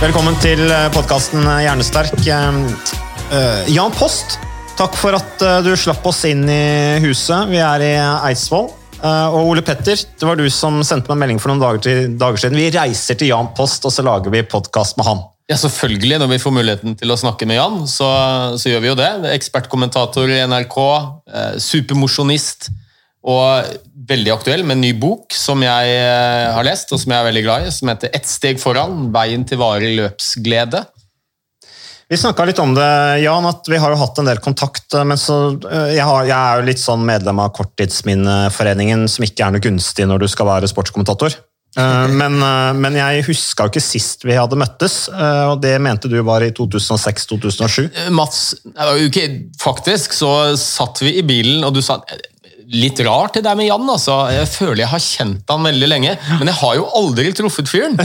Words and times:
Velkommen 0.00 0.32
til 0.40 0.62
podkasten 0.94 1.44
Hjernesterk. 1.44 2.14
Eh, 2.24 3.66
Jan 3.68 3.92
Post, 3.92 4.38
takk 4.78 4.94
for 4.96 5.12
at 5.18 5.42
eh, 5.44 5.58
du 5.66 5.74
slapp 5.76 6.06
oss 6.08 6.22
inn 6.24 6.46
i 6.48 7.00
huset. 7.04 7.50
Vi 7.50 7.60
er 7.60 7.84
i 7.84 7.90
Eidsvoll. 8.00 8.70
Eh, 8.96 9.26
Og 9.36 9.50
Ole 9.50 9.64
Petter, 9.66 10.00
det 10.00 10.24
var 10.24 10.40
du 10.40 10.46
som 10.48 10.80
sendte 10.88 11.12
meg 11.12 11.20
melding 11.20 11.42
for 11.42 11.52
noen 11.52 11.60
dager, 11.60 11.82
til, 11.84 12.16
dager 12.16 12.40
siden. 12.40 12.56
Vi 12.56 12.70
reiser 12.72 13.20
til 13.20 13.28
Jan 13.34 13.52
Post, 13.56 13.84
og 13.84 13.92
så 13.92 14.04
lager 14.06 14.32
vi 14.32 14.40
podkast 14.40 14.96
med 14.96 15.04
han. 15.10 15.20
Ja, 15.52 15.58
selvfølgelig. 15.60 16.22
Når 16.22 16.32
vi 16.32 16.40
får 16.46 16.56
muligheten 16.56 16.96
til 16.96 17.12
å 17.12 17.20
snakke 17.20 17.44
med 17.50 17.60
Jan, 17.60 17.80
så, 17.90 18.08
så 18.56 18.72
gjør 18.72 18.86
vi 18.86 18.92
jo 18.94 18.98
det. 19.02 19.10
Ekspertkommentator 19.34 20.32
i 20.32 20.40
NRK, 20.48 20.78
eh, 21.28 21.54
supermosjonist 21.60 22.70
og 23.20 23.66
veldig 24.08 24.32
aktuell 24.32 24.62
med 24.64 24.78
en 24.78 24.86
ny 24.86 24.94
bok 24.96 25.34
som 25.36 25.60
jeg 25.64 25.92
eh, 25.92 26.46
har 26.54 26.64
lest, 26.64 26.92
og 26.94 27.02
som 27.02 27.12
jeg 27.12 27.20
er 27.20 27.28
veldig 27.28 27.42
glad 27.44 27.66
i, 27.66 27.74
som 27.74 27.90
heter 27.92 28.14
Ett 28.16 28.28
steg 28.28 28.60
foran 28.62 29.10
veien 29.12 29.44
til 29.48 29.60
varig 29.60 29.92
løpsglede. 29.98 30.86
Vi 32.10 32.18
snakka 32.18 32.46
litt 32.48 32.58
om 32.58 32.72
det, 32.74 32.88
Jan, 33.22 33.44
at 33.46 33.68
vi 33.70 33.78
har 33.78 33.92
jo 33.92 34.00
hatt 34.00 34.18
en 34.18 34.26
del 34.26 34.40
kontakt. 34.42 34.88
eh, 34.94 35.04
Men 35.04 35.20
så, 35.20 35.36
eh, 35.68 35.92
jeg, 35.98 36.06
har, 36.08 36.24
jeg 36.24 36.38
er 36.38 36.62
jo 36.62 36.68
litt 36.70 36.82
sånn 36.82 37.04
medlem 37.06 37.44
av 37.44 37.52
Korttidsminneforeningen, 37.58 39.06
som 39.08 39.28
ikke 39.28 39.46
er 39.46 39.54
noe 39.54 39.68
gunstig 39.68 40.08
når 40.08 40.24
du 40.24 40.28
skal 40.32 40.48
være 40.48 40.72
sportskommentator. 40.72 41.36
Men, 41.78 42.40
men 42.82 42.96
jeg 42.98 43.22
huska 43.28 43.62
jo 43.62 43.70
ikke 43.70 43.82
sist 43.84 44.24
vi 44.26 44.34
hadde 44.34 44.56
møttes, 44.58 45.04
og 45.14 45.60
det 45.62 45.76
mente 45.78 46.10
du 46.10 46.16
var 46.26 46.42
i 46.42 46.48
2006-2007. 46.50 47.84
Eh, 47.86 48.08
Mats, 48.10 48.40
ikke, 49.06 49.28
faktisk 49.62 50.16
så 50.18 50.32
satt 50.58 50.98
vi 51.04 51.12
i 51.20 51.22
bilen, 51.22 51.62
og 51.62 51.76
du 51.76 51.78
sa 51.78 52.00
Litt 52.70 53.00
rart 53.02 53.34
det 53.34 53.42
der 53.42 53.56
med 53.58 53.66
Jan. 53.66 53.82
altså. 53.90 54.14
Jeg 54.30 54.46
føler 54.46 54.84
jeg 54.84 54.90
har 54.92 55.02
kjent 55.02 55.48
han 55.50 55.64
veldig 55.66 55.88
lenge, 55.90 56.12
men 56.38 56.50
jeg 56.52 56.58
har 56.60 56.76
jo 56.78 56.84
aldri 57.00 57.32
truffet 57.34 57.66
fyren. 57.70 57.96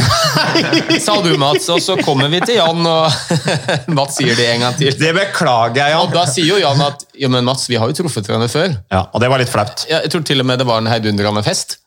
Sa 1.03 1.19
du, 1.21 1.35
Mats. 1.37 1.67
Og 1.69 1.83
så 1.85 1.97
kommer 2.01 2.31
vi 2.33 2.39
til 2.41 2.57
Jan, 2.57 2.81
og 2.81 3.45
Mats 3.97 4.17
sier 4.17 4.33
det 4.37 4.47
en 4.55 4.65
gang 4.65 4.79
til. 4.79 4.89
Det 4.97 5.13
beklager 5.17 5.83
jeg, 5.83 5.93
Jan. 5.93 6.01
Og 6.07 6.17
da 6.17 6.25
sier 6.29 6.49
jo 6.49 6.57
Jan 6.63 6.81
at 6.87 7.05
ja, 7.13 7.29
men 7.29 7.45
Mats, 7.45 7.69
vi 7.69 7.77
har 7.77 7.91
jo 7.91 7.99
truffet 8.01 8.25
hverandre 8.25 8.49
før. 8.49 8.73
Ja, 8.89 9.05
og 9.11 9.21
det 9.21 9.29
var 9.29 9.43
litt 9.43 9.53
flaut. 9.53 9.85
Jeg 9.91 10.09
tror 10.13 10.25
til 10.25 10.41
og 10.41 10.49
med 10.49 10.63
det 10.63 10.67
var 10.69 10.81
en 10.81 10.89
heidundrende 10.89 11.45
fest. 11.45 11.77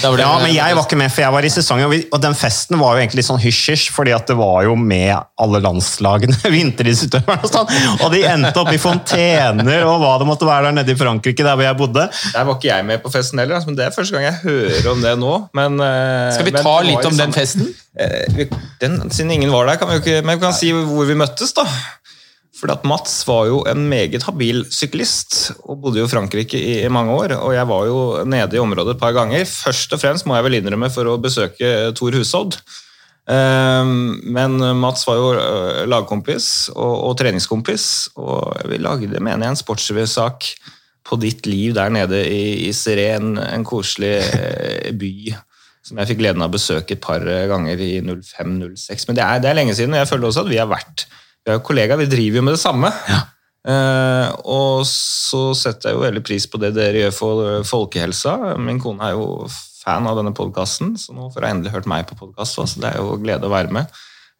Da 0.00 0.08
var 0.10 0.16
det- 0.16 0.24
Ja, 0.24 0.38
men 0.40 0.54
jeg 0.54 0.74
var 0.76 0.82
ikke 0.86 0.96
med, 0.96 1.12
for 1.12 1.20
jeg 1.20 1.32
var 1.34 1.44
i 1.44 1.48
sesongen, 1.52 2.04
og, 2.12 2.20
den 2.22 2.32
festen 2.34 2.78
var 2.80 2.94
jo 2.96 3.02
egentlig 3.02 3.16
litt 3.20 3.26
sånn 3.28 3.40
hysj-hysj, 3.42 3.90
fordi 3.92 4.14
at 4.16 4.26
det 4.30 4.36
var 4.38 4.62
jo 4.64 4.74
med 4.80 5.12
alle 5.38 5.60
landslagene, 5.60 6.38
vinteridrettsutøverne 6.56 7.44
og 7.44 7.50
sånn, 7.52 8.00
og 8.00 8.12
de 8.14 8.22
endte 8.24 8.56
opp 8.62 8.72
i 8.72 8.78
fontener 8.80 9.84
og 9.84 10.00
hva 10.00 10.14
det 10.22 10.28
måtte 10.30 10.48
være 10.48 10.70
der 10.70 10.78
nede 10.80 10.94
i 10.94 10.96
Frankrike, 10.96 11.44
der 11.44 11.52
hvor 11.60 11.68
jeg 11.68 11.76
bodde. 11.76 12.06
Der 12.32 12.44
var 12.48 12.56
ikke 12.56 12.70
jeg 12.72 12.86
med 12.88 13.02
på 13.04 13.12
festen 13.12 13.38
heller, 13.44 13.58
altså, 13.60 13.68
men 13.68 13.76
det 13.76 13.84
er 13.90 13.94
første 13.98 14.16
gang 14.16 14.24
jeg 14.30 14.40
hører 14.46 14.88
om 14.94 15.04
det 15.04 15.14
nå. 15.20 15.34
Men, 15.60 15.76
eh, 15.84 16.32
Skal 16.38 16.48
vi 16.48 16.56
ta 16.56 16.76
litt 16.88 17.04
om 17.12 17.16
den 17.20 17.32
festen? 17.36 17.68
Eh, 18.00 18.46
Den, 18.80 18.96
siden 19.10 19.30
ingen 19.36 19.52
var 19.52 19.66
der, 19.68 19.76
kan 19.76 19.88
vi 19.92 19.98
jo 19.98 20.00
ikke, 20.02 20.24
men 20.24 20.38
vi 20.38 20.46
kan 20.48 20.56
si 20.56 20.72
hvor 20.72 21.04
vi 21.06 21.14
møttes, 21.14 21.52
da. 21.54 21.62
Fordi 22.54 22.76
at 22.76 22.84
Mats 22.86 23.16
var 23.26 23.48
jo 23.48 23.62
en 23.66 23.88
meget 23.90 24.22
habil 24.28 24.62
syklist, 24.70 25.56
og 25.66 25.80
bodde 25.82 25.98
jo 25.98 26.06
i 26.06 26.12
Frankrike 26.12 26.58
i, 26.58 26.76
mange 26.92 27.10
år. 27.10 27.34
Og 27.40 27.54
jeg 27.56 27.66
var 27.66 27.86
jo 27.88 27.98
nede 28.30 28.54
i 28.54 28.62
området 28.62 28.94
et 28.94 29.00
par 29.00 29.14
ganger. 29.16 29.42
Først 29.48 29.92
og 29.92 30.00
fremst 30.02 30.28
må 30.28 30.36
jeg 30.38 30.46
vel 30.46 30.60
innrømme 30.60 30.90
for 30.94 31.10
å 31.10 31.18
besøke 31.22 31.90
Tor 31.98 32.14
Hushovd. 32.14 32.60
Eh, 33.26 33.90
Men 34.36 34.54
Mats 34.78 35.02
var 35.08 35.18
jo 35.18 35.32
eh, 35.34 35.80
lagkompis 35.90 36.68
og, 36.76 36.94
og 37.08 37.16
treningskompis, 37.18 37.88
og 38.22 38.54
vi 38.70 38.78
lagde, 38.78 39.18
mener 39.18 39.48
jeg, 39.48 39.56
en 39.56 39.62
sportsrevysak 39.64 40.52
på 41.04 41.18
ditt 41.20 41.48
liv 41.50 41.74
der 41.76 41.90
nede 41.92 42.22
i, 42.22 42.68
i 42.68 42.70
Siren, 42.72 43.34
en 43.42 43.66
koselig 43.66 44.14
eh, 44.30 44.94
by 44.94 45.34
som 45.84 45.98
jeg 46.00 46.14
fikk 46.14 46.22
gleden 46.22 46.40
av 46.40 46.48
å 46.48 46.54
besøke 46.54 46.94
et 46.94 47.02
par 47.04 47.20
ganger 47.50 47.82
i 47.82 47.98
05-06. 48.00 49.10
Men 49.10 49.18
det 49.18 49.24
er, 49.26 49.42
det 49.42 49.50
er 49.50 49.58
lenge 49.58 49.74
siden, 49.76 49.92
og 49.92 50.00
jeg 50.00 50.08
føler 50.14 50.30
også 50.30 50.46
at 50.46 50.54
vi 50.54 50.62
har 50.62 50.70
vært 50.70 51.04
Vi 51.44 51.52
er 51.52 51.58
jo 51.58 51.64
kollegaer, 51.66 52.00
vi 52.00 52.08
driver 52.08 52.40
jo 52.40 52.44
med 52.46 52.56
det 52.56 52.62
samme. 52.62 52.90
Eh, 53.64 54.30
og 54.44 54.82
så 54.88 55.54
setter 55.56 55.90
jeg 55.90 55.98
jo 55.98 56.02
veldig 56.02 56.22
pris 56.24 56.44
på 56.48 56.60
det 56.60 56.74
dere 56.76 57.06
gjør 57.06 57.14
for 57.16 57.68
folkehelsa. 57.68 58.34
Min 58.60 58.80
kone 58.80 59.10
er 59.10 59.18
jo 59.18 59.44
fan 59.84 60.08
av 60.08 60.18
denne 60.20 60.32
podkasten, 60.36 60.94
så 61.00 61.16
nå 61.16 61.28
får 61.32 61.44
jeg 61.44 61.56
endelig 61.56 61.74
hørt 61.76 61.88
meg 61.90 62.08
på 62.08 62.18
podkast. 62.18 62.56
Så 62.56 62.80
det 62.80 62.90
er 62.90 63.00
jo 63.00 63.18
glede 63.20 63.48
å 63.48 63.52
være 63.52 63.72
med. 63.76 63.92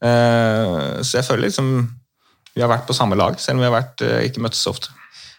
Eh, 0.04 1.00
så 1.04 1.20
jeg 1.20 1.28
føler 1.28 1.46
liksom 1.48 1.70
vi 2.54 2.62
har 2.62 2.70
vært 2.70 2.86
på 2.86 2.94
samme 2.94 3.16
lag, 3.18 3.34
selv 3.42 3.58
om 3.58 3.64
vi 3.64 3.68
har 3.68 3.74
vært, 3.74 4.04
eh, 4.04 4.28
ikke 4.28 4.44
møttes 4.44 4.62
så 4.62 4.70
ofte. 4.70 4.92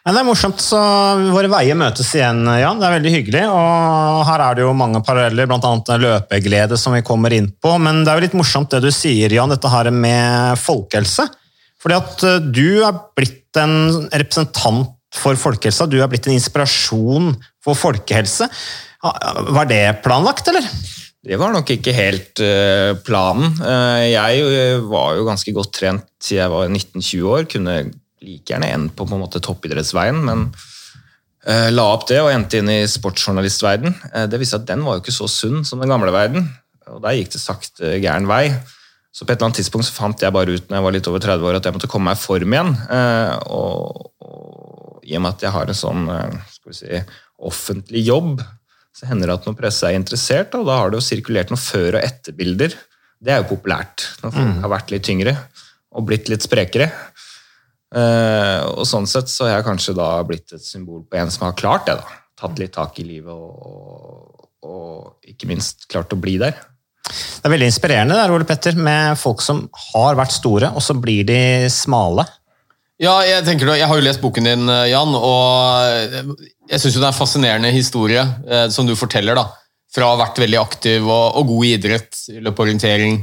Men 0.05 0.13
det 0.13 0.19
er 0.21 0.27
morsomt, 0.27 0.59
så 0.61 0.79
våre 1.33 1.49
veier 1.49 1.77
møtes 1.79 2.11
igjen, 2.13 2.43
Jan. 2.59 2.77
Det 2.77 2.85
er 2.85 2.93
veldig 2.99 3.13
hyggelig. 3.15 3.45
Og 3.49 4.19
her 4.27 4.43
er 4.45 4.53
det 4.53 4.61
jo 4.61 4.73
mange 4.77 5.01
paralleller, 5.01 5.47
bl.a. 5.49 5.97
løpeglede 5.97 6.77
som 6.77 6.93
vi 6.93 7.01
kommer 7.01 7.33
inn 7.33 7.47
på. 7.49 7.71
Men 7.81 8.03
det 8.03 8.11
er 8.11 8.19
jo 8.19 8.25
litt 8.27 8.37
morsomt 8.37 8.69
det 8.69 8.83
du 8.85 8.91
sier, 8.93 9.33
Jan, 9.33 9.49
dette 9.49 9.71
her 9.71 9.89
med 9.89 10.61
folkehelse. 10.61 11.25
Fordi 11.85 11.99
at 12.01 12.25
eh, 12.25 12.41
du 12.49 12.81
er 12.81 12.97
blitt 13.13 13.59
en 13.61 14.07
representant 14.09 14.89
for 15.15 15.37
folkehelsa. 15.37 15.85
Du 15.87 15.99
er 16.01 16.09
blitt 16.11 16.25
en 16.27 16.33
inspirasjon 16.33 17.29
for 17.63 17.77
folkehelse. 17.77 18.49
Var 19.05 19.67
det 19.69 19.83
planlagt, 20.03 20.49
eller? 20.49 20.65
Det 21.25 21.37
var 21.41 21.53
nok 21.53 21.69
ikke 21.75 21.93
helt 21.93 22.41
eh, 22.41 22.97
planen. 23.05 23.53
Eh, 23.61 24.07
jeg 24.15 24.81
var 24.89 25.13
jo 25.19 25.27
ganske 25.29 25.53
godt 25.53 25.75
trent 25.77 26.09
siden 26.17 26.41
jeg 26.41 26.53
var 26.55 26.73
19-20 26.73 27.29
år. 27.35 27.45
Kunne 27.53 27.75
like 28.25 28.49
gjerne 28.49 28.71
endt 28.73 28.95
på, 28.97 29.05
på 29.05 29.15
en 29.15 29.21
måte 29.21 29.43
toppidrettsveien, 29.45 30.23
men 30.25 30.49
la 31.45 31.83
opp 31.93 32.07
det 32.09 32.15
og 32.23 32.31
endte 32.31 32.57
inn 32.57 32.69
i 32.73 32.87
sportsjournalistverden. 32.89 33.93
Det 34.31 34.37
viste 34.41 34.57
at 34.57 34.63
den 34.65 34.81
var 34.81 34.95
jo 34.95 35.03
ikke 35.03 35.13
så 35.13 35.27
sunn 35.29 35.59
som 35.61 35.77
den 35.77 35.91
gamle 35.93 36.09
verden, 36.09 36.47
og 36.89 37.03
der 37.03 37.19
gikk 37.19 37.35
det 37.35 37.41
sakte 37.43 37.91
gæren 38.01 38.25
vei. 38.25 38.47
Så 39.15 39.23
på 39.23 39.31
et 39.31 39.37
eller 39.37 39.47
annet 39.47 39.61
tidspunkt 39.61 39.87
så 39.87 39.95
fant 39.95 40.23
jeg 40.25 40.35
bare 40.35 40.57
ut 40.57 40.65
når 40.67 40.75
jeg 40.75 40.85
var 40.85 40.95
litt 40.97 41.07
over 41.07 41.23
30 41.23 41.47
år 41.47 41.57
at 41.59 41.67
jeg 41.67 41.75
måtte 41.77 41.87
komme 41.91 42.09
meg 42.09 42.17
i 42.19 42.23
form 42.25 42.55
igjen. 42.57 42.73
Eh, 42.91 43.35
og, 43.55 44.09
og 44.19 45.07
i 45.07 45.15
og 45.15 45.23
med 45.23 45.37
at 45.37 45.45
jeg 45.45 45.55
har 45.55 45.71
en 45.71 45.79
sånn 45.79 46.09
eh, 46.11 46.35
skal 46.51 46.73
vi 46.73 46.79
si, 46.81 46.99
offentlig 47.47 48.03
jobb, 48.09 48.43
så 48.95 49.07
hender 49.07 49.31
det 49.31 49.37
at 49.37 49.47
når 49.47 49.57
presse 49.59 49.87
er 49.87 49.95
interessert, 49.95 50.55
og 50.59 50.67
da 50.67 50.81
har 50.81 50.91
det 50.91 50.99
jo 50.99 51.07
sirkulert 51.07 51.51
noen 51.51 51.63
før- 51.63 51.99
og 51.99 52.03
etterbilder. 52.03 52.75
Det 53.23 53.31
er 53.31 53.41
jo 53.41 53.49
populært 53.53 54.09
når 54.23 54.35
folk 54.35 54.61
har 54.65 54.73
vært 54.75 54.91
litt 54.91 55.07
tyngre 55.07 55.37
og 55.95 56.07
blitt 56.09 56.27
litt 56.31 56.43
sprekere. 56.43 56.91
Eh, 57.95 58.61
og 58.67 58.83
sånn 58.89 59.07
sett 59.07 59.31
så 59.31 59.47
har 59.47 59.57
jeg 59.57 59.69
kanskje 59.69 59.95
da 59.95 60.11
blitt 60.27 60.51
et 60.57 60.63
symbol 60.63 61.05
på 61.07 61.21
en 61.21 61.31
som 61.31 61.47
har 61.47 61.55
klart 61.55 61.87
det. 61.87 62.01
da. 62.03 62.21
Tatt 62.35 62.59
litt 62.59 62.75
tak 62.75 62.99
i 62.99 63.07
livet 63.07 63.31
og, 63.31 64.47
og 64.67 65.29
ikke 65.31 65.47
minst 65.47 65.87
klart 65.87 66.11
å 66.11 66.19
bli 66.19 66.35
der. 66.41 66.59
Det 67.05 67.45
er 67.45 67.53
veldig 67.53 67.67
inspirerende 67.69 68.15
der, 68.17 68.31
Ole 68.33 68.47
Petter, 68.49 68.75
med 68.79 69.17
folk 69.21 69.43
som 69.45 69.65
har 69.93 70.17
vært 70.17 70.33
store, 70.33 70.71
og 70.75 70.81
så 70.83 70.95
blir 70.97 71.25
de 71.27 71.39
smale. 71.69 72.25
Ja, 73.01 73.17
jeg 73.27 73.43
tenker. 73.45 73.73
Jeg 73.75 73.87
har 73.91 73.99
jo 73.99 74.05
lest 74.05 74.21
boken 74.23 74.47
din, 74.47 74.69
Jan, 74.89 75.11
og 75.17 76.31
jeg 76.71 76.79
syns 76.81 76.95
det 76.95 77.03
er 77.03 77.11
en 77.11 77.17
fascinerende 77.17 77.71
historie 77.75 78.23
eh, 78.47 78.67
som 78.73 78.87
du 78.87 78.95
forteller. 78.97 79.35
da. 79.37 79.49
Fra 79.93 80.07
å 80.07 80.15
ha 80.15 80.21
vært 80.25 80.39
veldig 80.41 80.59
aktiv 80.61 81.03
og, 81.05 81.37
og 81.39 81.49
god 81.51 81.65
i 81.67 81.73
idrett, 81.77 82.21
løpeorientering, 82.43 83.21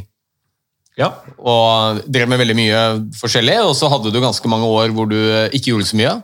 Ja. 1.00 1.08
og 1.40 2.02
drev 2.12 2.28
med 2.28 2.38
veldig 2.43 2.55
mye 2.58 2.81
forskjellig. 3.17 3.58
Og 3.64 3.73
så 3.78 3.88
hadde 3.88 4.12
du 4.12 4.20
ganske 4.20 4.49
mange 4.52 4.69
år 4.69 4.93
hvor 4.93 5.08
du 5.08 5.17
ikke 5.50 5.73
gjorde 5.73 5.88
så 5.88 5.96
mye. 5.99 6.14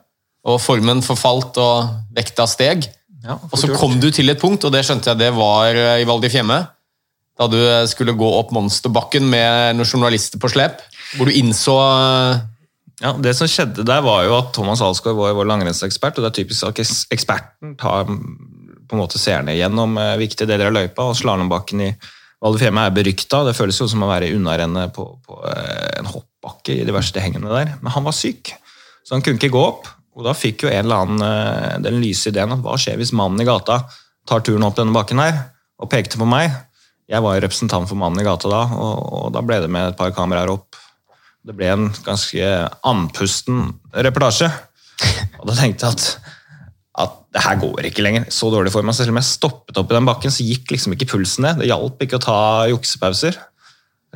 og 0.49 0.61
formen 0.63 1.03
forfalt, 1.05 1.57
og 1.61 1.89
vekta 2.17 2.47
steg. 2.49 2.87
Ja, 3.25 3.35
Og 3.51 3.59
så 3.59 3.69
kom 3.77 3.99
du 4.01 4.07
til 4.15 4.31
et 4.31 4.39
punkt, 4.41 4.65
og 4.65 4.73
det 4.73 4.85
skjønte 4.87 5.11
jeg 5.11 5.19
det 5.19 5.33
var 5.37 5.75
eh, 5.75 5.99
i 6.01 6.07
Val 6.09 6.21
di 6.23 6.29
Fiemme, 6.33 6.61
da 7.39 7.47
du 7.51 7.59
eh, 7.63 7.87
skulle 7.91 8.17
gå 8.19 8.29
opp 8.41 8.53
monsterbakken 8.55 9.27
med 9.31 9.79
noen 9.79 9.89
journalister 9.89 10.41
på 10.43 10.51
slep, 10.53 10.83
hvor 11.17 11.31
du 11.31 11.37
innså 11.39 11.77
eh, 11.79 12.47
Ja, 12.99 13.13
Det 13.15 13.31
som 13.39 13.47
skjedde 13.47 13.85
der, 13.87 14.03
var 14.03 14.25
jo 14.27 14.33
at 14.41 14.49
Thomas 14.57 14.81
Alsgaard 14.83 15.15
var 15.15 15.37
vår 15.39 15.47
langrennsekspert, 15.47 16.19
og 16.19 16.25
det 16.25 16.33
er 16.33 16.39
typisk 16.41 16.67
at 16.67 16.81
eksperten 17.15 17.77
tar 17.79 18.09
mm, 18.09 18.87
på 18.91 18.97
en 18.97 19.03
måte 19.05 19.21
seerne 19.23 19.55
gjennom 19.55 19.95
eh, 20.03 20.17
viktige 20.19 20.49
deler 20.51 20.73
av 20.73 20.75
løypa, 20.75 21.07
og 21.07 21.19
slalåmbakken 21.19 21.85
i 21.87 21.93
Val 22.43 22.55
di 22.55 22.63
Fiemme 22.63 22.85
er 22.87 22.95
berykta. 22.95 23.45
Det 23.47 23.55
føles 23.55 23.79
jo 23.79 23.87
som 23.91 24.03
å 24.03 24.11
være 24.11 24.33
unnarennet 24.35 24.93
på, 24.95 25.07
på 25.27 25.39
en 25.47 26.11
hoppbakke 26.11 26.75
i 26.75 26.85
de 26.87 26.95
verste 26.95 27.23
hengene 27.23 27.51
der. 27.51 27.73
Men 27.83 27.95
han 27.95 28.07
var 28.07 28.15
syk, 28.15 28.53
så 29.03 29.17
han 29.17 29.25
kunne 29.27 29.41
ikke 29.41 29.51
gå 29.55 29.63
opp. 29.63 29.89
Og 30.19 30.27
da 30.27 30.35
fikk 30.39 30.63
jo 30.67 30.71
en 30.71 30.87
eller 30.87 31.03
annen 31.03 31.83
den 31.83 31.99
lyse 32.03 32.31
ideen 32.31 32.55
at 32.55 32.63
hva 32.63 32.77
skjer 32.79 32.99
hvis 32.99 33.11
mannen 33.15 33.43
i 33.43 33.47
gata 33.47 33.81
tar 34.27 34.47
turen 34.47 34.67
opp 34.67 34.79
denne 34.79 34.95
bakken 34.95 35.19
her, 35.23 35.35
og 35.83 35.91
pekte 35.91 36.19
på 36.19 36.31
meg. 36.31 36.55
Jeg 37.09 37.25
var 37.25 37.39
representant 37.41 37.89
for 37.89 37.97
mannen 37.97 38.21
i 38.21 38.27
gata 38.27 38.51
da, 38.53 38.65
og, 38.77 38.97
og 39.17 39.29
da 39.33 39.41
ble 39.45 39.63
det 39.65 39.71
med 39.73 39.93
et 39.93 39.99
par 39.99 40.13
kameraer 40.17 40.53
opp. 40.53 40.77
Det 41.49 41.55
ble 41.57 41.71
en 41.73 41.87
ganske 42.05 42.49
andpusten 42.87 43.71
reportasje. 43.97 44.51
Og 45.39 45.47
da 45.49 45.55
tenkte 45.57 45.89
jeg 45.89 45.97
at, 45.97 46.35
at 47.05 47.15
det 47.33 47.45
her 47.47 47.61
går 47.63 47.89
ikke 47.89 48.05
lenger. 48.05 48.27
Så 48.35 48.51
dårlig 48.53 48.75
for 48.75 48.85
meg. 48.85 48.97
Så 48.97 49.07
selv 49.07 49.15
om 49.15 49.21
jeg 49.23 49.31
stoppet 49.31 49.81
opp 49.81 49.89
i 49.89 49.97
den 49.97 50.09
bakken, 50.09 50.35
så 50.35 50.45
gikk 50.45 50.75
liksom 50.75 50.97
ikke 50.97 51.09
pulsen 51.15 51.47
ned. 51.47 51.63
Det 51.63 51.71
hjalp 51.71 52.05
ikke 52.05 52.19
å 52.21 52.25
ta 52.27 52.41
juksepauser. 52.75 53.39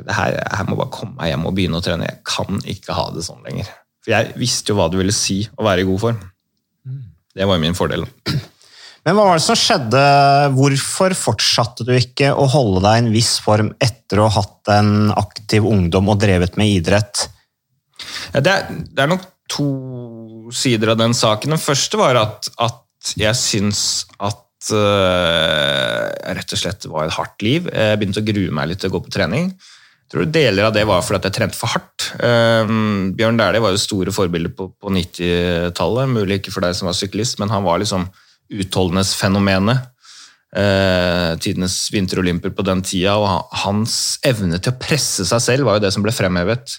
Det 0.02 0.16
her, 0.16 0.36
jeg 0.40 0.68
må 0.68 0.76
bare 0.76 0.92
komme 0.92 1.16
meg 1.20 1.32
hjem 1.32 1.48
og 1.48 1.56
begynne 1.56 1.80
å 1.80 1.84
trene. 1.84 2.10
Jeg 2.10 2.20
kan 2.28 2.60
ikke 2.74 2.96
ha 2.98 3.08
det 3.16 3.24
sånn 3.24 3.44
lenger. 3.46 3.72
For 4.02 4.12
jeg 4.16 4.36
visste 4.40 4.72
jo 4.72 4.80
hva 4.80 4.90
det 4.92 5.00
ville 5.00 5.14
si 5.16 5.44
å 5.56 5.64
være 5.64 5.84
i 5.84 5.88
god 5.88 6.04
form. 6.04 6.22
Det 7.32 7.48
var 7.48 7.56
jo 7.56 7.64
min 7.64 7.76
fordel. 7.78 8.04
Men 9.02 9.18
hva 9.18 9.24
var 9.26 9.38
det 9.38 9.44
som 9.44 9.58
skjedde? 9.58 10.00
Hvorfor 10.54 11.14
fortsatte 11.18 11.86
du 11.86 11.90
ikke 11.96 12.30
å 12.38 12.46
holde 12.50 12.84
deg 12.84 12.98
i 12.98 13.02
en 13.02 13.14
viss 13.14 13.34
form 13.42 13.72
etter 13.82 14.22
å 14.22 14.28
ha 14.28 14.42
hatt 14.42 14.70
en 14.76 15.10
aktiv 15.18 15.66
ungdom 15.66 16.12
og 16.12 16.20
drevet 16.22 16.58
med 16.60 16.70
idrett? 16.78 17.26
Ja, 18.30 18.42
det, 18.44 18.52
er, 18.52 18.78
det 18.86 19.02
er 19.02 19.10
nok 19.10 19.26
to 19.50 19.68
sider 20.54 20.94
av 20.94 21.02
den 21.02 21.16
saken. 21.18 21.56
Den 21.56 21.62
første 21.62 21.98
var 21.98 22.20
at, 22.20 22.48
at 22.62 23.12
jeg 23.18 23.34
syns 23.38 23.82
at 24.22 24.70
uh, 24.70 26.06
rett 26.38 26.54
og 26.54 26.62
slett 26.62 26.86
var 26.86 27.08
et 27.08 27.18
hardt 27.18 27.42
liv. 27.42 27.66
Jeg 27.74 27.98
begynte 27.98 28.22
å 28.22 28.30
grue 28.30 28.54
meg 28.54 28.70
litt 28.70 28.84
til 28.84 28.92
å 28.92 28.96
gå 28.96 29.04
på 29.08 29.14
trening. 29.18 29.50
Jeg 29.50 30.14
tror 30.14 30.28
Deler 30.28 30.68
av 30.68 30.74
det 30.76 30.84
var 30.86 31.02
fordi 31.02 31.22
at 31.22 31.30
jeg 31.30 31.40
trente 31.40 31.58
for 31.58 31.74
hardt. 31.74 32.12
Um, 32.22 33.14
Bjørn 33.18 33.40
Dæhlie 33.40 33.64
var 33.64 33.74
jo 33.74 33.82
store 33.82 34.14
forbilder 34.14 34.52
på, 34.54 34.70
på 34.78 34.92
90-tallet. 34.94 36.12
Mulig 36.20 36.38
ikke 36.38 36.54
for 36.54 36.62
deg 36.62 36.76
som 36.78 36.90
var 36.90 36.98
syklist, 36.98 37.40
men 37.42 37.50
han 37.50 37.64
var 37.66 37.82
liksom 37.82 38.06
utholdenhetsfenomenet. 38.52 39.88
Eh, 40.52 41.30
tidenes 41.40 41.86
vinterolymper 41.94 42.52
på 42.52 42.64
den 42.66 42.82
tida, 42.84 43.16
og 43.16 43.54
hans 43.64 44.18
evne 44.28 44.60
til 44.60 44.74
å 44.74 44.80
presse 44.80 45.24
seg 45.28 45.40
selv 45.40 45.68
var 45.68 45.78
jo 45.78 45.86
det 45.86 45.92
som 45.94 46.04
ble 46.04 46.12
fremhevet. 46.12 46.76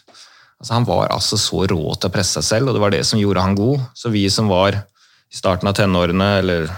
Altså, 0.62 0.74
han 0.76 0.86
var 0.88 1.10
altså 1.12 1.40
så 1.42 1.64
rå 1.72 1.96
til 1.98 2.10
å 2.10 2.14
presse 2.14 2.38
seg 2.38 2.46
selv, 2.50 2.70
og 2.70 2.78
det 2.78 2.84
var 2.84 2.94
det 2.94 3.02
som 3.10 3.22
gjorde 3.22 3.44
han 3.44 3.58
god. 3.58 3.82
Så 3.98 4.14
vi 4.14 4.28
som 4.32 4.52
var 4.52 4.78
i 4.78 5.36
starten 5.36 5.68
av 5.72 5.76
tenårene, 5.80 6.30
eller 6.44 6.70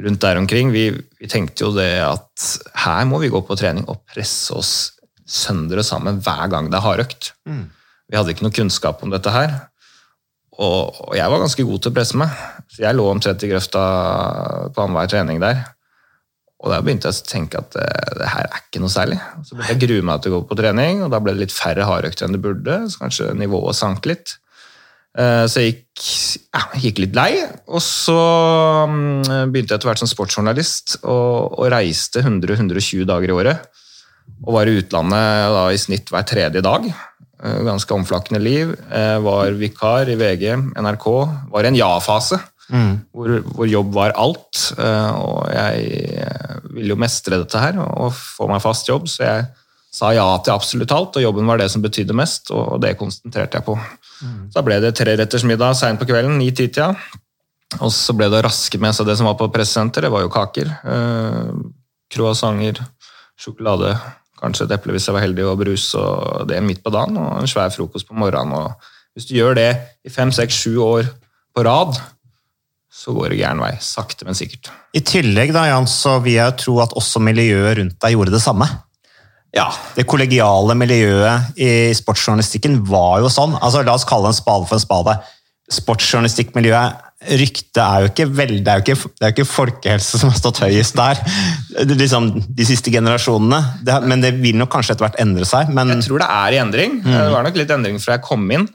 rundt 0.00 0.24
der 0.24 0.40
omkring, 0.40 0.72
vi, 0.72 0.88
vi 1.20 1.28
tenkte 1.28 1.66
jo 1.66 1.74
det 1.76 2.00
at 2.00 2.48
her 2.86 3.04
må 3.06 3.20
vi 3.20 3.30
gå 3.30 3.42
på 3.44 3.58
trening 3.60 3.84
og 3.92 4.00
presse 4.08 4.56
oss 4.56 4.72
sønder 5.28 5.80
og 5.80 5.86
sammen 5.86 6.18
hver 6.24 6.48
gang 6.50 6.70
det 6.72 6.80
er 6.80 6.86
hardøkt. 6.86 7.34
Vi 8.08 8.18
hadde 8.18 8.32
ikke 8.34 8.46
noe 8.48 8.56
kunnskap 8.56 9.04
om 9.04 9.12
dette 9.12 9.30
her. 9.32 9.52
Og, 10.58 10.96
og 11.08 11.14
jeg 11.16 11.30
var 11.32 11.40
ganske 11.40 11.64
god 11.64 11.84
til 11.84 11.92
å 11.92 11.96
presse 11.96 12.18
meg. 12.20 12.32
Så 12.72 12.80
jeg 12.86 12.96
lå 12.96 13.04
omtrent 13.12 13.42
i 13.44 13.50
grøfta 13.50 13.80
på 14.72 14.80
annenhver 14.84 15.10
trening 15.12 15.40
der. 15.42 15.62
Og 16.62 16.70
da 16.70 16.78
begynte 16.80 17.10
jeg 17.10 17.18
å 17.18 17.26
tenke 17.26 17.58
at 17.58 17.74
eh, 17.76 18.12
det 18.20 18.28
her 18.32 18.46
er 18.46 18.60
ikke 18.62 18.80
noe 18.84 18.92
særlig. 18.92 19.18
Så 19.44 19.56
begynte 19.58 19.74
jeg 19.74 19.80
å 19.80 19.82
grue 19.88 20.06
meg 20.08 20.22
til 20.22 20.32
å 20.32 20.36
gå 20.38 20.44
på 20.52 20.58
trening, 20.60 21.02
og 21.04 21.10
da 21.12 21.18
ble 21.20 21.34
det 21.34 21.42
litt 21.48 21.54
færre 21.56 21.88
hardøkter 21.88 22.28
enn 22.28 22.36
det 22.36 22.42
burde. 22.44 22.76
Så 22.92 23.02
kanskje 23.02 23.32
nivået 23.36 23.76
sank 23.78 24.06
litt. 24.08 24.36
Eh, 25.18 25.42
Så 25.50 25.60
jeg 25.64 25.72
gikk, 25.74 26.04
ja, 26.54 26.62
gikk 26.86 27.02
litt 27.02 27.18
lei, 27.18 27.32
og 27.66 27.82
så 27.84 28.16
mm, 28.88 29.50
begynte 29.52 29.74
jeg 29.74 29.80
etter 29.80 29.90
hvert 29.90 30.00
som 30.04 30.08
sportsjournalist 30.10 31.00
og, 31.02 31.58
og 31.58 31.68
reiste 31.74 32.22
100-120 32.22 33.04
dager 33.10 33.34
i 33.34 33.36
året. 33.42 33.66
Og 34.46 34.54
var 34.54 34.70
i 34.70 34.78
utlandet 34.78 35.52
da, 35.58 35.66
i 35.74 35.82
snitt 35.82 36.08
hver 36.14 36.24
tredje 36.30 36.62
dag. 36.64 36.86
Eh, 37.42 37.58
Ganske 37.66 37.98
omflakkende 37.98 38.38
liv. 38.40 38.70
Var 39.26 39.58
vikar 39.58 40.08
i 40.14 40.16
VG, 40.16 40.46
NRK. 40.78 41.10
Var 41.52 41.66
i 41.66 41.72
en 41.74 41.78
ja-fase, 41.82 42.38
hvor, 43.12 43.32
hvor 43.52 43.68
jobb 43.68 43.90
var 43.94 44.14
alt. 44.16 44.72
Eh, 44.78 45.10
Og 45.22 45.48
jeg 45.52 46.22
eh, 46.24 46.54
ville 46.72 46.94
jo 46.94 47.00
mestre 47.00 47.38
dette 47.42 47.60
her 47.60 47.76
og 47.82 48.12
få 48.16 48.48
meg 48.48 48.62
fast 48.64 48.88
jobb, 48.88 49.08
så 49.12 49.26
jeg 49.26 49.46
sa 49.92 50.12
ja 50.16 50.24
til 50.40 50.54
absolutt 50.54 50.92
alt, 50.96 51.16
og 51.16 51.22
jobben 51.26 51.46
var 51.46 51.58
det 51.60 51.66
som 51.70 51.82
betydde 51.84 52.14
mest, 52.16 52.48
og 52.50 52.78
det 52.80 52.94
konsentrerte 52.96 53.58
jeg 53.60 53.66
på. 53.66 53.74
Så 54.22 54.54
da 54.56 54.62
ble 54.64 54.78
det 54.80 54.94
trerettersmiddag 54.96 55.74
seint 55.76 56.00
på 56.00 56.06
kvelden, 56.08 56.38
ni-ti-tida. 56.40 56.94
Og 57.80 57.90
så 57.92 58.14
ble 58.16 58.28
det 58.32 58.40
raske 58.44 58.78
med 58.80 58.94
seg 58.96 59.06
det 59.08 59.18
som 59.20 59.26
var 59.28 59.36
på 59.40 59.50
pressesenteret, 59.52 60.04
Det 60.08 60.12
var 60.12 60.22
jo 60.24 60.32
kaker. 60.32 60.72
Eh, 60.84 61.52
croissanter, 62.12 62.80
sjokolade, 63.40 63.92
kanskje 64.40 64.64
et 64.66 64.74
eple 64.76 64.92
hvis 64.96 65.06
jeg 65.08 65.16
var 65.16 65.24
heldig, 65.24 65.44
og 65.48 65.60
brus. 65.60 65.90
Og 65.98 66.48
det 66.48 66.62
midt 66.64 66.82
på 66.84 66.92
dagen, 66.92 67.16
og 67.20 67.42
en 67.42 67.50
svær 67.50 67.72
frokost 67.74 68.08
på 68.08 68.16
morgenen. 68.16 68.52
Og 68.52 68.72
hvis 69.14 69.28
du 69.28 69.34
gjør 69.36 69.56
det 69.60 69.70
i 70.04 70.12
fem, 70.12 70.32
seks, 70.32 70.54
sju 70.64 70.76
år 70.84 71.08
på 71.56 71.64
rad, 71.68 71.98
så 72.92 73.14
går 73.16 73.32
det 73.32 73.40
gæren 73.40 73.62
vei. 73.62 73.72
Sakte, 73.80 74.26
men 74.28 74.36
sikkert. 74.36 74.70
I 74.92 75.00
tillegg 75.06 75.54
da, 75.56 75.64
Jan, 75.70 75.88
så 75.88 76.18
vil 76.22 76.36
jeg 76.36 76.58
tro 76.60 76.76
at 76.84 76.92
også 76.98 77.22
miljøet 77.24 77.78
rundt 77.80 77.96
deg 78.04 78.16
gjorde 78.16 78.34
det 78.34 78.42
samme. 78.44 78.68
Ja, 79.52 79.68
Det 79.96 80.06
kollegiale 80.08 80.74
miljøet 80.80 81.56
i 81.60 81.92
sportsjournalistikken 81.96 82.78
var 82.88 83.20
jo 83.20 83.28
sånn. 83.32 83.56
Altså, 83.60 83.82
la 83.84 83.96
oss 83.96 84.08
kalle 84.08 84.30
en 84.30 84.36
spade 84.36 84.68
for 84.68 84.78
en 84.78 84.84
spade. 84.84 85.16
Sportsjournalistikkmiljøet 85.72 87.08
Ryktet 87.22 87.78
er 87.78 88.02
jo 88.02 88.08
ikke 88.10 88.24
veldig, 88.34 88.62
det 88.66 88.70
er 88.72 88.80
jo 88.80 88.82
ikke, 88.82 89.10
det 89.14 89.22
er 89.22 89.30
jo 89.30 89.34
ikke 89.36 89.46
folkehelse 89.46 90.18
som 90.18 90.32
har 90.32 90.38
stått 90.40 90.58
høyest 90.64 90.96
der 90.98 91.20
det, 91.22 91.84
er 91.94 92.00
liksom, 92.00 92.24
de 92.58 92.66
siste 92.66 92.90
generasjonene. 92.90 93.60
Det, 93.86 93.98
men 94.10 94.24
det 94.24 94.32
vil 94.40 94.58
nok 94.58 94.72
kanskje 94.72 94.96
etter 94.96 95.06
hvert 95.06 95.20
endre 95.22 95.46
seg. 95.46 95.70
Men 95.70 95.94
Jeg 95.94 96.08
tror 96.08 96.24
det 96.24 96.28
er 96.34 96.56
i 96.56 96.58
endring. 96.64 96.96
Det 97.04 97.20
var 97.30 97.46
nok 97.46 97.60
litt 97.60 97.70
endring 97.70 98.00
fra 98.02 98.16
jeg 98.16 98.24
kom 98.26 98.42
inn. 98.50 98.66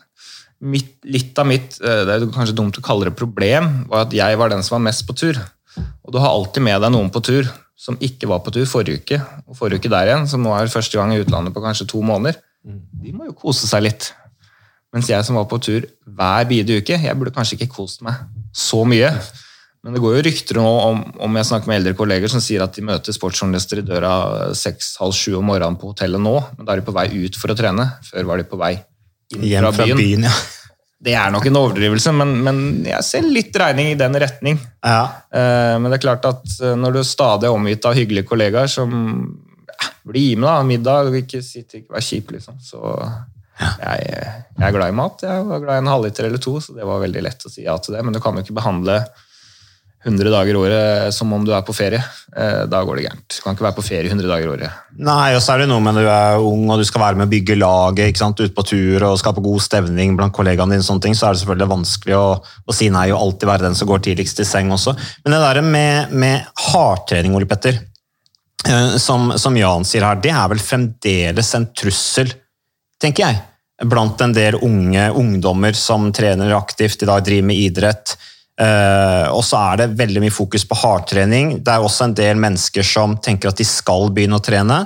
Mitt, 0.58 0.96
litt 1.06 1.38
av 1.38 1.46
mitt 1.46 1.76
eh, 1.84 2.02
det 2.08 2.16
er 2.16 2.26
kanskje 2.34 2.56
dumt 2.58 2.80
å 2.80 2.84
kalle 2.86 3.10
det 3.10 3.18
problem, 3.18 3.86
var 3.92 4.08
at 4.08 4.16
jeg 4.16 4.40
var 4.40 4.50
den 4.50 4.64
som 4.66 4.80
var 4.80 4.88
mest 4.90 5.06
på 5.06 5.14
tur. 5.18 5.38
Og 5.78 6.14
du 6.14 6.18
har 6.22 6.34
alltid 6.34 6.66
med 6.66 6.82
deg 6.82 6.94
noen 6.94 7.12
på 7.14 7.22
tur 7.26 7.50
som 7.78 7.98
ikke 8.02 8.30
var 8.32 8.42
på 8.42 8.54
tur 8.56 8.66
forrige 8.66 9.04
uke, 9.04 9.20
og 9.46 9.58
forrige 9.60 9.84
uke 9.84 9.92
der 9.94 10.10
igjen, 10.10 10.26
som 10.30 10.42
nå 10.42 10.56
er 10.58 10.72
første 10.74 10.98
gang 10.98 11.14
i 11.14 11.20
utlandet 11.22 11.54
på 11.54 11.62
kanskje 11.62 11.86
to 11.92 12.02
måneder. 12.02 12.40
De 12.66 13.14
må 13.14 13.28
jo 13.28 13.36
kose 13.38 13.70
seg 13.70 13.86
litt. 13.86 14.10
Mens 14.96 15.12
jeg 15.12 15.22
som 15.28 15.38
var 15.38 15.46
på 15.52 15.60
tur 15.62 15.86
hver 15.86 16.48
bidige 16.50 16.82
uke, 16.82 16.98
jeg 16.98 17.20
burde 17.20 17.36
kanskje 17.36 17.60
ikke 17.60 17.76
kost 17.76 18.02
meg 18.06 18.18
så 18.56 18.82
mye. 18.88 19.12
Men 19.86 19.94
det 19.94 20.02
går 20.02 20.18
jo 20.18 20.26
rykter 20.26 20.58
nå 20.58 20.66
om, 20.66 21.04
om 21.22 21.38
jeg 21.38 21.48
snakker 21.52 21.70
med 21.70 21.84
eldre 21.84 21.96
kolleger 22.00 22.32
som 22.34 22.42
sier 22.44 22.64
at 22.66 22.74
de 22.76 22.84
møter 22.88 23.14
sportsjournalister 23.16 23.84
i 23.84 23.86
døra 23.86 24.12
seks-halv 24.58 25.14
sju 25.16 25.38
om 25.38 25.46
morgenen 25.48 25.78
på 25.80 25.94
hotellet 25.94 26.24
nå, 26.24 26.34
men 26.58 26.66
da 26.66 26.74
er 26.74 26.82
de 26.82 26.88
på 26.88 26.96
vei 26.98 27.08
ut 27.14 27.38
for 27.38 27.54
å 27.54 27.58
trene. 27.60 27.92
Før 28.10 28.32
var 28.32 28.42
de 28.42 28.50
på 28.50 28.60
vei 28.60 28.74
hjem 29.36 29.68
fra 29.74 29.86
byen, 29.96 30.24
ja. 30.30 30.36
Det 31.08 31.14
er 31.14 31.30
nok 31.30 31.46
en 31.46 31.58
overdrivelse, 31.60 32.10
men, 32.18 32.32
men 32.42 32.60
jeg 32.88 33.06
ser 33.06 33.26
litt 33.30 33.54
regning 33.62 33.92
i 33.92 33.98
den 34.00 34.16
retning. 34.18 34.58
ja. 34.82 35.02
Eh, 35.30 35.76
Men 35.78 35.92
det 35.92 36.00
er 36.00 36.06
klart 36.08 36.26
at 36.26 36.46
eh, 36.64 36.74
når 36.80 36.96
du 36.96 37.04
stadig 37.06 37.46
er 37.46 37.54
omgitt 37.54 37.86
av 37.86 37.94
hyggelige 37.94 38.26
kollegaer 38.26 38.72
som 38.72 38.90
ja, 39.70 39.92
blir 40.10 40.40
med 40.42 40.48
da, 40.50 40.56
middag, 40.66 41.12
og 41.12 41.20
ikke 41.20 41.44
sitter, 41.46 41.84
ikke 41.84 41.94
vær 42.00 42.08
kjip, 42.08 42.32
liksom. 42.34 42.58
Så 42.66 42.82
jeg, 43.62 44.10
jeg 44.58 44.66
er 44.66 44.74
glad 44.74 44.90
i 44.90 44.98
mat. 44.98 45.22
Jeg 45.22 45.46
var 45.52 45.62
glad 45.64 45.78
i 45.78 45.84
en 45.86 45.92
halvliter 45.94 46.28
eller 46.32 46.42
to, 46.42 46.56
så 46.62 46.74
det 46.74 46.86
var 46.90 47.04
veldig 47.06 47.24
lett 47.30 47.46
å 47.46 47.54
si 47.54 47.68
ja 47.68 47.78
til 47.78 47.94
det. 47.94 48.02
Men 48.06 48.18
du 48.18 48.22
kan 48.24 48.34
jo 48.38 48.46
ikke 48.46 48.58
behandle 48.58 48.98
100 50.06 50.30
dager 50.32 50.54
i 50.54 50.60
året 50.62 51.14
som 51.16 51.32
om 51.34 51.44
du 51.44 51.50
er 51.56 51.64
på 51.66 51.74
ferie. 51.76 52.00
Eh, 52.38 52.66
Da 52.70 52.84
går 52.86 53.00
det 53.00 53.06
gærent. 53.08 53.26
Du 53.34 53.42
kan 53.44 53.56
ikke 53.56 53.66
være 53.66 53.76
på 53.80 53.84
ferie 53.86 54.12
100 54.12 54.28
dager 54.30 54.46
i 54.46 54.52
året. 54.54 54.76
Nei, 54.98 55.34
og 55.36 55.42
så 55.42 55.56
er 55.56 55.64
det 55.64 55.70
noe 55.72 55.82
med 55.84 55.98
at 55.98 56.06
du 56.06 56.12
er 56.14 56.46
ung 56.46 56.70
og 56.70 56.80
du 56.80 56.86
skal 56.88 57.02
være 57.02 57.18
med 57.20 57.28
å 57.28 57.34
bygge 57.34 57.58
laget, 57.58 58.12
ikke 58.12 58.22
sant? 58.22 58.40
ut 58.40 58.56
på 58.56 58.66
tur 58.70 59.04
og 59.10 59.18
skape 59.20 59.42
god 59.44 59.66
stemning 59.66 60.16
blant 60.20 60.36
kollegaene 60.38 60.78
dine, 60.78 60.86
sånne 60.86 61.02
ting, 61.08 61.18
så 61.18 61.28
er 61.28 61.34
det 61.36 61.42
selvfølgelig 61.42 61.72
vanskelig 61.74 62.16
å, 62.20 62.30
å 62.38 62.78
si 62.78 62.90
nei 62.94 63.10
og 63.12 63.20
alltid 63.24 63.50
være 63.50 63.68
den 63.68 63.76
som 63.76 63.90
går 63.90 64.06
tidligst 64.06 64.40
i 64.44 64.48
seng 64.48 64.72
også. 64.72 64.94
Men 65.26 65.36
det 65.36 65.42
der 65.44 65.62
med, 65.66 66.14
med 66.14 66.64
hardtrening, 66.70 67.36
Ole 67.36 67.50
Petter, 67.50 67.82
eh, 68.70 68.96
som, 69.02 69.34
som 69.38 69.58
Jan 69.58 69.86
sier 69.88 70.06
her, 70.06 70.22
det 70.22 70.32
er 70.32 70.48
vel 70.54 70.62
fremdeles 70.64 71.54
en 71.58 71.70
trussel, 71.74 72.32
tenker 73.02 73.26
jeg, 73.28 73.44
blant 73.86 74.22
en 74.26 74.34
del 74.34 74.56
unge 74.66 75.10
ungdommer 75.20 75.76
som 75.78 76.08
trener 76.16 76.56
aktivt, 76.58 77.04
i 77.04 77.10
dag 77.10 77.26
driver 77.26 77.46
med 77.50 77.66
idrett. 77.68 78.16
Eh, 78.58 79.28
og 79.30 79.44
så 79.46 79.60
er 79.72 79.82
det 79.82 79.98
veldig 80.00 80.24
mye 80.24 80.34
fokus 80.34 80.66
på 80.66 80.78
hardtrening. 80.82 81.58
Det 81.62 81.74
er 81.74 81.84
også 81.84 82.08
en 82.08 82.16
del 82.18 82.40
mennesker 82.42 82.86
som 82.86 83.18
tenker 83.22 83.52
at 83.52 83.60
de 83.60 83.68
skal 83.68 84.10
begynne 84.14 84.40
å 84.40 84.44
trene, 84.44 84.80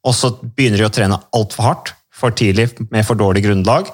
og 0.00 0.16
så 0.16 0.32
begynner 0.40 0.80
de 0.80 0.88
å 0.88 0.94
trene 0.94 1.18
altfor 1.36 1.66
hardt, 1.66 1.92
for 2.20 2.32
tidlig, 2.36 2.70
med 2.92 3.04
for 3.08 3.16
dårlig 3.16 3.44
grunnlag. 3.46 3.90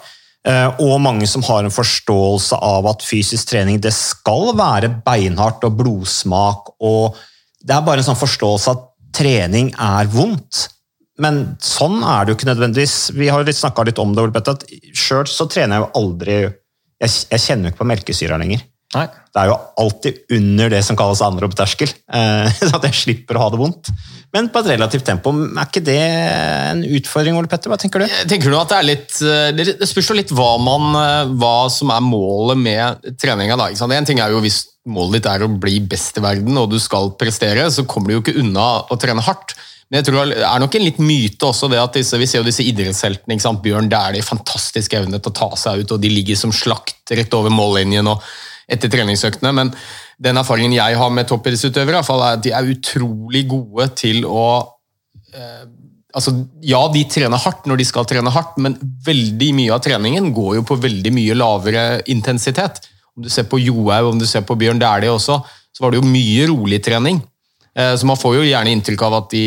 Eh, 0.47 0.69
Og 0.83 1.01
mange 1.03 1.27
som 1.27 1.43
har 1.47 1.65
en 1.65 1.75
forståelse 1.75 2.59
av 2.63 2.87
at 2.91 3.03
fysisk 3.07 3.51
trening 3.51 3.81
det 3.83 3.93
skal 3.95 4.53
være 4.59 4.93
beinhardt 5.07 5.67
og 5.67 5.79
blodsmak. 5.79 6.75
og 6.81 7.17
Det 7.63 7.75
er 7.75 7.83
bare 7.83 8.03
en 8.03 8.11
sånn 8.11 8.19
forståelse 8.19 8.71
at 8.71 8.87
trening 9.15 9.73
er 9.75 10.07
vondt. 10.07 10.69
Men 11.19 11.57
sånn 11.59 12.03
er 12.05 12.25
det 12.25 12.33
jo 12.33 12.37
ikke 12.37 12.51
nødvendigvis. 12.53 12.97
Vi 13.17 13.29
har 13.29 13.43
jo 13.43 13.53
snakka 13.53 13.87
litt 13.87 13.99
om 13.99 14.15
det, 14.15 14.67
sjøl 14.95 15.27
så 15.27 15.49
trener 15.49 15.79
jeg 15.79 15.87
jo 15.87 15.93
aldri 16.03 16.39
jeg 16.97 17.41
kjenner 17.43 17.69
jo 17.69 17.75
ikke 17.75 17.83
på 17.83 17.91
melkesyra 17.91 18.39
lenger. 18.41 18.63
Nei. 18.95 19.07
Det 19.35 19.43
er 19.43 19.51
jo 19.51 19.57
alltid 19.83 20.21
under 20.37 20.71
det 20.73 20.83
som 20.87 20.97
kalles 20.97 21.21
anaerob 21.25 21.57
terskel, 21.59 21.91
eh, 21.91 22.59
så 22.69 22.79
at 22.79 22.87
jeg 22.89 23.01
slipper 23.01 23.37
å 23.37 23.43
ha 23.43 23.49
det 23.53 23.59
vondt. 23.61 23.91
Men 24.35 24.49
på 24.53 24.61
et 24.63 24.71
relativt 24.75 25.07
tempo, 25.09 25.33
er 25.33 25.69
ikke 25.69 25.83
det 25.85 25.99
en 25.99 26.83
utfordring, 26.99 27.37
Ole 27.39 27.51
Petter? 27.51 27.73
Hva 27.73 27.79
tenker 27.81 28.03
du? 28.03 28.17
Tenker 28.29 28.53
du 28.53 28.57
at 28.59 28.73
Det 28.73 28.79
er 28.79 28.89
litt, 28.89 29.19
eh, 29.25 29.75
det 29.81 29.89
spørs 29.91 30.11
jo 30.13 30.19
litt 30.19 30.33
hva, 30.37 30.55
man, 30.63 30.89
eh, 31.03 31.35
hva 31.41 31.69
som 31.73 31.93
er 31.95 32.05
målet 32.05 32.61
med 32.61 33.13
treninga. 33.21 33.59
En 33.59 34.09
ting 34.09 34.21
er 34.23 34.35
jo 34.35 34.43
Hvis 34.45 34.65
målet 34.87 35.19
ditt 35.19 35.31
er 35.33 35.43
å 35.43 35.51
bli 35.51 35.81
best 35.83 36.19
i 36.21 36.23
verden 36.23 36.57
og 36.61 36.71
du 36.71 36.79
skal 36.79 37.11
prestere, 37.19 37.67
så 37.73 37.87
kommer 37.89 38.09
du 38.09 38.17
jo 38.17 38.23
ikke 38.23 38.39
unna 38.39 38.87
å 38.87 38.99
trene 39.01 39.25
hardt. 39.25 39.57
Men 39.91 40.01
jeg 40.01 40.09
tror 40.09 40.31
det 40.31 40.43
er 40.43 40.63
nok 40.63 40.75
en 40.75 40.83
litt 40.83 40.99
myte 40.99 41.47
også 41.47 41.69
det 41.71 41.79
at 41.79 41.95
disse, 41.95 42.19
vi 42.19 42.27
ser 42.27 42.41
jo 42.41 42.47
disse 42.47 42.65
idrettsheltene. 42.67 43.35
ikke 43.35 43.45
sant? 43.45 43.63
Bjørn 43.63 43.91
Dæhlie, 43.91 44.25
fantastisk 44.27 44.95
evne 44.99 45.21
til 45.21 45.31
å 45.31 45.39
ta 45.39 45.51
seg 45.59 45.83
ut, 45.83 45.95
og 45.95 46.03
de 46.03 46.11
ligger 46.11 46.39
som 46.39 46.55
slakt 46.55 47.15
rett 47.15 47.35
over 47.39 47.55
mållinjen 47.55 48.11
og 48.11 48.23
etter 48.71 48.91
treningsøktene. 48.93 49.53
Men 49.55 49.73
den 50.23 50.41
erfaringen 50.41 50.77
jeg 50.77 50.99
har 50.99 51.13
med 51.13 51.29
toppidrettsutøvere, 51.31 52.03
er 52.03 52.25
at 52.31 52.45
de 52.45 52.55
er 52.55 52.73
utrolig 52.73 53.47
gode 53.51 53.89
til 53.99 54.25
å 54.29 54.47
eh, 55.35 55.65
altså, 56.17 56.35
Ja, 56.65 56.83
de 56.93 57.05
trener 57.11 57.41
hardt 57.43 57.69
når 57.69 57.83
de 57.83 57.89
skal 57.89 58.09
trene 58.09 58.33
hardt, 58.35 58.59
men 58.63 58.79
veldig 59.07 59.53
mye 59.61 59.77
av 59.77 59.85
treningen 59.85 60.33
går 60.37 60.59
jo 60.61 60.67
på 60.67 60.81
veldig 60.83 61.15
mye 61.15 61.39
lavere 61.39 61.87
intensitet. 62.13 62.83
Om 63.17 63.25
du 63.25 63.33
ser 63.33 63.49
på 63.49 63.61
Johaug, 63.63 64.13
om 64.13 64.21
du 64.21 64.27
ser 64.29 64.45
på 64.47 64.59
Bjørn 64.59 64.81
Dæhlie 64.83 65.13
også, 65.13 65.41
så 65.73 65.85
var 65.85 65.93
det 65.93 66.01
jo 66.01 66.09
mye 66.09 66.49
rolig 66.51 66.83
trening. 66.85 67.21
Eh, 67.77 67.95
Så 67.97 68.07
Man 68.09 68.17
får 68.17 68.39
jo 68.39 68.47
gjerne 68.49 68.73
inntrykk 68.73 69.03
av 69.03 69.15
at 69.23 69.31
de, 69.31 69.45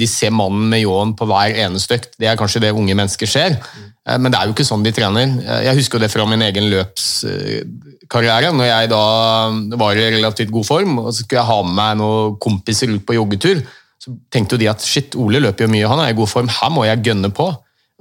de 0.00 0.06
ser 0.08 0.30
mannen 0.32 0.68
med 0.72 0.80
ljåen 0.82 1.12
på 1.18 1.28
hver 1.28 1.54
eneste 1.66 1.98
økt. 1.98 2.16
Det 2.18 2.30
er 2.30 2.38
kanskje 2.40 2.62
det 2.64 2.72
unge 2.72 2.94
mennesker 2.96 3.26
ser, 3.28 3.60
Eh, 4.06 4.18
men 4.22 4.30
det 4.30 4.38
er 4.38 4.46
jo 4.46 4.54
ikke 4.54 4.66
sånn 4.68 4.84
de 4.86 4.92
trener. 4.94 5.32
Eh, 5.42 5.64
Jeg 5.66 5.80
husker 5.80 5.98
jo 5.98 6.04
det 6.04 6.12
fra 6.12 6.26
min 6.30 6.42
egen 6.46 6.68
løpskarriere. 6.70 8.52
Når 8.54 8.68
jeg 8.68 8.90
da 8.92 9.02
var 9.82 9.98
i 9.98 10.10
relativt 10.14 10.52
god 10.54 10.66
form, 10.68 10.98
og 11.02 11.12
så 11.12 11.24
skulle 11.24 11.40
jeg 11.42 11.50
ha 11.50 11.58
med 11.66 11.74
meg 11.74 11.98
noen 12.00 12.36
kompiser 12.42 12.92
ut 12.94 13.04
på 13.06 13.16
joggetur, 13.18 13.64
så 13.98 14.14
tenkte 14.30 14.54
jo 14.54 14.62
de 14.62 14.70
at 14.70 14.84
shit, 14.84 15.16
Ole 15.18 15.40
løper 15.42 15.66
jo 15.66 15.72
mye, 15.72 15.88
han 15.90 16.02
er 16.04 16.12
i 16.12 16.18
god 16.18 16.30
form, 16.30 16.50
her 16.52 16.70
må 16.70 16.86
jeg 16.86 17.02
gønne 17.08 17.32
på. 17.34 17.48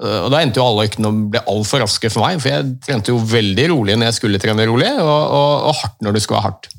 Og 0.06 0.30
Da 0.30 0.42
endte 0.44 0.60
jo 0.60 0.66
alle 0.68 0.86
øktene 0.90 1.08
og 1.08 1.20
ble 1.32 1.42
altfor 1.48 1.82
raske 1.82 2.12
for 2.12 2.28
meg, 2.28 2.42
for 2.44 2.52
jeg 2.52 2.74
trente 2.86 3.14
jo 3.14 3.18
veldig 3.18 3.70
rolig 3.72 3.96
når 3.98 4.12
jeg 4.12 4.18
skulle 4.20 4.42
trene 4.44 4.68
rolig, 4.68 4.92
og, 5.00 5.22
og, 5.40 5.70
og 5.72 5.78
hardt 5.80 6.02
når 6.04 6.18
det 6.18 6.22
skulle 6.22 6.42
være 6.42 6.50
hardt. 6.52 6.75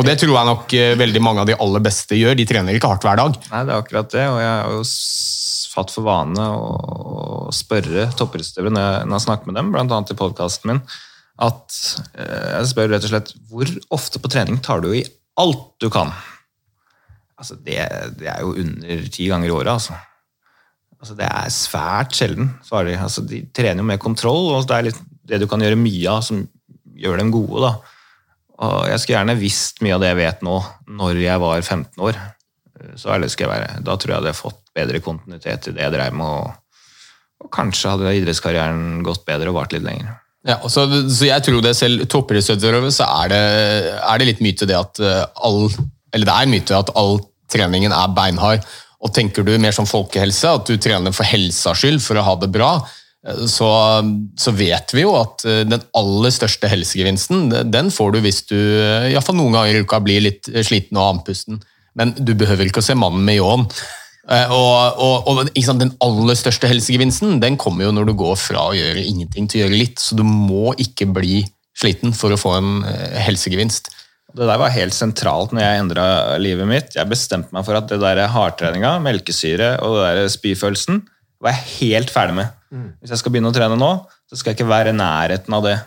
Og 0.00 0.06
det 0.08 0.16
tror 0.20 0.32
jeg 0.32 0.48
nok 0.48 0.74
eh, 0.78 0.94
veldig 0.98 1.22
mange 1.24 1.42
av 1.42 1.48
de 1.50 1.56
aller 1.60 1.84
beste 1.84 2.16
gjør. 2.16 2.36
De 2.38 2.46
trener 2.48 2.76
ikke 2.78 2.88
hardt 2.88 3.04
hver 3.04 3.18
dag. 3.20 3.38
Nei, 3.52 3.62
det 3.68 3.74
er 3.74 3.82
akkurat 3.82 4.12
det, 4.14 4.26
og 4.30 4.38
jeg 4.40 4.52
har 4.52 4.76
jo 4.76 4.84
fatt 5.72 5.92
for 5.92 6.04
vane 6.06 6.46
å 6.52 7.48
spørre 7.54 8.10
toppidrettsutøvere 8.16 8.74
når, 8.74 9.06
når 9.08 9.16
jeg 9.16 9.26
snakker 9.26 9.48
med 9.48 9.58
dem, 9.60 9.72
annet 9.80 10.12
i 10.12 10.18
podkasten 10.18 10.72
min, 10.72 10.82
at 11.42 11.78
eh, 12.16 12.48
jeg 12.58 12.70
spør 12.72 12.92
rett 12.92 13.08
og 13.08 13.12
slett 13.12 13.34
hvor 13.50 13.72
ofte 13.96 14.20
på 14.22 14.32
trening 14.32 14.60
tar 14.64 14.84
du 14.84 14.90
i 14.96 15.04
alt 15.40 15.68
du 15.80 15.88
kan? 15.92 16.12
Altså, 17.40 17.56
det, 17.58 17.80
det 18.20 18.28
er 18.30 18.42
jo 18.44 18.54
under 18.62 19.06
ti 19.12 19.28
ganger 19.30 19.48
i 19.48 19.54
året, 19.54 19.72
altså. 19.74 19.96
altså. 21.00 21.16
Det 21.18 21.28
er 21.28 21.54
svært 21.56 22.16
sjelden, 22.16 22.52
svarer 22.64 22.92
de. 22.92 22.98
Altså, 23.00 23.24
de 23.26 23.42
trener 23.56 23.82
jo 23.82 23.88
med 23.88 24.02
kontroll, 24.02 24.52
og 24.54 24.68
det 24.68 24.76
er 24.76 24.88
litt 24.90 25.00
det 25.32 25.40
du 25.42 25.48
kan 25.50 25.62
gjøre 25.62 25.80
mye 25.80 26.12
av 26.12 26.22
som 26.26 26.44
gjør 27.02 27.18
dem 27.18 27.32
gode, 27.34 27.64
da. 27.64 27.91
Og 28.62 28.88
jeg 28.90 29.02
skulle 29.02 29.18
gjerne 29.18 29.40
visst 29.40 29.82
mye 29.82 29.96
av 29.96 30.02
det 30.04 30.12
jeg 30.12 30.20
vet 30.20 30.42
nå, 30.46 30.56
når 31.00 31.20
jeg 31.24 31.42
var 31.42 31.62
15 31.62 32.04
år. 32.06 32.18
Så 32.98 33.12
ærlig 33.14 33.30
skal 33.32 33.48
jeg 33.48 33.54
være. 33.54 33.84
Da 33.86 33.96
tror 33.96 34.12
jeg 34.12 34.20
hadde 34.20 34.38
fått 34.38 34.60
bedre 34.76 35.00
kontinuitet 35.04 35.70
i 35.70 35.76
det 35.76 35.86
jeg 35.86 35.94
drev 35.94 36.18
med, 36.18 36.26
og, 36.26 36.76
og 37.42 37.50
kanskje 37.54 37.94
hadde 37.94 38.14
idrettskarrieren 38.20 39.02
gått 39.06 39.26
bedre 39.28 39.50
og 39.50 39.58
vart 39.58 39.74
litt 39.74 39.86
lenger. 39.86 40.14
Ja, 40.46 40.56
så, 40.66 40.86
så 41.06 41.28
jeg 41.28 41.44
tror 41.46 41.60
det 41.62 41.74
selv 41.78 42.06
toppidrettsutøvere, 42.10 42.90
så 42.94 43.06
er 43.22 43.30
det, 43.30 43.42
er 43.98 44.18
det 44.18 44.30
litt 44.30 44.40
myte 44.42 44.66
det 44.66 44.74
at 44.74 44.98
eh, 44.98 45.20
all 45.46 45.68
Eller 46.12 46.26
det 46.26 46.34
er 46.34 46.50
myte 46.50 46.78
at 46.78 46.90
all 46.98 47.20
treningen 47.52 47.94
er 47.94 48.16
beinhard. 48.16 48.66
Og 49.02 49.12
tenker 49.14 49.46
du 49.46 49.54
mer 49.58 49.74
som 49.74 49.86
folkehelse, 49.88 50.50
at 50.50 50.66
du 50.68 50.78
trener 50.78 51.14
for 51.14 51.26
helsas 51.26 51.80
skyld, 51.80 52.02
for 52.02 52.18
å 52.18 52.26
ha 52.26 52.34
det 52.38 52.50
bra, 52.54 52.74
så, 53.22 53.68
så 54.34 54.50
vet 54.58 54.90
vi 54.96 55.04
jo 55.04 55.12
at 55.14 55.44
eh, 55.46 55.62
den 55.68 55.82
aller 55.98 56.34
største 56.34 56.70
helsegevinsten, 56.70 57.50
den 57.70 57.90
får 57.94 58.16
du 58.16 58.22
hvis 58.24 58.42
du 58.50 58.56
iallfall 58.58 59.10
i 59.12 59.14
hvert 59.14 59.28
fall 59.28 59.38
noen 59.38 59.58
ganger 59.58 59.78
i 59.78 59.82
uka 59.86 60.00
blir 60.02 60.24
litt 60.24 60.50
sliten 60.66 60.98
og 60.98 61.18
andpusten. 61.18 61.62
Men 61.98 62.14
du 62.16 62.34
behøver 62.38 62.66
ikke 62.66 62.82
å 62.82 62.86
se 62.86 62.96
mannen 62.98 63.22
med 63.26 63.38
ljåen. 63.38 63.66
Eh, 64.30 64.50
Og, 64.54 64.98
og, 65.02 65.30
og 65.30 65.62
sant, 65.62 65.82
Den 65.82 65.94
aller 66.02 66.38
største 66.38 66.70
helsegevinsten 66.70 67.40
den 67.42 67.58
kommer 67.60 67.88
jo 67.88 67.94
når 67.94 68.10
du 68.10 68.14
går 68.18 68.36
fra 68.38 68.68
å 68.70 68.76
gjøre 68.76 69.02
ingenting 69.02 69.48
til 69.50 69.60
å 69.60 69.64
gjøre 69.66 69.80
litt. 69.84 70.02
Så 70.02 70.18
du 70.18 70.24
må 70.26 70.74
ikke 70.82 71.10
bli 71.10 71.42
sliten 71.78 72.14
for 72.16 72.34
å 72.34 72.40
få 72.40 72.56
en 72.58 72.72
eh, 72.88 73.18
helsegevinst. 73.22 73.92
Det 74.32 74.48
der 74.48 74.60
var 74.60 74.72
helt 74.72 74.96
sentralt 74.96 75.52
når 75.52 75.62
jeg 75.62 75.80
endra 75.82 76.04
livet 76.40 76.68
mitt. 76.68 76.94
Jeg 76.96 77.10
bestemte 77.10 77.52
meg 77.52 77.66
for 77.66 77.76
at 77.76 77.90
det 77.90 78.00
der 78.00 78.24
hardtreninga, 78.32 78.96
melkesyre 79.04 79.74
og 79.84 79.98
det 79.98 80.06
der 80.06 80.32
spyfølelsen 80.32 81.02
var 81.42 81.56
jeg 81.56 81.70
helt 81.78 82.12
ferdig 82.14 82.36
med. 82.38 82.52
Hvis 83.02 83.12
jeg 83.12 83.20
skal 83.20 83.34
begynne 83.34 83.50
å 83.50 83.56
trene 83.56 83.78
nå, 83.78 83.90
så 84.30 84.38
skal 84.38 84.52
jeg 84.52 84.60
ikke 84.60 84.70
være 84.70 84.92
i 84.94 84.98
nærheten 84.98 85.56
av 85.56 85.66
det. 85.66 85.78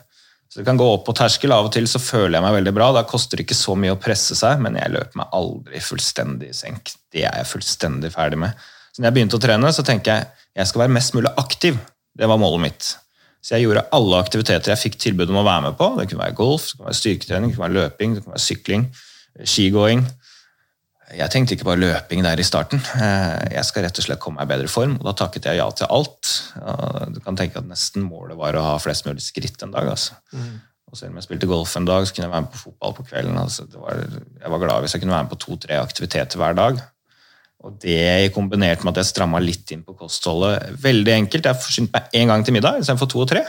Så 0.51 0.61
det 0.61 0.67
kan 0.67 0.77
gå 0.79 0.85
opp 0.87 1.05
på 1.07 1.15
terskel. 1.17 1.51
Av 1.51 1.67
og 1.67 1.73
til 1.75 1.87
så 1.89 1.99
føler 1.99 2.37
jeg 2.37 2.45
meg 2.45 2.57
veldig 2.59 2.73
bra. 2.75 2.91
Da 2.95 3.01
koster 3.07 3.39
det 3.39 3.47
ikke 3.47 3.57
så 3.57 3.73
mye 3.79 3.95
å 3.95 3.99
presse 3.99 4.37
seg, 4.37 4.61
men 4.63 4.77
jeg 4.79 4.93
løper 4.93 5.19
meg 5.19 5.33
aldri 5.35 5.81
fullstendig 5.83 6.51
i 6.53 6.55
senk. 6.55 6.93
Det 7.11 7.25
er 7.25 7.41
jeg 7.41 7.49
fullstendig 7.49 8.13
ferdig 8.13 8.39
med. 8.43 8.67
Så 8.93 9.01
når 9.01 9.09
jeg 9.09 9.17
begynte 9.17 9.39
å 9.39 9.43
trene, 9.43 9.71
så 9.75 9.83
tenker 9.83 10.13
jeg 10.13 10.45
jeg 10.55 10.69
skal 10.69 10.85
være 10.85 10.95
mest 10.95 11.15
mulig 11.17 11.33
aktiv. 11.41 11.79
Det 12.15 12.29
var 12.31 12.39
målet 12.39 12.63
mitt. 12.69 12.91
Så 13.43 13.57
jeg 13.57 13.65
gjorde 13.65 13.83
alle 13.93 14.19
aktiviteter 14.23 14.71
jeg 14.71 14.81
fikk 14.85 14.95
tilbud 15.03 15.33
om 15.33 15.41
å 15.41 15.45
være 15.45 15.67
med 15.67 15.75
på. 15.79 15.89
Det 15.99 16.07
kunne 16.07 16.23
være 16.23 16.37
golf, 16.37 16.69
det 16.69 16.79
kunne 16.79 16.87
være 16.87 17.01
styrketrening, 17.01 17.51
det 17.51 17.57
kunne 17.57 17.65
være 17.67 17.79
løping, 17.81 18.15
det 18.15 18.23
kunne 18.23 18.37
være 18.37 18.45
sykling, 18.45 18.85
skigåing. 19.43 20.05
Jeg 21.13 21.29
tenkte 21.29 21.53
ikke 21.53 21.67
bare 21.67 21.81
løping 21.83 22.23
der 22.25 22.39
i 22.41 22.45
starten. 22.47 22.79
Eh, 22.97 23.53
Jeg 23.53 23.65
skal 23.67 23.85
rett 23.85 23.99
og 24.01 24.05
slett 24.07 24.19
komme 24.23 24.41
meg 24.41 24.49
i 24.49 24.53
bedre 24.55 24.71
form, 24.71 24.95
og 24.97 25.05
da 25.05 25.13
takket 25.13 25.45
jeg 25.45 25.59
ja 25.59 25.67
til 25.77 25.85
alt. 25.93 26.31
Du 27.13 27.19
kan 27.21 27.37
tenke 27.37 27.59
at 27.61 27.67
nesten 27.69 28.07
målet 28.07 28.37
var 28.39 28.57
å 28.57 28.63
ha 28.71 28.77
flest 28.81 29.05
mulig 29.05 29.21
skritt 29.21 29.61
en 29.61 29.71
dag. 29.75 29.87
altså. 29.93 30.17
Og 30.89 30.97
selv 30.97 31.11
om 31.11 31.19
jeg 31.19 31.27
spilte 31.27 31.49
golf 31.49 31.75
en 31.77 31.85
dag, 31.85 32.05
så 32.07 32.13
kunne 32.15 32.25
jeg 32.27 32.33
være 32.33 32.45
med 32.47 32.51
på 32.55 32.63
fotball 32.63 32.93
på 32.97 33.05
kvelden. 33.09 33.37
Altså, 33.37 33.65
det 33.69 33.77
var, 33.81 34.01
jeg 34.41 34.51
var 34.53 34.61
glad 34.65 34.81
hvis 34.81 34.95
jeg 34.95 35.01
kunne 35.03 35.15
være 35.15 35.27
med 35.27 35.33
på 35.35 35.41
to-tre 35.45 35.77
aktiviteter 35.81 36.41
hver 36.41 36.57
dag. 36.57 36.81
Og 37.65 37.77
det 37.81 38.33
kombinert 38.35 38.83
med 38.83 38.93
at 38.93 39.01
jeg 39.01 39.09
stramma 39.13 39.39
litt 39.41 39.71
inn 39.73 39.81
på 39.85 39.95
kostholdet 39.97 40.75
Veldig 40.83 41.13
enkelt. 41.15 41.47
Jeg 41.49 41.61
forsynte 41.61 41.95
meg 41.95 42.17
én 42.17 42.29
gang 42.29 42.43
til 42.45 42.53
middag 42.53 42.81
istedenfor 42.81 43.09
to 43.09 43.23
og 43.23 43.29
tre. 43.31 43.41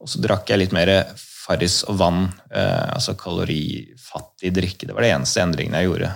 Og 0.00 0.08
så 0.08 0.20
drakk 0.22 0.48
jeg 0.48 0.62
litt 0.62 0.72
mer 0.76 0.92
Farris 1.18 1.80
og 1.88 1.96
vann, 2.00 2.26
eh, 2.52 2.88
altså 2.94 3.14
kalorifattig 3.18 4.52
drikke. 4.54 4.86
Det 4.88 4.94
var 4.96 5.04
det 5.04 5.12
eneste 5.14 5.42
endringen 5.42 5.76
jeg 5.78 5.88
gjorde. 5.88 6.10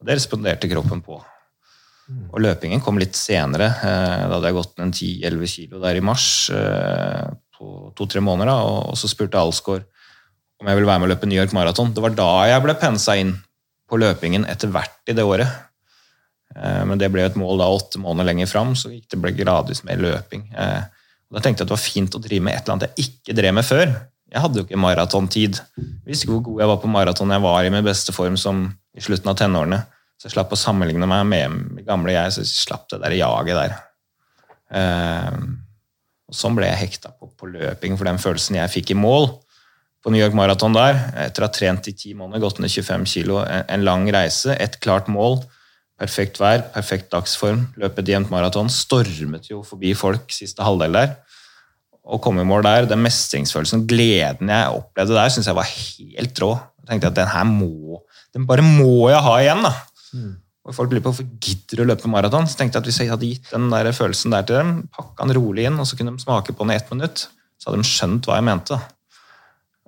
Det 0.00 0.16
responderte 0.16 0.68
kroppen 0.70 1.02
på. 1.04 1.18
Og 2.30 2.42
løpingen 2.42 2.82
kom 2.82 2.98
litt 2.98 3.16
senere. 3.18 3.68
Eh, 3.70 4.24
da 4.26 4.34
hadde 4.36 4.50
jeg 4.50 4.56
gått 4.56 4.76
ned 4.80 4.96
10-11 4.96 5.52
kilo 5.54 5.80
der 5.82 5.98
i 5.98 6.04
mars 6.04 6.26
eh, 6.54 7.30
på 7.56 7.90
to-tre 7.98 8.22
måneder. 8.24 8.50
Og, 8.50 8.96
så 8.98 9.10
spurte 9.10 9.40
Alsgaard 9.40 9.86
om 10.60 10.68
jeg 10.68 10.76
ville 10.76 10.90
være 10.90 11.00
med 11.00 11.08
å 11.08 11.12
løpe 11.14 11.28
New 11.28 11.38
York 11.38 11.54
Marathon. 11.56 11.92
Det 11.96 12.04
var 12.04 12.14
da 12.16 12.30
jeg 12.50 12.64
ble 12.64 12.76
pensa 12.80 13.16
inn 13.20 13.34
på 13.90 13.98
løpingen 14.00 14.44
etter 14.50 14.72
hvert 14.72 15.10
i 15.10 15.16
det 15.16 15.26
året. 15.26 15.48
Eh, 16.56 16.82
Men 16.88 17.00
det 17.00 17.12
ble 17.14 17.28
et 17.28 17.38
mål 17.38 17.62
da 17.62 17.70
åtte 17.70 18.02
måneder 18.02 18.32
lenger 18.32 18.50
fram, 18.50 18.74
så 18.74 18.90
det 18.90 19.20
ble 19.20 19.36
gradvis 19.36 19.84
mer 19.86 20.02
løping. 20.02 20.48
Da 20.50 21.38
tenkte 21.38 21.62
jeg 21.62 21.68
at 21.68 21.70
det 21.70 21.76
var 21.76 21.84
fint 21.84 22.16
å 22.16 22.22
drive 22.22 22.42
med 22.42 22.56
et 22.56 22.64
eller 22.64 22.74
annet 22.74 22.88
jeg 22.90 23.06
ikke 23.06 23.36
drev 23.38 23.54
med 23.54 23.66
før. 23.66 23.92
Jeg 24.30 24.42
hadde 24.44 24.60
jo 24.60 24.66
ikke 24.66 24.78
maratontid. 24.78 25.58
Visste 26.06 26.26
ikke 26.26 26.36
hvor 26.36 26.44
god 26.52 26.62
jeg 26.62 26.70
var 26.70 26.78
på 26.82 26.90
maraton. 26.90 27.32
Jeg 27.34 27.42
var 27.42 27.66
i 27.66 27.72
min 27.74 27.86
beste 27.86 28.14
form 28.14 28.36
som 28.38 28.68
i 28.94 29.02
slutten 29.02 29.32
av 29.32 29.38
tenårene. 29.40 29.80
Så 30.20 30.28
jeg 30.28 30.36
slapp 30.36 30.52
å 30.52 30.58
sammenligne 30.60 31.08
meg 31.08 31.26
med 31.26 31.84
gamle 31.86 32.12
jeg, 32.12 32.34
så 32.34 32.42
jeg 32.44 32.50
slapp 32.52 32.88
det 32.92 33.00
der 33.02 33.16
jaget 33.16 33.56
der. 33.56 33.76
Eh, 34.76 35.38
Og 36.30 36.36
sånn 36.36 36.54
ble 36.54 36.68
jeg 36.68 36.78
hekta 36.84 37.10
på, 37.10 37.26
på 37.34 37.48
løping, 37.50 37.96
for 37.98 38.06
den 38.06 38.20
følelsen 38.22 38.60
jeg 38.60 38.70
fikk 38.70 38.92
i 38.94 38.98
mål 38.98 39.32
på 40.00 40.12
New 40.12 40.20
York 40.20 40.36
Marathon 40.36 40.76
der, 40.76 40.96
etter 41.26 41.42
å 41.42 41.48
ha 41.48 41.52
trent 41.52 41.88
i 41.90 41.94
ti 41.96 42.14
måneder, 42.14 42.40
gått 42.44 42.60
ned 42.62 42.70
25 42.70 43.06
kilo, 43.10 43.40
en, 43.42 43.82
lang 43.84 44.06
reise, 44.14 44.54
et 44.54 44.78
klart 44.80 45.10
mål, 45.12 45.40
perfekt 46.00 46.38
vær, 46.40 46.62
perfekt 46.72 47.10
dagsform, 47.12 47.66
løpe 47.80 48.00
et 48.00 48.12
jevnt 48.14 48.30
maraton, 48.32 48.70
stormet 48.72 49.50
jo 49.50 49.60
forbi 49.66 49.92
folk 49.98 50.30
siste 50.32 50.64
halvdel 50.64 50.96
der, 50.96 51.18
og 52.10 52.20
komme 52.24 52.42
i 52.42 52.48
mål 52.48 52.64
der, 52.66 52.90
den 52.90 53.02
mestringsfølelsen, 53.04 53.86
gleden 53.90 54.50
jeg 54.50 54.76
opplevde 54.76 55.16
der, 55.16 55.32
synes 55.32 55.46
jeg 55.46 55.58
var 55.58 55.68
helt 55.70 56.42
rå. 56.42 56.52
Jeg 56.82 56.90
tenkte 56.90 57.10
at 57.12 57.18
den 57.20 57.30
her 57.30 57.44
må, 57.46 58.00
den 58.34 58.46
bare 58.48 58.64
må 58.66 59.10
jeg 59.12 59.22
ha 59.26 59.34
igjen 59.42 59.66
da. 59.66 59.74
Og 60.66 60.76
folk 60.76 60.92
lurer 60.92 61.02
på 61.04 61.12
hvorfor 61.12 61.28
gidder 61.42 61.82
å 61.82 61.86
løpe 61.88 62.10
maraton. 62.10 62.48
Så 62.50 62.58
tenkte 62.58 62.76
jeg 62.76 62.84
at 62.84 62.88
hvis 62.90 63.00
jeg 63.02 63.12
hadde 63.12 63.28
gitt 63.28 63.52
den 63.54 63.70
der 63.72 63.90
følelsen 63.96 64.34
der 64.34 64.46
til 64.46 64.58
dem, 64.58 64.72
pakka 64.94 65.26
den 65.26 65.38
rolig 65.38 65.68
inn, 65.68 65.78
og 65.80 65.88
så 65.88 65.98
kunne 65.98 66.14
de 66.14 66.22
smake 66.22 66.54
på 66.54 66.66
den 66.66 66.74
i 66.74 66.78
ett 66.78 66.90
minutt, 66.92 67.24
så 67.60 67.70
hadde 67.70 67.80
de 67.80 67.88
skjønt 67.90 68.28
hva 68.28 68.40
jeg 68.40 68.46
mente. 68.50 68.80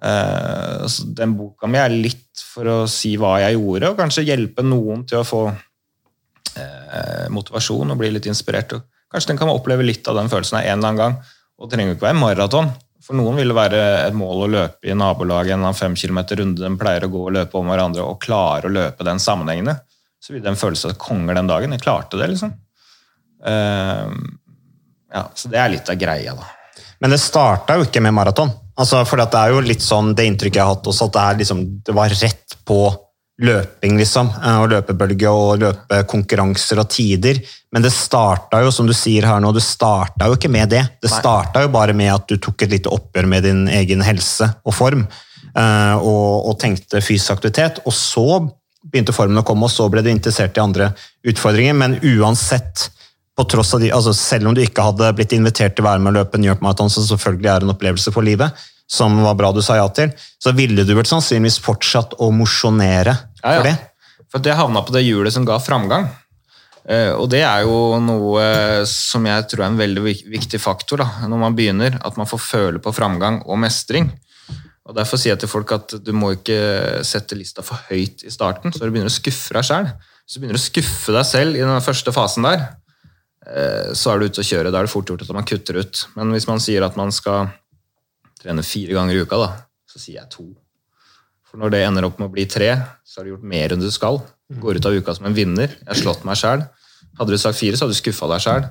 Uh, 0.02 0.86
så 0.90 1.06
den 1.18 1.36
boka 1.38 1.68
mi 1.70 1.78
er 1.78 1.92
litt 1.94 2.40
for 2.42 2.66
å 2.70 2.78
si 2.90 3.12
hva 3.20 3.36
jeg 3.44 3.58
gjorde, 3.58 3.92
og 3.92 4.00
kanskje 4.00 4.26
hjelpe 4.26 4.64
noen 4.66 5.04
til 5.08 5.20
å 5.20 5.26
få 5.26 5.44
uh, 5.52 7.26
motivasjon 7.30 7.94
og 7.94 8.00
bli 8.00 8.10
litt 8.16 8.26
inspirert. 8.30 8.74
Og 8.78 9.12
kanskje 9.12 9.34
den 9.34 9.42
kan 9.42 9.52
oppleve 9.52 9.86
litt 9.86 10.08
av 10.10 10.18
den 10.18 10.32
følelsen 10.32 10.58
en 10.62 10.66
eller 10.78 10.88
annen 10.88 11.02
gang. 11.04 11.20
Og 11.62 11.68
det 11.68 11.76
trenger 11.76 11.94
jo 11.94 11.98
ikke 11.98 12.08
være 12.08 12.18
maraton. 12.18 12.72
For 13.02 13.18
noen 13.18 13.38
vil 13.38 13.50
det 13.50 13.56
være 13.58 13.82
et 14.08 14.14
mål 14.14 14.44
å 14.44 14.50
løpe 14.50 14.90
i 14.90 14.94
nabolaget 14.98 15.54
en 15.54 15.78
fem 15.78 15.94
kilometer 15.98 16.38
runde 16.42 16.62
de 16.62 16.70
pleier 16.78 17.06
å 17.06 17.10
gå 17.10 17.22
og 17.28 17.34
løpe 17.34 17.58
om 17.58 17.70
hverandre, 17.70 18.02
og 18.06 18.18
klare 18.22 18.66
å 18.66 18.74
løpe 18.74 19.06
den 19.06 19.22
sammenhengende. 19.22 19.76
Så 20.22 20.34
vil 20.34 20.42
den 20.42 20.58
føle 20.58 20.78
seg 20.78 20.98
konger 21.02 21.38
den 21.38 21.50
dagen. 21.50 21.74
Jeg 21.74 21.82
klarte 21.82 22.18
det, 22.18 22.28
liksom. 22.34 22.52
Eh, 23.46 24.12
ja, 25.12 25.22
så 25.34 25.50
det 25.50 25.58
er 25.58 25.72
litt 25.74 25.90
av 25.90 25.98
greia, 25.98 26.34
da. 26.38 26.50
Men 27.02 27.14
det 27.14 27.18
starta 27.22 27.78
jo 27.78 27.86
ikke 27.88 28.02
med 28.04 28.14
maraton. 28.14 28.52
Altså, 28.78 29.02
for 29.06 29.18
det 29.18 29.38
er 29.38 29.54
jo 29.54 29.62
litt 29.66 29.82
sånn 29.84 30.12
det 30.18 30.26
inntrykket 30.30 30.60
jeg 30.60 30.66
har 30.66 30.76
hatt 30.76 30.90
også, 30.92 31.10
at 31.10 31.16
det, 31.18 31.42
liksom, 31.42 31.64
det 31.82 31.94
var 31.96 32.14
rett 32.14 32.56
på 32.66 32.78
løping, 33.42 33.96
liksom. 33.98 34.30
eh, 34.42 34.58
Og 34.62 34.70
løpebølge 34.70 35.30
og 35.30 35.58
løpekonkurranser 35.62 36.78
og 36.82 36.88
tider. 36.94 37.40
Men 37.72 37.82
det 37.82 37.92
starta 37.94 38.60
jo, 38.62 38.70
som 38.70 38.86
du 38.86 38.92
sier 38.96 39.26
her 39.26 39.40
nå, 39.40 39.52
du 39.52 39.60
starta 39.60 40.28
jo 40.28 40.36
ikke 40.36 40.50
med 40.52 40.68
det. 40.72 40.82
Det 41.02 41.10
starta 41.10 41.62
jo 41.64 41.68
bare 41.72 41.94
med 41.96 42.12
at 42.14 42.26
du 42.28 42.36
tok 42.36 42.62
et 42.62 42.70
lite 42.76 42.92
oppgjør 42.92 43.26
med 43.26 43.42
din 43.48 43.62
egen 43.68 44.02
helse 44.04 44.48
og 44.64 44.74
form. 44.76 45.06
eh, 45.56 45.94
Og, 45.98 46.48
og 46.48 46.58
tenkte 46.60 47.00
fysisk 47.04 47.32
aktivitet. 47.36 47.80
Og 47.86 47.92
så 47.92 48.26
begynte 48.82 49.12
formen 49.14 49.38
å 49.38 49.44
komme, 49.46 49.64
og 49.68 49.70
så 49.70 49.88
ble 49.90 50.02
du 50.02 50.10
interessert 50.10 50.56
i 50.56 50.60
andre 50.62 50.92
utfordringer. 51.24 51.74
Men 51.74 51.98
uansett, 52.02 52.90
på 53.38 53.44
tross 53.48 53.74
av 53.74 53.80
de, 53.80 53.90
altså 53.94 54.12
selv 54.12 54.48
om 54.50 54.54
du 54.54 54.60
ikke 54.60 54.82
hadde 54.84 55.12
blitt 55.16 55.32
invitert 55.32 55.74
til 55.76 55.84
å 55.86 55.88
være 55.88 56.02
med 56.02 56.12
og 56.12 56.18
løpe 56.20 56.38
New 56.38 56.50
York 56.50 56.60
Marathon, 56.60 56.90
som 56.92 57.06
selvfølgelig 57.06 57.48
er 57.48 57.62
en 57.64 57.72
opplevelse 57.72 58.12
for 58.12 58.22
livet, 58.26 58.52
som 58.92 59.14
var 59.24 59.36
bra 59.38 59.52
du 59.56 59.62
sa 59.64 59.78
ja 59.78 59.86
til, 59.94 60.12
så 60.42 60.52
ville 60.56 60.84
du 60.84 60.92
vel 60.96 61.08
sannsynligvis 61.08 61.60
fortsatt 61.64 62.18
å 62.20 62.28
mosjonere 62.34 63.14
Ja, 63.42 63.54
for 63.56 63.68
det. 63.70 63.76
For 64.32 64.48
jeg 64.48 64.56
havna 64.58 64.82
på 64.84 64.92
det 64.94 65.04
hjulet 65.06 65.32
som 65.34 65.46
ga 65.48 65.58
framgang. 65.60 66.10
Eh, 66.88 67.12
Og 67.14 67.28
det 67.30 67.42
er 67.46 67.62
jo 67.64 67.98
noe 68.02 68.42
som 68.88 69.24
jeg 69.28 69.46
tror 69.48 69.64
er 69.64 69.70
en 69.70 69.80
veldig 69.80 70.02
viktig 70.32 70.60
faktor 70.60 71.02
da, 71.04 71.08
når 71.28 71.40
man 71.44 71.56
begynner. 71.56 71.98
At 72.04 72.16
man 72.20 72.28
får 72.28 72.40
føle 72.44 72.82
på 72.82 72.92
framgang 72.96 73.42
og 73.46 73.60
mestring. 73.64 74.10
Og 74.88 74.96
Derfor 74.98 75.20
sier 75.20 75.34
jeg 75.36 75.44
til 75.44 75.52
folk 75.52 75.72
at 75.76 75.94
du 76.02 76.12
må 76.16 76.32
ikke 76.34 77.04
sette 77.06 77.38
lista 77.38 77.62
for 77.64 77.78
høyt 77.88 78.24
i 78.26 78.32
starten, 78.34 78.72
så 78.74 78.82
du 78.82 78.90
begynner 78.90 79.12
å 79.12 79.14
skuffe 79.14 79.54
deg 79.54 79.68
sjøl. 79.68 79.88
Hvis 80.26 80.34
du 80.36 80.40
begynner 80.42 80.58
å 80.58 80.64
skuffe 80.64 81.14
deg 81.16 81.28
selv 81.28 81.56
i 81.56 81.62
den 81.62 81.84
første 81.86 82.12
fasen 82.14 82.48
der, 82.48 82.64
eh, 83.46 83.92
så 83.94 84.12
er 84.12 84.18
du 84.18 84.26
ute 84.28 84.42
å 84.42 84.48
kjøre. 84.48 84.72
Da 84.72 84.80
er 84.82 84.88
det 84.88 84.92
fort 84.92 85.08
gjort 85.12 85.22
at 85.22 85.32
man 85.36 85.46
kutter 85.48 85.78
ut. 85.80 86.06
Men 86.16 86.32
hvis 86.34 86.48
man 86.50 86.60
sier 86.60 86.84
at 86.84 86.98
man 86.98 87.14
skal 87.14 87.52
trene 88.42 88.64
fire 88.66 88.96
ganger 88.98 89.16
i 89.16 89.22
uka, 89.24 89.38
da, 89.40 89.48
så 89.88 90.02
sier 90.02 90.20
jeg 90.20 90.30
to. 90.32 90.48
For 91.48 91.60
når 91.60 91.74
det 91.74 91.82
ender 91.86 92.06
opp 92.08 92.20
med 92.20 92.30
å 92.30 92.32
bli 92.32 92.46
tre, 92.48 92.70
så 93.04 93.20
har 93.20 93.26
du 93.28 93.34
gjort 93.34 93.48
mer 93.54 93.74
enn 93.74 93.82
du 93.82 93.90
skal. 93.92 94.20
Går 94.62 94.80
ut 94.80 94.86
av 94.88 94.94
uka 94.96 95.14
som 95.16 95.28
en 95.28 95.36
vinner. 95.36 95.74
Jeg 95.82 95.90
har 95.90 96.00
slått 96.00 96.24
meg 96.28 96.38
sjæl. 96.40 96.64
Hadde 97.18 97.34
du 97.34 97.40
sagt 97.40 97.58
fire, 97.60 97.76
så 97.76 97.84
hadde 97.84 97.96
du 97.96 98.00
skuffa 98.00 98.28
deg 98.32 98.44
sjæl. 98.44 98.68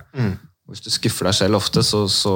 Hvis 0.72 0.84
du 0.86 0.90
skuffer 0.94 1.28
deg 1.30 1.36
selv 1.38 1.60
ofte, 1.60 1.84
så, 1.86 2.04
så, 2.10 2.34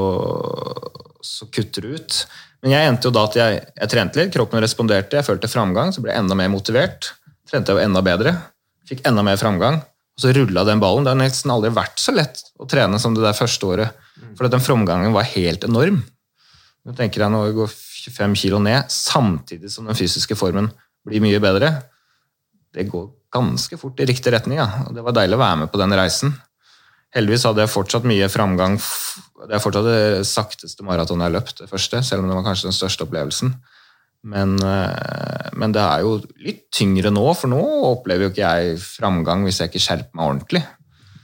så 1.25 1.47
kutter 1.53 1.85
du 1.85 1.95
ut. 1.97 2.19
Men 2.65 2.75
jeg 2.75 2.89
endte 2.91 3.09
jo 3.09 3.13
da 3.15 3.25
at 3.29 3.37
jeg, 3.39 3.59
jeg 3.81 3.91
trente 3.91 4.21
litt, 4.21 4.33
kroppen 4.33 4.61
responderte, 4.63 5.17
jeg 5.19 5.27
følte 5.27 5.49
framgang, 5.49 5.93
så 5.93 6.01
ble 6.03 6.13
jeg 6.13 6.23
enda 6.23 6.37
mer 6.37 6.49
motivert. 6.53 7.11
Trente 7.49 7.73
jeg 7.73 7.81
jo 7.81 7.89
enda 7.89 8.01
bedre. 8.05 8.35
Fikk 8.89 9.01
enda 9.09 9.25
mer 9.25 9.37
framgang. 9.41 9.81
Og 10.15 10.23
så 10.23 10.31
rulla 10.33 10.63
den 10.67 10.81
ballen. 10.81 11.05
Det 11.05 11.11
har 11.13 11.19
nesten 11.19 11.51
aldri 11.53 11.73
vært 11.75 11.99
så 12.01 12.13
lett 12.15 12.41
å 12.61 12.67
trene 12.69 13.01
som 13.01 13.17
det 13.17 13.25
der 13.25 13.35
første 13.37 13.67
året. 13.67 14.03
For 14.37 14.47
at 14.47 14.53
den 14.53 14.63
framgangen 14.63 15.13
var 15.15 15.27
helt 15.33 15.65
enorm. 15.67 16.03
Nå 16.85 16.93
tenker 16.93 17.23
jeg 17.23 17.33
når 17.33 17.49
vi 17.49 17.57
går 17.57 17.75
25 18.05 18.35
kilo 18.37 18.61
ned, 18.61 18.91
samtidig 18.93 19.71
som 19.73 19.87
den 19.89 19.97
fysiske 19.97 20.37
formen 20.37 20.69
blir 21.05 21.23
mye 21.23 21.41
bedre. 21.41 21.71
Det 22.75 22.85
går 22.91 23.07
ganske 23.35 23.77
fort 23.79 23.99
i 23.99 24.07
riktig 24.07 24.33
retning, 24.33 24.59
ja. 24.61 24.85
og 24.85 24.93
det 24.95 25.03
var 25.05 25.15
deilig 25.17 25.37
å 25.37 25.41
være 25.41 25.61
med 25.63 25.71
på 25.73 25.81
den 25.81 25.95
reisen. 25.97 26.35
Heldigvis 27.15 27.45
hadde 27.47 27.63
jeg 27.63 27.71
fortsatt 27.71 28.07
mye 28.07 28.27
framgang. 28.31 28.75
Det 28.77 29.55
er 29.55 29.63
fortsatt 29.63 29.87
det 29.87 30.27
sakteste 30.27 30.85
maratonet 30.85 31.25
jeg 31.25 31.31
har 31.31 31.35
løpt, 31.37 31.61
det 31.63 31.71
første, 31.71 32.03
selv 32.03 32.23
om 32.23 32.29
det 32.29 32.37
var 32.37 32.47
kanskje 32.49 32.69
den 32.69 32.77
største 32.77 33.07
opplevelsen. 33.07 33.55
Men, 34.25 34.55
eh, 34.57 35.49
men 35.53 35.73
det 35.73 35.83
er 35.83 36.01
jo 36.03 36.17
litt 36.41 36.65
tyngre 36.73 37.11
nå, 37.13 37.25
for 37.37 37.51
nå 37.51 37.61
opplever 37.91 38.27
jo 38.27 38.33
ikke 38.33 38.45
jeg 38.45 38.79
framgang 38.81 39.45
hvis 39.45 39.61
jeg 39.61 39.71
ikke 39.71 39.83
skjerper 39.85 40.17
meg 40.17 40.31
ordentlig. 40.31 40.63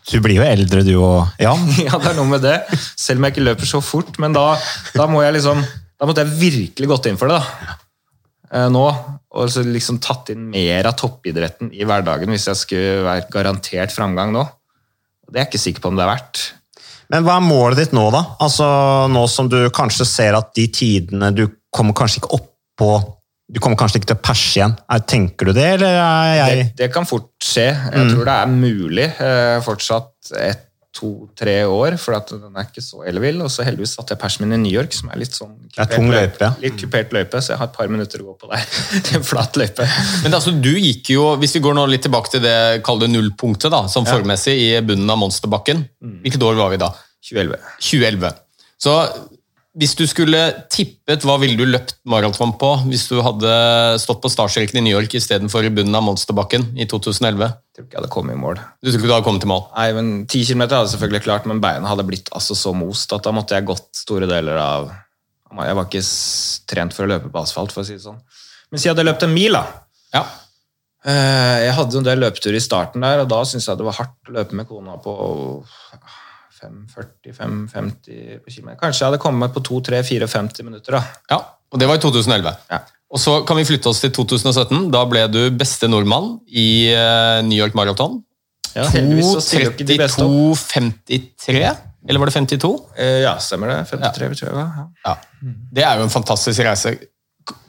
Du 0.10 0.18
blir 0.24 0.40
jo 0.40 0.46
eldre, 0.46 0.82
du 0.88 0.96
og 0.98 1.30
Jan. 1.42 1.62
Ja, 1.88 2.00
det 2.02 2.12
er 2.12 2.18
noe 2.18 2.30
med 2.32 2.44
det. 2.46 2.58
Selv 2.98 3.22
om 3.22 3.28
jeg 3.28 3.36
ikke 3.36 3.46
løper 3.46 3.70
så 3.70 3.82
fort. 3.86 4.18
Men 4.22 4.34
da, 4.36 4.56
da 4.98 5.08
må 5.10 5.22
jeg 5.26 5.38
liksom 5.38 5.62
Da 6.02 6.08
måtte 6.10 6.24
jeg 6.26 6.40
virkelig 6.40 6.90
gått 6.90 7.12
inn 7.12 7.20
for 7.22 7.30
det, 7.30 7.38
da. 7.38 7.76
Eh, 8.52 8.70
Nå. 8.74 8.86
Og 9.32 9.52
så 9.54 9.62
liksom 9.64 10.02
tatt 10.04 10.34
inn 10.34 10.50
mer 10.52 10.90
av 10.90 10.98
toppidretten 11.00 11.70
i 11.72 11.86
hverdagen 11.88 12.34
hvis 12.34 12.50
jeg 12.50 12.60
skulle 12.60 13.06
vært 13.06 13.30
garantert 13.32 13.94
framgang 13.96 14.34
nå. 14.36 14.42
Det 15.32 15.38
er 15.38 15.46
jeg 15.46 15.52
ikke 15.54 15.62
sikker 15.62 15.84
på 15.86 15.92
om 15.94 15.96
det 15.96 16.04
er 16.04 16.10
verdt. 16.12 16.42
Men 17.14 17.24
hva 17.24 17.38
er 17.40 17.46
målet 17.46 17.80
ditt 17.80 17.94
nå, 17.96 18.04
da? 18.12 18.26
Altså, 18.44 18.66
Nå 19.12 19.22
som 19.32 19.48
du 19.52 19.56
kanskje 19.72 20.08
ser 20.08 20.36
at 20.36 20.52
de 20.56 20.66
tidene 20.72 21.30
Du 21.36 21.46
kommer 21.72 21.96
kanskje 21.96 22.20
ikke 22.22 22.34
opp 22.40 22.50
på 22.80 22.90
Du 23.52 23.60
kommer 23.60 23.76
kanskje 23.76 24.00
ikke 24.00 24.08
til 24.14 24.16
å 24.20 24.24
perse 24.24 24.52
igjen. 24.60 24.74
Er, 24.90 25.00
tenker 25.12 25.50
du 25.50 25.54
det, 25.58 25.66
eller 25.76 25.98
er 26.00 26.34
jeg 26.38 26.58
Det, 26.58 26.68
det 26.86 26.92
kan 26.94 27.06
fort 27.10 27.30
skje. 27.44 27.68
Jeg 27.68 28.02
Mm. 28.06 28.12
tror 28.16 28.26
det 28.30 28.36
er 28.42 28.52
mulig 28.52 29.08
eh, 29.20 29.62
fortsatt 29.66 30.32
ett, 30.40 30.68
to, 30.94 31.30
tre 31.40 31.54
år, 31.64 31.96
for 31.98 32.14
at 32.18 32.28
den 32.36 32.52
er 32.60 32.66
ikke 32.68 32.82
så 32.84 33.06
ellevill. 33.08 33.38
Og 33.46 33.50
så 33.50 33.64
heldigvis 33.64 33.94
satte 33.96 34.12
jeg 34.12 34.20
persen 34.20 34.44
min 34.44 34.58
i 34.58 34.60
New 34.60 34.74
York, 34.76 34.92
som 34.94 35.08
er 35.10 35.22
litt 35.22 35.32
sånn 35.32 35.54
Det 35.72 35.80
er 35.80 35.88
tung 35.96 36.10
løype, 36.12 36.42
ja. 36.44 36.50
Litt 36.60 36.76
kupert 36.82 37.14
løype, 37.16 37.40
så 37.42 37.54
jeg 37.54 37.60
har 37.62 37.70
et 37.70 37.76
par 37.78 37.88
minutter 37.88 38.20
å 38.20 38.26
gå 38.28 38.36
på 38.42 38.50
der. 38.52 38.66
Det 39.08 39.14
er 39.14 39.20
en 39.22 39.24
flat 39.24 39.56
løype. 39.60 39.88
Men 40.26 40.36
altså, 40.36 40.52
du 40.62 40.72
gikk 40.76 41.14
jo, 41.16 41.30
hvis 41.40 41.56
vi 41.56 41.62
går 41.64 41.78
nå 41.80 41.86
litt 41.92 42.04
tilbake 42.04 42.32
til 42.36 42.44
det 42.44 42.84
kall 42.84 43.00
det 43.00 43.08
nullpunktet, 43.14 43.72
da, 43.72 43.86
som 43.88 44.04
Ja. 44.06 44.12
formessig 44.18 44.56
i 44.60 44.68
bunnen 44.84 45.10
av 45.10 45.18
monsterbakken. 45.24 45.86
Hvilket 46.26 46.44
år 46.44 46.60
var 46.60 46.70
vi 46.76 46.82
da? 46.84 46.92
2011. 47.24 47.56
2011. 47.80 48.34
Så 48.84 48.98
hvis 49.80 49.94
du 49.96 50.04
skulle 50.10 50.40
tippet, 50.74 51.24
hva 51.24 51.38
ville 51.40 51.56
du 51.56 51.64
løpt 51.70 51.94
maraton 52.12 52.52
på 52.60 52.72
hvis 52.90 53.06
du 53.08 53.22
hadde 53.24 53.52
stått 54.04 54.20
på 54.24 54.32
startstreken 54.32 54.82
i 54.82 54.84
New 54.84 54.96
York 54.98 55.14
istedenfor 55.16 55.64
i 55.64 55.72
bunnen 55.72 55.96
av 55.96 56.04
monsterbakken 56.04 56.74
i 56.76 56.88
2011? 56.92 57.46
Jeg 57.48 57.78
tror 57.78 57.86
ikke 57.88 57.96
jeg 57.96 58.02
hadde 58.02 58.12
kommet 58.12 58.36
i 58.36 58.42
mål. 58.42 58.60
Du 58.84 58.90
tror 58.90 59.00
ikke 59.00 59.08
du 59.08 59.14
hadde 59.16 59.28
kommet 59.30 59.46
til 59.46 59.52
mål? 59.54 59.64
Nei, 59.78 59.88
men 59.96 60.12
10 60.26 60.44
km 60.50 60.66
hadde 60.66 60.82
jeg 60.82 60.94
selvfølgelig 60.98 61.24
klart, 61.30 61.48
men 61.48 61.64
beina 61.64 61.88
hadde 61.88 62.08
blitt 62.10 62.28
altså 62.36 62.58
så 62.60 62.76
most 62.76 63.16
at 63.16 63.24
da 63.24 63.32
måtte 63.36 63.56
jeg 63.56 63.70
gått 63.72 63.88
store 63.96 64.28
deler 64.28 64.60
av 64.60 64.92
Jeg 64.92 65.80
var 65.80 65.88
ikke 65.88 66.04
trent 66.72 66.96
for 66.96 67.08
å 67.08 67.12
løpe 67.14 67.32
på 67.32 67.42
asfalt, 67.46 67.72
for 67.72 67.84
å 67.84 67.88
si 67.88 67.96
det 67.96 68.04
sånn. 68.04 68.20
Men 68.72 68.80
si 68.80 68.88
jeg 68.90 68.96
hadde 68.96 69.08
løpt 69.08 69.24
en 69.28 69.34
mil, 69.36 69.56
da. 69.56 69.64
Ja. 70.16 70.26
Eh, 71.08 71.58
Jeg 71.66 71.74
hadde 71.80 71.98
en 72.00 72.06
del 72.12 72.22
løpeturer 72.24 72.60
i 72.60 72.64
starten 72.64 73.04
der, 73.08 73.24
og 73.24 73.32
da 73.32 73.42
syntes 73.48 73.68
jeg 73.72 73.80
det 73.80 73.88
var 73.88 73.98
hardt 74.00 74.30
å 74.32 74.36
løpe 74.36 74.56
med 74.60 74.68
kona 74.70 75.00
på 75.04 75.16
5.40-5.50 76.62 78.40
på 78.46 78.54
kilometer. 78.54 78.80
Kanskje 78.82 79.04
jeg 79.04 79.10
hadde 79.12 79.22
kommet 79.24 79.54
på 79.56 79.64
2-3-4-50 79.68 80.68
minutter, 80.68 80.98
da. 80.98 81.04
Ja, 81.32 81.40
og 81.72 81.80
det 81.82 81.88
var 81.90 82.00
i 82.00 82.04
2011. 82.04 82.56
Ja. 82.72 82.82
Og 83.12 83.20
så 83.20 83.38
kan 83.48 83.58
vi 83.60 83.66
flytte 83.68 83.92
oss 83.92 84.00
til 84.04 84.12
2017. 84.16 84.90
Da 84.94 85.04
ble 85.10 85.26
du 85.32 85.40
beste 85.56 85.88
nordmann 85.92 86.38
i 86.48 86.68
eh, 86.94 87.40
New 87.48 87.58
York 87.60 87.76
Marathon. 87.76 88.22
Ja, 88.72 88.86
heldigvis 88.88 89.34
så 89.34 89.42
stiller 89.44 89.66
jo 89.68 89.72
ikke 89.76 89.88
de 89.90 89.98
beste 90.00 90.24
opp. 90.24 90.62
2.32,53? 90.72 91.64
Eller 92.08 92.22
var 92.24 92.32
det 92.32 92.36
52? 92.40 92.70
Eh, 92.98 93.18
Ja, 93.26 93.34
stemmer 93.44 93.74
det. 93.74 93.80
53, 93.92 94.40
tror 94.40 94.52
jeg. 94.52 94.60
Ja. 94.60 94.86
Ja. 95.06 95.16
Det 95.76 95.84
er 95.88 96.00
jo 96.00 96.08
en 96.08 96.14
fantastisk 96.14 96.64
reise. 96.66 96.96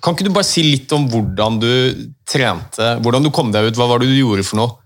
Kan 0.04 0.14
ikke 0.14 0.28
du 0.28 0.34
bare 0.36 0.46
si 0.46 0.62
litt 0.62 0.92
om 0.94 1.08
hvordan 1.10 1.58
du 1.62 1.68
trente, 2.28 2.92
hvordan 3.02 3.24
du 3.26 3.30
kom 3.34 3.50
deg 3.54 3.70
ut, 3.70 3.78
hva 3.80 3.88
var 3.90 4.02
det 4.02 4.10
du 4.12 4.18
gjorde 4.20 4.44
for 4.46 4.60
noe? 4.60 4.76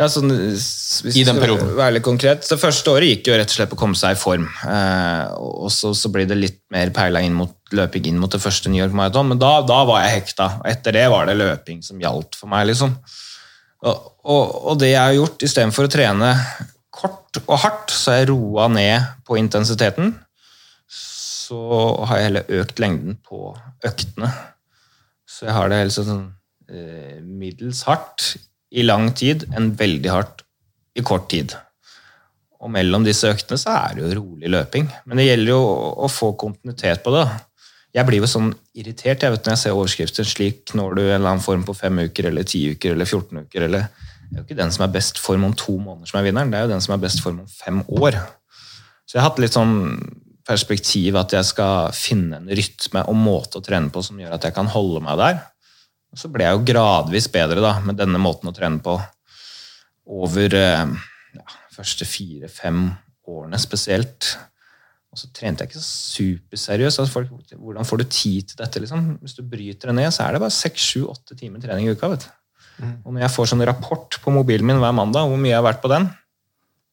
Ja, 0.00 0.06
sånn, 0.08 0.30
hvis 0.32 1.16
I 1.20 1.26
den 1.28 1.36
perioden. 1.36 1.74
Være 1.76 1.98
litt 1.98 2.04
konkret. 2.06 2.46
Det 2.48 2.56
første 2.56 2.88
året 2.94 3.10
gikk 3.10 3.28
jo 3.28 3.34
rett 3.36 3.50
og 3.52 3.56
slett 3.58 3.68
på 3.68 3.76
å 3.76 3.80
komme 3.82 3.98
seg 4.00 4.14
i 4.14 4.20
form. 4.20 4.46
Eh, 4.64 5.34
og 5.36 5.68
så, 5.74 5.90
så 5.92 6.08
blir 6.12 6.24
det 6.30 6.38
litt 6.38 6.60
mer 6.72 6.88
peila 6.96 7.20
inn 7.20 7.36
mot 7.36 7.52
løping 7.76 8.08
inn 8.08 8.22
mot 8.22 8.32
det 8.32 8.40
første 8.40 8.72
New 8.72 8.80
York 8.80 8.96
Marathon. 8.96 9.28
Men 9.28 9.42
da, 9.42 9.58
da 9.68 9.82
var 9.84 10.06
jeg 10.06 10.22
hekta. 10.22 10.48
Og 10.62 10.70
etter 10.72 10.96
det 10.96 11.04
var 11.12 11.28
det 11.28 11.36
løping 11.36 11.84
som 11.84 12.00
gjaldt 12.00 12.40
for 12.40 12.48
meg, 12.48 12.70
liksom. 12.72 12.96
Og, 13.84 14.08
og, 14.24 14.56
og 14.72 14.80
det 14.80 14.94
jeg 14.94 15.02
har 15.02 15.18
gjort, 15.18 15.44
istedenfor 15.44 15.90
å 15.90 15.92
trene 15.92 16.32
kort 16.96 17.44
og 17.44 17.56
hardt, 17.60 17.92
så 17.92 18.14
har 18.14 18.22
jeg 18.22 18.32
roa 18.32 18.72
ned 18.72 19.14
på 19.28 19.36
intensiteten. 19.36 20.14
Så 20.88 21.60
har 22.08 22.22
jeg 22.22 22.30
heller 22.30 22.60
økt 22.62 22.80
lengden 22.80 23.20
på 23.20 23.52
øktene. 23.84 24.32
Så 25.28 25.50
jeg 25.50 25.60
har 25.60 25.68
det 25.68 25.84
helt 25.84 26.00
sånn 26.00 26.30
eh, 26.72 27.18
middels 27.20 27.84
hardt 27.84 28.32
i 28.70 28.84
lang 28.86 29.10
tid 29.16 29.46
enn 29.56 29.72
veldig 29.78 30.12
hardt 30.12 30.44
i 30.98 31.04
kort 31.06 31.28
tid. 31.32 31.54
Og 32.60 32.68
mellom 32.72 33.04
disse 33.06 33.28
øktene 33.30 33.58
så 33.60 33.72
er 33.72 33.96
det 33.96 34.04
jo 34.04 34.18
rolig 34.20 34.50
løping. 34.52 34.88
Men 35.08 35.20
det 35.20 35.30
gjelder 35.30 35.54
jo 35.54 35.60
å, 36.04 36.10
få 36.12 36.34
kontinuitet 36.40 37.02
på 37.04 37.14
det. 37.14 37.24
Jeg 37.96 38.06
blir 38.06 38.20
jo 38.20 38.28
sånn 38.30 38.50
irritert 38.78 39.24
jeg 39.24 39.34
vet 39.34 39.46
når 39.46 39.56
jeg 39.56 39.62
ser 39.64 39.76
overskriften 39.76 40.28
slik 40.28 40.74
når 40.78 40.94
du 40.94 41.02
en 41.02 41.14
eller 41.16 41.32
annen 41.32 41.42
form 41.42 41.64
på 41.66 41.74
fem 41.74 42.02
uker 42.04 42.28
eller 42.30 42.46
ti 42.46 42.62
uker 42.74 42.94
eller 42.94 43.08
14 43.08 43.46
uker. 43.46 43.66
eller 43.66 43.88
Det 44.28 44.34
er 44.36 44.42
jo 44.42 44.46
ikke 44.46 44.60
den 44.60 44.74
som 44.76 44.84
er 44.86 44.92
best 44.94 45.18
form 45.18 45.48
om 45.48 45.56
to 45.56 45.78
måneder 45.80 46.12
som 46.12 46.20
er 46.20 46.28
vinneren, 46.28 46.52
det 46.52 46.60
er 46.60 46.68
jo 46.68 46.74
den 46.74 46.84
som 46.84 46.94
er 46.94 47.02
best 47.02 47.24
form 47.24 47.40
om 47.42 47.48
fem 47.50 47.80
år. 47.88 48.20
Så 49.08 49.16
jeg 49.16 49.24
har 49.24 49.32
hatt 49.32 49.40
litt 49.42 49.56
sånn 49.56 49.74
perspektiv 50.46 51.16
at 51.18 51.32
jeg 51.34 51.48
skal 51.48 51.90
finne 51.96 52.38
en 52.38 52.52
rytme 52.60 53.02
og 53.10 53.18
måte 53.18 53.58
å 53.58 53.64
trene 53.64 53.90
på 53.90 54.04
som 54.04 54.20
gjør 54.20 54.36
at 54.36 54.46
jeg 54.46 54.54
kan 54.54 54.70
holde 54.70 55.02
meg 55.02 55.18
der. 55.18 55.40
Og 56.10 56.18
så 56.18 56.30
ble 56.32 56.46
jeg 56.46 56.56
jo 56.56 56.66
gradvis 56.72 57.28
bedre 57.30 57.62
da, 57.62 57.76
med 57.84 57.98
denne 58.00 58.18
måten 58.22 58.50
å 58.50 58.54
trene 58.54 58.82
på 58.82 58.96
over 60.10 60.56
eh, 60.58 60.94
ja, 61.36 61.58
første 61.74 62.06
fire-fem 62.08 62.88
årene 63.30 63.60
spesielt. 63.62 64.32
Og 65.10 65.18
så 65.18 65.30
trente 65.34 65.64
jeg 65.64 65.72
ikke 65.72 65.84
superseriøst. 65.84 67.02
Altså 67.02 67.14
folk, 67.14 67.54
hvordan 67.58 67.86
får 67.86 68.02
du 68.02 68.06
tid 68.10 68.50
til 68.50 68.60
dette? 68.62 68.82
Liksom? 68.82 69.06
Hvis 69.22 69.38
du 69.38 69.42
bryter 69.46 69.90
det 69.90 69.96
ned, 69.98 70.10
så 70.14 70.26
er 70.26 70.34
det 70.34 70.42
bare 70.42 70.54
seks, 70.54 70.86
sju, 70.92 71.04
åtte 71.10 71.38
timer 71.38 71.62
trening 71.62 71.88
i 71.88 71.94
uka. 71.94 72.10
vet 72.12 72.26
du. 72.26 72.30
Mm. 72.80 72.94
Og 73.04 73.12
når 73.12 73.26
jeg 73.26 73.34
får 73.34 73.50
sånn 73.50 73.66
rapport 73.68 74.18
på 74.22 74.34
mobilen 74.34 74.66
min 74.66 74.80
hver 74.80 74.94
mandag 74.96 75.28
hvor 75.28 75.40
mye 75.40 75.52
jeg 75.52 75.58
har 75.58 75.66
vært 75.66 75.82
på 75.82 75.90
den, 75.92 76.08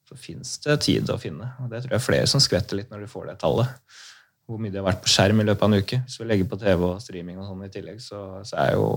så 0.08 0.18
fins 0.20 0.56
det 0.64 0.80
tid 0.86 1.10
å 1.12 1.20
finne. 1.22 1.52
Og 1.64 1.72
det 1.72 1.84
tror 1.84 1.96
jeg 1.96 2.02
er 2.02 2.08
flere 2.08 2.30
som 2.32 2.44
skvetter 2.44 2.80
litt 2.80 2.92
når 2.94 3.06
de 3.06 3.12
får 3.12 3.30
det 3.30 3.38
tallet. 3.42 3.74
Hvor 4.48 4.62
mye 4.62 4.72
de 4.72 4.80
har 4.80 4.88
vært 4.88 5.04
på 5.04 5.12
skjerm 5.12 5.42
i 5.44 5.46
løpet 5.48 5.66
av 5.66 5.74
en 5.74 5.84
uke. 5.84 6.00
Hvis 6.06 6.22
vi 6.22 6.30
legger 6.30 6.48
på 6.48 6.60
TV 6.62 6.86
og 6.88 7.02
streaming 7.04 7.40
og 7.42 7.50
sånn 7.50 7.66
i 7.66 7.74
tillegg, 7.74 8.00
så, 8.04 8.22
så 8.48 8.62
er 8.64 8.78
jo 8.78 8.92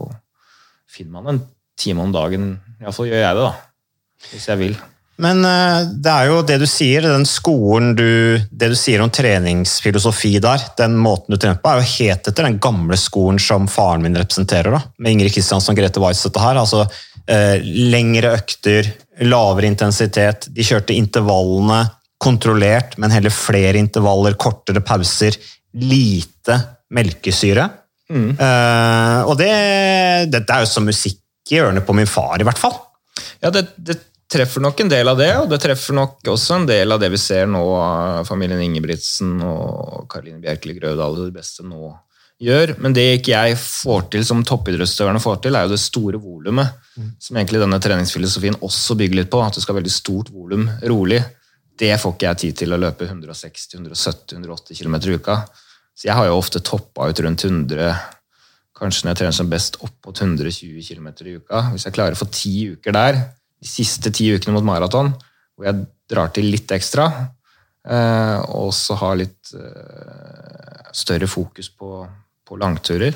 Finner 0.90 1.14
man 1.14 1.28
en 1.30 1.42
time 1.78 2.02
om 2.02 2.10
dagen, 2.10 2.46
iallfall 2.82 3.06
gjør 3.06 3.20
jeg 3.22 3.36
det, 3.38 3.42
da. 3.46 3.84
Hvis 4.32 4.46
jeg 4.50 4.58
vil. 4.58 4.72
Men 5.20 5.44
uh, 5.44 5.84
det 5.86 6.12
er 6.12 6.30
jo 6.30 6.40
det 6.48 6.56
du 6.62 6.66
sier, 6.68 7.04
den 7.04 7.26
skolen 7.28 7.92
du 7.98 8.40
Det 8.48 8.70
du 8.72 8.76
sier 8.78 9.02
om 9.04 9.12
treningsfilosofi 9.12 10.32
der, 10.42 10.64
den 10.80 10.96
måten 11.00 11.34
du 11.34 11.38
trener 11.38 11.60
på, 11.60 11.70
er 11.70 11.80
jo 11.80 11.92
helt 11.92 12.30
etter 12.30 12.48
den 12.48 12.58
gamle 12.62 12.98
skolen 13.00 13.40
som 13.42 13.68
faren 13.70 14.04
min 14.04 14.16
representerer, 14.16 14.72
da, 14.74 14.82
med 14.98 15.14
Ingrid 15.14 15.34
Kristiansson 15.36 15.76
og 15.76 15.82
Grete 15.82 16.02
Weiss, 16.02 16.24
dette 16.26 16.42
her. 16.42 16.60
altså 16.60 16.86
uh, 16.86 17.56
Lengre 17.92 18.34
økter, 18.38 18.90
lavere 19.26 19.68
intensitet. 19.68 20.48
De 20.54 20.66
kjørte 20.66 20.96
intervallene 20.96 21.84
kontrollert, 22.20 22.98
men 23.00 23.12
heller 23.14 23.32
flere 23.32 23.80
intervaller, 23.80 24.36
kortere 24.40 24.82
pauser. 24.84 25.38
Lite 25.80 26.58
melkesyre. 26.92 27.68
Mm. 28.10 28.30
Uh, 28.34 29.20
og 29.30 29.36
det, 29.38 29.50
dette 30.32 30.54
er 30.54 30.64
jo 30.64 30.70
som 30.70 30.86
musikk 30.88 31.52
i 31.54 31.60
ørene 31.62 31.82
på 31.86 31.94
min 31.96 32.10
far, 32.10 32.40
i 32.40 32.46
hvert 32.46 32.60
fall. 32.60 32.76
Ja, 33.40 33.52
det, 33.54 33.68
det, 33.76 33.98
treffer 34.30 34.62
nok 34.62 34.78
en 34.84 34.90
del 34.92 35.08
av 35.10 35.18
det, 35.18 35.30
og 35.40 35.48
det 35.50 35.58
treffer 35.58 35.96
nok 35.96 36.28
også 36.30 36.60
en 36.60 36.66
del 36.68 36.94
av 36.94 37.00
det 37.02 37.08
vi 37.10 37.18
ser 37.18 37.48
nå 37.50 37.64
av 37.74 38.28
familien 38.28 38.60
Ingebrigtsen 38.62 39.40
og 39.42 40.04
Karoline 40.12 40.38
Bjerkeli 40.42 40.76
Grødal, 40.76 41.16
det 41.24 41.40
beste 41.40 41.66
nå 41.66 41.90
gjør. 42.40 42.76
Men 42.78 42.94
det 42.96 43.06
ikke 43.16 43.34
jeg 43.34 43.58
får 43.58 44.06
til 44.12 44.24
som 44.28 44.44
toppidrettsutøverne 44.46 45.22
får 45.22 45.42
til, 45.44 45.58
er 45.58 45.66
jo 45.66 45.74
det 45.74 45.80
store 45.82 46.20
volumet. 46.22 46.78
Mm. 46.94 47.10
Som 47.18 47.40
egentlig 47.40 47.62
denne 47.64 47.80
treningsfilosofien 47.82 48.60
også 48.62 48.96
bygger 49.00 49.22
litt 49.22 49.32
på. 49.32 49.42
At 49.42 49.58
du 49.58 49.64
skal 49.64 49.74
ha 49.74 49.80
veldig 49.80 49.96
stort 49.96 50.30
volum 50.30 50.68
rolig. 50.92 51.20
Det 51.78 51.92
får 52.00 52.14
ikke 52.14 52.28
jeg 52.28 52.40
tid 52.42 52.56
til 52.62 52.74
å 52.74 52.80
løpe 52.80 53.08
160-170-180 53.08 54.80
km 54.80 54.96
i 55.00 55.18
uka. 55.20 55.36
Så 55.94 56.08
jeg 56.08 56.16
har 56.16 56.28
jo 56.28 56.38
ofte 56.38 56.62
toppa 56.64 57.08
ut 57.10 57.22
rundt 57.26 57.46
100 57.48 57.92
Kanskje 58.80 59.04
når 59.04 59.10
jeg 59.10 59.18
trener 59.18 59.34
som 59.36 59.48
best 59.52 59.74
opp 59.84 60.06
mot 60.06 60.16
120 60.16 60.80
km 60.86 61.08
i 61.28 61.34
uka. 61.36 61.58
Hvis 61.74 61.84
jeg 61.84 61.92
klarer 61.92 62.16
å 62.16 62.20
få 62.20 62.30
ti 62.32 62.52
uker 62.72 62.94
der, 62.96 63.18
de 63.60 63.68
siste 63.68 64.08
ti 64.16 64.30
ukene 64.32 64.54
mot 64.54 64.64
maraton, 64.64 65.10
hvor 65.52 65.66
jeg 65.68 65.82
drar 66.08 66.30
til 66.32 66.48
litt 66.48 66.72
ekstra, 66.72 67.04
eh, 67.84 68.38
og 68.56 68.72
så 68.72 68.96
har 69.02 69.18
litt 69.20 69.52
eh, 69.52 70.88
større 70.96 71.28
fokus 71.28 71.68
på 71.76 71.90
på 72.50 72.58
langturer, 72.58 73.14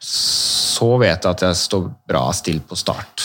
så 0.00 0.92
vet 1.00 1.24
jeg 1.24 1.30
at 1.30 1.44
jeg 1.46 1.60
står 1.60 1.88
bra 2.08 2.26
still 2.36 2.60
på 2.68 2.76
start. 2.76 3.24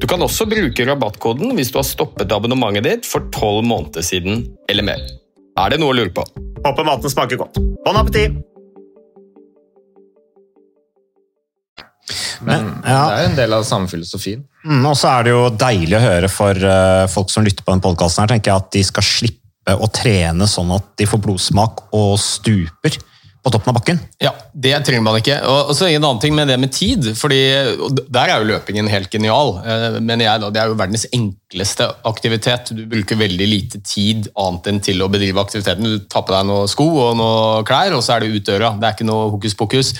Du 0.00 0.06
kan 0.08 0.22
også 0.24 0.46
bruke 0.48 0.86
rabattkoden 0.88 1.52
hvis 1.56 1.72
du 1.72 1.78
har 1.80 1.86
stoppet 1.86 2.32
abonnementet 2.32 2.86
ditt 2.86 3.08
for 3.08 3.28
tolv 3.34 3.66
måneder 3.68 4.04
siden 4.06 4.46
eller 4.70 4.86
mer. 4.86 5.02
Er 5.60 5.74
det 5.74 5.82
noe 5.82 5.92
å 5.92 5.98
lure 5.98 6.12
på? 6.14 6.24
Håper 6.64 6.86
maten 6.86 7.12
smaker 7.12 7.40
godt. 7.42 7.60
Bon 7.84 7.98
appétit! 8.00 8.40
Men 12.42 12.72
det 12.82 12.90
er 12.90 13.12
jo 13.22 13.28
en 13.28 13.36
del 13.38 13.54
av 13.54 13.66
samme 13.66 13.86
filosofien. 13.90 14.40
Mm, 14.66 14.82
og 14.88 14.96
så 14.98 15.12
er 15.12 15.26
det 15.26 15.34
jo 15.34 15.44
deilig 15.60 15.94
å 15.98 16.02
høre 16.02 16.30
for 16.32 16.58
uh, 16.58 17.04
folk 17.10 17.30
som 17.30 17.46
lytter 17.46 17.62
på 17.62 17.74
den 17.74 17.84
podkasten 17.84 18.24
her, 18.24 18.32
tenker 18.32 18.50
jeg 18.50 18.64
at 18.64 18.72
de 18.74 18.82
skal 18.86 19.06
slippe 19.06 19.76
å 19.78 19.86
trene 19.94 20.48
sånn 20.50 20.72
at 20.74 20.88
de 20.98 21.06
får 21.06 21.22
blodsmak 21.22 21.84
og 21.94 22.16
stuper 22.18 22.98
på 23.42 23.50
toppen 23.50 23.72
av 23.72 23.74
bakken. 23.74 23.98
Ja, 24.22 24.30
det 24.54 24.76
trenger 24.86 25.02
man 25.02 25.16
ikke. 25.18 25.40
Og 25.50 25.72
så 25.74 25.88
en 25.88 26.04
annen 26.04 26.20
ting 26.22 26.34
med 26.36 26.46
det 26.50 26.58
med 26.62 26.70
tid, 26.74 27.08
fordi 27.18 27.40
der 28.06 28.30
er 28.30 28.38
jo 28.38 28.50
løpingen 28.52 28.90
helt 28.90 29.10
genial, 29.10 29.56
Men 29.64 30.06
mener 30.06 30.24
jeg. 30.28 30.52
Det 30.54 30.60
er 30.62 30.70
jo 30.70 30.78
verdens 30.78 31.06
enkleste 31.10 31.88
aktivitet. 32.06 32.70
Du 32.70 32.84
bruker 32.86 33.18
veldig 33.18 33.48
lite 33.48 33.80
tid 33.82 34.28
annet 34.38 34.70
enn 34.70 34.80
til 34.86 35.02
å 35.02 35.10
bedrive 35.10 35.42
aktiviteten. 35.42 35.88
Du 35.90 36.06
tar 36.06 36.22
på 36.22 36.36
deg 36.36 36.46
noen 36.46 36.70
sko 36.70 36.86
og 37.08 37.16
noen 37.18 37.66
klær, 37.66 37.96
og 37.96 38.04
så 38.06 38.16
er 38.16 38.22
det 38.22 38.36
ut 38.36 38.46
døra. 38.46 38.76
Det 38.78 38.88
er 38.88 38.94
ikke 38.94 39.10
noe 39.10 39.32
hokus 39.34 39.58
pokus. 39.58 39.92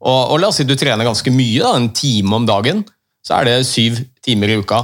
Og, 0.00 0.32
og 0.32 0.40
la 0.40 0.48
oss 0.48 0.62
si 0.62 0.68
du 0.68 0.76
trener 0.76 1.04
ganske 1.04 1.32
mye, 1.32 1.60
da, 1.60 1.74
en 1.76 1.92
time 1.96 2.40
om 2.40 2.48
dagen, 2.48 2.80
så 3.24 3.40
er 3.40 3.50
det 3.50 3.68
syv 3.68 4.00
timer 4.24 4.52
i 4.52 4.58
uka. 4.60 4.80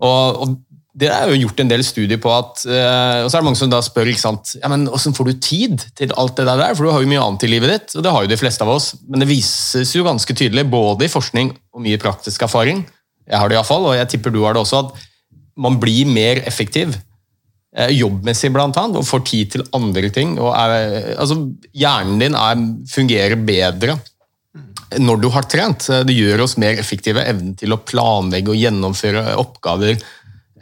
Og, 0.00 0.42
og 0.42 0.58
det 0.98 1.06
er 1.06 1.30
jo 1.30 1.38
gjort 1.44 1.60
en 1.62 1.68
del 1.70 1.84
studier 1.86 2.18
på 2.18 2.30
at 2.34 2.64
eh, 2.66 3.20
Og 3.22 3.28
så 3.30 3.36
er 3.36 3.42
det 3.42 3.46
mange 3.46 3.60
som 3.60 3.70
da 3.70 3.78
spør 3.84 4.08
ikke 4.10 4.22
sant, 4.24 4.56
ja, 4.58 4.70
men 4.72 4.88
hvordan 4.88 5.14
får 5.14 5.28
du 5.28 5.42
tid 5.46 5.84
til 5.98 6.14
alt 6.18 6.34
det 6.40 6.48
der, 6.48 6.64
for 6.74 6.86
du 6.86 6.90
har 6.90 7.04
jo 7.04 7.10
mye 7.10 7.22
annet 7.22 7.46
i 7.46 7.50
livet 7.52 7.70
ditt. 7.74 7.94
og 7.94 8.06
Det 8.06 8.14
har 8.14 8.24
jo 8.26 8.32
de 8.32 8.40
fleste 8.40 8.66
av 8.66 8.72
oss, 8.74 8.88
men 9.06 9.22
det 9.22 9.30
vises 9.30 9.94
jo 9.94 10.06
ganske 10.06 10.34
tydelig, 10.34 10.66
både 10.72 11.06
i 11.06 11.12
forskning 11.12 11.52
og 11.76 11.84
mye 11.84 12.00
praktisk 12.02 12.42
erfaring, 12.48 12.82
jeg 13.30 13.38
har 13.38 13.50
det 13.50 13.58
iallfall, 13.60 13.86
og 13.86 13.94
jeg 13.94 14.10
tipper 14.10 14.34
du 14.34 14.42
har 14.42 14.56
det 14.56 14.64
også, 14.64 14.82
at 14.88 15.06
man 15.60 15.78
blir 15.82 16.08
mer 16.10 16.42
effektiv. 16.48 16.96
eh, 17.76 17.92
Jobbmessig, 17.94 18.50
blant 18.50 18.76
annet, 18.80 18.98
og 18.98 19.06
får 19.06 19.26
tid 19.30 19.50
til 19.54 19.66
andre 19.76 20.10
ting. 20.10 20.38
og 20.42 20.50
er, 20.58 21.14
altså 21.14 21.38
Hjernen 21.70 22.18
din 22.18 22.34
er, 22.34 22.64
fungerer 22.90 23.38
bedre 23.38 24.00
når 24.98 25.20
du 25.22 25.28
har 25.30 25.46
trent. 25.46 25.86
Det 26.06 26.14
gjør 26.16 26.42
oss 26.42 26.56
mer 26.58 26.80
effektive. 26.80 27.22
Evnen 27.22 27.54
til 27.54 27.70
å 27.70 27.78
planlegge 27.78 28.50
og 28.50 28.58
gjennomføre 28.58 29.36
oppgaver. 29.38 30.00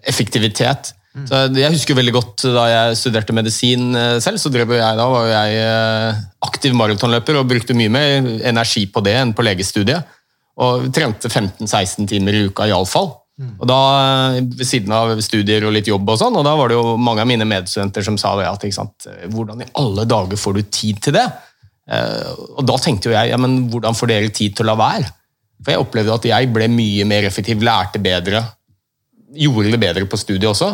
Effektivitet. 0.07 0.93
Så 1.27 1.39
jeg 1.57 1.73
husker 1.73 1.97
veldig 1.99 2.15
godt 2.15 2.45
Da 2.53 2.65
jeg 2.71 2.99
studerte 3.01 3.37
medisin 3.37 3.91
eh, 3.97 4.19
selv, 4.23 4.41
så 4.41 4.53
drev 4.53 4.75
jeg 4.77 4.99
da 4.99 5.07
var 5.11 5.31
jeg 5.31 5.63
eh, 5.63 6.21
aktiv 6.47 6.77
maratonløper 6.79 7.41
og 7.41 7.49
brukte 7.51 7.77
mye 7.77 7.93
mer 7.93 8.29
energi 8.47 8.85
på 8.93 9.03
det 9.05 9.17
enn 9.19 9.35
på 9.37 9.47
legestudiet. 9.47 10.15
Og 10.59 10.89
trente 10.95 11.31
15-16 11.31 12.07
timer 12.11 12.37
i 12.37 12.45
uka 12.51 12.67
iallfall. 12.69 13.13
Og 13.49 13.67
da, 13.71 13.81
eh, 14.37 14.41
ved 14.43 14.67
siden 14.67 14.95
av 14.95 15.15
studier 15.25 15.67
og 15.67 15.75
litt 15.75 15.91
jobb, 15.91 16.09
og 16.11 16.21
sånn, 16.21 16.39
og 16.39 16.47
da 16.47 16.55
var 16.59 16.71
det 16.71 16.79
jo 16.79 16.97
mange 16.99 17.23
av 17.23 17.31
mine 17.31 17.47
medstudenter 17.49 18.07
som 18.07 18.19
sa 18.21 18.35
det 18.39 18.49
at 18.51 19.07
hvordan 19.31 19.63
i 19.63 19.71
alle 19.79 20.07
dager 20.11 20.39
får 20.39 20.59
du 20.59 20.65
tid 20.67 21.03
til 21.09 21.19
det? 21.19 21.29
Og 21.89 22.67
da 22.69 22.75
tenkte 22.77 23.09
jo 23.09 23.15
jeg 23.15 23.31
ja, 23.31 23.37
men 23.41 23.63
hvordan 23.73 23.97
får 23.97 24.11
dere 24.11 24.33
tid 24.35 24.59
til 24.59 24.67
å 24.67 24.75
la 24.75 24.75
være? 24.77 25.13
For 25.63 25.73
jeg 25.73 25.81
opplevde 25.81 26.17
at 26.19 26.27
jeg 26.29 26.51
ble 26.53 26.67
mye 26.69 27.07
mer 27.09 27.25
effektiv, 27.31 27.63
lærte 27.65 28.03
bedre, 28.03 28.43
gjorde 29.35 29.73
det 29.73 29.81
bedre 29.83 30.09
på 30.09 30.21
studiet 30.21 30.49
også, 30.51 30.71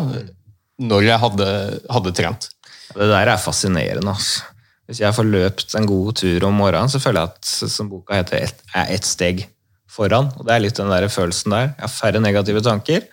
når 0.79 1.07
jeg 1.07 1.21
hadde, 1.21 1.47
hadde 1.91 2.13
trent. 2.15 2.49
Det 2.95 3.09
der 3.09 3.31
er 3.31 3.41
fascinerende. 3.41 4.11
Altså. 4.11 4.43
Hvis 4.85 5.01
jeg 5.01 5.15
får 5.17 5.27
løpt 5.27 5.75
en 5.75 5.87
god 5.89 6.13
tur 6.21 6.45
om 6.47 6.59
morgenen, 6.61 6.91
så 6.91 7.01
føler 7.01 7.23
jeg 7.23 7.33
at 7.33 7.71
som 7.73 7.89
boka 7.89 8.19
heter, 8.19 8.45
et, 8.45 8.65
er 8.75 8.91
ett 8.93 9.07
steg 9.07 9.45
foran. 9.89 10.29
Og 10.37 10.45
Det 10.45 10.53
er 10.53 10.63
litt 10.63 10.77
den 10.77 10.91
der 10.91 11.07
følelsen 11.09 11.55
der. 11.55 11.71
Jeg 11.71 11.87
har 11.87 11.93
færre 11.93 12.21
negative 12.21 12.61
tanker. 12.65 13.07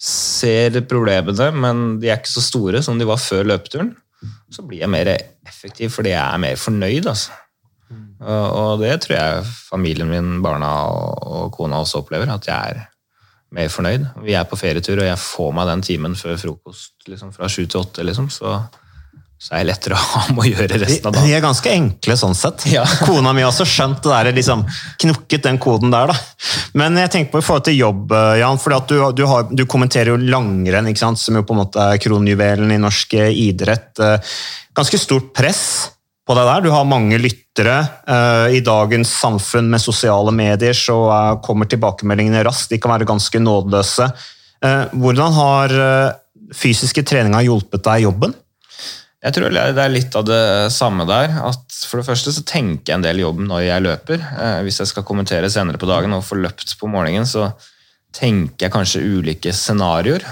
Ser 0.00 0.80
problemene, 0.88 1.50
men 1.52 1.98
de 2.00 2.08
er 2.08 2.22
ikke 2.22 2.32
så 2.32 2.44
store 2.44 2.80
som 2.82 2.98
de 2.98 3.08
var 3.08 3.20
før 3.20 3.44
løpeturen. 3.52 3.92
Så 4.52 4.64
blir 4.66 4.82
jeg 4.82 4.92
mer 4.92 5.12
effektiv 5.48 5.92
fordi 5.94 6.14
jeg 6.14 6.22
er 6.22 6.40
mer 6.40 6.56
fornøyd. 6.60 7.06
Altså. 7.12 7.36
Og, 8.20 8.46
og 8.60 8.82
det 8.82 8.94
tror 9.04 9.16
jeg 9.16 9.44
familien 9.68 10.08
min, 10.08 10.38
barna 10.44 10.70
og, 10.92 11.20
og 11.26 11.52
kona 11.56 11.80
også 11.82 12.00
opplever. 12.00 12.32
At 12.32 12.48
jeg 12.48 12.74
er 12.74 12.89
mer 13.54 13.70
fornøyd. 13.72 14.04
Vi 14.26 14.36
er 14.38 14.46
på 14.48 14.58
ferietur, 14.58 15.00
og 15.02 15.08
jeg 15.08 15.18
får 15.22 15.50
meg 15.56 15.72
den 15.72 15.82
timen 15.86 16.14
før 16.18 16.38
frokost 16.38 17.10
liksom 17.10 17.32
fra 17.34 17.50
sju 17.50 17.64
til 17.64 17.80
åtte. 17.82 18.04
Liksom, 18.06 18.28
så, 18.30 18.54
så 19.40 19.54
er 19.54 19.64
jeg 19.64 19.70
lettere 19.72 19.98
å 19.98 20.04
ha 20.04 20.22
med 20.30 20.44
å 20.44 20.48
gjøre 20.52 20.78
resten 20.84 21.08
av 21.10 21.16
de 21.16 21.22
dagen. 21.22 21.34
er 21.34 21.44
ganske 21.44 21.72
enkle 21.74 22.16
sånn 22.20 22.38
sett. 22.38 22.68
Ja. 22.70 22.84
Kona 23.08 23.34
mi 23.34 23.42
har 23.42 23.50
også 23.50 23.66
skjønt 23.68 24.02
det 24.06 24.12
der, 24.12 24.32
liksom, 24.38 24.62
knukket 25.02 25.48
den 25.48 25.58
koden 25.62 25.94
der. 25.94 26.12
da. 26.12 26.18
Men 26.78 26.98
jeg 27.02 27.14
tenker 27.16 27.34
på 27.34 27.42
i 27.42 27.46
forhold 27.46 27.66
til 27.66 27.80
jobb, 27.80 28.14
eh, 28.14 28.38
Jan, 28.44 28.62
fordi 28.62 28.78
at 28.78 28.94
du, 28.94 28.98
du, 29.18 29.24
har, 29.32 29.48
du 29.50 29.66
kommenterer 29.66 30.14
jo 30.14 30.20
langrenn, 30.22 30.92
som 30.96 31.40
jo 31.40 31.46
på 31.46 31.56
en 31.56 31.64
måte 31.64 31.90
er 31.94 32.02
kronjuvelen 32.02 32.76
i 32.76 32.82
norsk 32.82 33.18
eh, 33.18 33.32
idrett. 33.48 33.92
Eh, 33.98 34.36
Ganske 34.80 35.00
stort 35.02 35.32
press 35.34 35.64
på 36.30 36.36
det 36.38 36.46
der. 36.46 36.62
Du 36.62 36.70
har 36.70 36.86
mange 36.86 37.18
lyttere. 37.18 37.76
Eh, 38.06 38.58
I 38.58 38.62
dagens 38.62 39.10
samfunn 39.18 39.70
med 39.72 39.82
sosiale 39.82 40.30
medier 40.34 40.76
så 40.76 40.98
eh, 41.10 41.38
kommer 41.42 41.66
tilbakemeldingene 41.66 42.44
raskt. 42.46 42.70
De 42.70 42.78
kan 42.78 42.94
være 42.94 43.08
ganske 43.08 43.40
nådeløse. 43.42 44.06
Eh, 44.62 44.84
Hvordan 44.94 45.34
har 45.34 45.74
fysiske 46.54 47.02
treninga 47.06 47.42
hjulpet 47.46 47.82
deg 47.86 48.02
i 48.02 48.06
jobben? 48.06 48.36
Jeg 49.20 49.36
tror 49.36 49.52
det 49.52 49.82
er 49.82 49.92
litt 49.92 50.14
av 50.16 50.24
det 50.24 50.44
samme 50.72 51.04
der. 51.08 51.34
at 51.50 51.82
For 51.90 52.00
det 52.00 52.06
første 52.06 52.32
så 52.32 52.46
tenker 52.46 52.92
jeg 52.92 53.00
en 53.00 53.04
del 53.04 53.20
i 53.20 53.26
jobben 53.26 53.50
når 53.50 53.66
jeg 53.66 53.84
løper. 53.84 54.22
Hvis 54.64 54.80
jeg 54.80 54.88
skal 54.94 55.04
kommentere 55.04 55.50
senere 55.52 55.82
på 55.82 55.90
dagen 55.90 56.14
og 56.16 56.24
få 56.24 56.38
løpt 56.40 56.72
på 56.80 56.88
morgenen, 56.88 57.28
så 57.28 57.50
tenker 58.16 58.68
jeg 58.68 58.72
kanskje 58.72 59.02
ulike 59.04 59.52
scenarioer. 59.52 60.24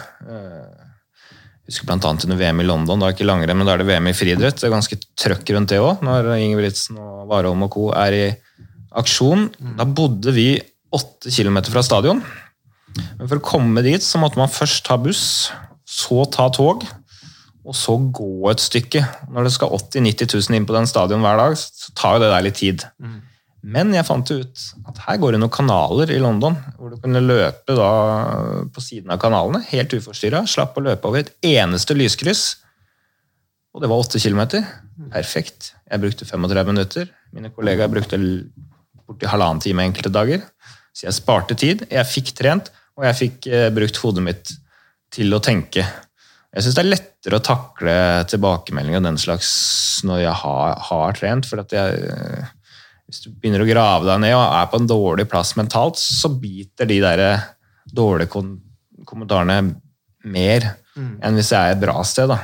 Husker 1.69 1.85
blant 1.85 2.07
annet 2.09 2.25
under 2.25 2.39
VM 2.41 2.63
i 2.63 2.67
London, 2.67 2.97
da 3.01 3.07
er 3.09 3.13
det 3.13 3.19
ikke 3.19 3.29
langrenn, 3.29 3.59
men 3.61 3.69
da 3.69 3.75
er 3.75 3.83
det 3.83 3.89
VM 3.91 4.09
i 4.09 4.17
friidrett. 4.17 4.57
Det 4.57 4.69
er 4.69 4.73
ganske 4.73 4.97
trøkk 5.21 5.51
rundt 5.53 5.73
det 5.75 5.81
òg, 5.85 6.01
når 6.07 6.31
Ingebrigtsen 6.39 6.97
og 6.97 7.27
Warholm 7.29 7.67
og 7.67 7.75
co. 7.75 7.89
er 7.93 8.17
i 8.17 8.27
aksjon. 8.97 9.51
Da 9.77 9.85
bodde 9.85 10.33
vi 10.33 10.51
åtte 10.97 11.29
kilometer 11.35 11.75
fra 11.75 11.85
stadion. 11.85 12.23
Men 13.19 13.29
for 13.29 13.37
å 13.37 13.45
komme 13.45 13.85
dit 13.85 14.03
så 14.03 14.21
måtte 14.21 14.41
man 14.41 14.49
først 14.49 14.87
ta 14.89 14.97
buss, 14.97 15.51
så 15.85 16.25
ta 16.33 16.49
tog, 16.57 16.87
og 17.69 17.77
så 17.77 17.99
gå 18.01 18.49
et 18.49 18.65
stykke. 18.65 19.05
Når 19.29 19.45
det 19.45 19.53
skal 19.59 19.75
80 19.77 20.01
000-90 20.09 20.49
000 20.49 20.57
inn 20.57 20.69
på 20.69 20.77
den 20.77 20.89
stadion 20.89 21.21
hver 21.21 21.37
dag, 21.37 21.57
så 21.61 21.93
tar 21.93 22.17
jo 22.17 22.25
det 22.25 22.33
der 22.33 22.47
litt 22.49 22.61
tid. 22.65 22.87
Men 23.69 23.93
jeg 23.93 24.07
fant 24.09 24.31
ut 24.33 24.63
at 24.89 25.01
her 25.05 25.19
går 25.21 25.35
det 25.35 25.41
noen 25.43 25.53
kanaler 25.53 26.13
i 26.15 26.21
London, 26.23 26.57
hvor 26.79 26.93
du 26.95 27.01
kunne 27.03 27.21
løpe 27.21 27.75
på 28.73 28.85
siden 28.85 29.13
av 29.13 29.21
kanalene, 29.21 29.61
helt 29.69 29.93
uforstyrra. 29.99 30.47
Slapp 30.49 30.79
å 30.79 30.85
løpe 30.87 31.11
over 31.11 31.25
et 31.25 31.35
eneste 31.45 31.97
lyskryss. 31.99 32.47
Og 33.77 33.85
det 33.85 33.91
var 33.91 34.01
åtte 34.01 34.21
kilometer. 34.23 34.65
Perfekt. 35.13 35.73
Jeg 35.85 36.03
brukte 36.03 36.27
35 36.29 36.73
minutter. 36.73 37.13
Mine 37.37 37.53
kollegaer 37.53 37.93
brukte 37.93 38.19
borti 39.09 39.29
halvannen 39.29 39.61
time 39.63 39.85
enkelte 39.85 40.13
dager. 40.13 40.43
Så 40.97 41.07
jeg 41.07 41.19
sparte 41.21 41.57
tid, 41.59 41.85
jeg 41.93 42.11
fikk 42.11 42.33
trent, 42.41 42.73
og 42.99 43.05
jeg 43.07 43.19
fikk 43.21 43.47
eh, 43.53 43.69
brukt 43.75 44.01
hodet 44.03 44.25
mitt 44.25 44.55
til 45.15 45.37
å 45.37 45.43
tenke. 45.45 45.85
Jeg 46.49 46.65
syns 46.65 46.75
det 46.75 46.83
er 46.83 46.91
lettere 46.95 47.39
å 47.39 47.45
takle 47.45 47.95
tilbakemeldinger 48.33 49.03
og 49.03 49.07
den 49.07 49.21
slags 49.21 49.51
når 50.09 50.25
jeg 50.25 50.37
har, 50.43 50.79
har 50.89 51.19
trent. 51.19 51.47
for 51.47 51.63
at 51.63 51.75
jeg, 51.77 52.01
eh, 52.09 52.51
Hvis 53.09 53.23
du 53.25 53.31
begynner 53.33 53.65
å 53.65 53.69
grave 53.69 54.05
deg 54.05 54.21
ned 54.21 54.35
og 54.37 54.45
er 54.45 54.67
på 54.69 54.81
en 54.83 54.89
dårlig 54.91 55.25
plass 55.31 55.55
mentalt, 55.57 55.97
så 55.97 56.29
biter 56.29 56.89
de 56.89 57.01
der 57.01 57.23
dårlige 57.89 58.33
kom 58.35 58.59
kommentarene 59.09 59.63
mer 60.29 60.65
enn 60.99 61.39
hvis 61.39 61.53
jeg 61.55 61.59
er 61.59 61.77
et 61.77 61.81
bra 61.81 62.03
sted. 62.05 62.29
da. 62.29 62.41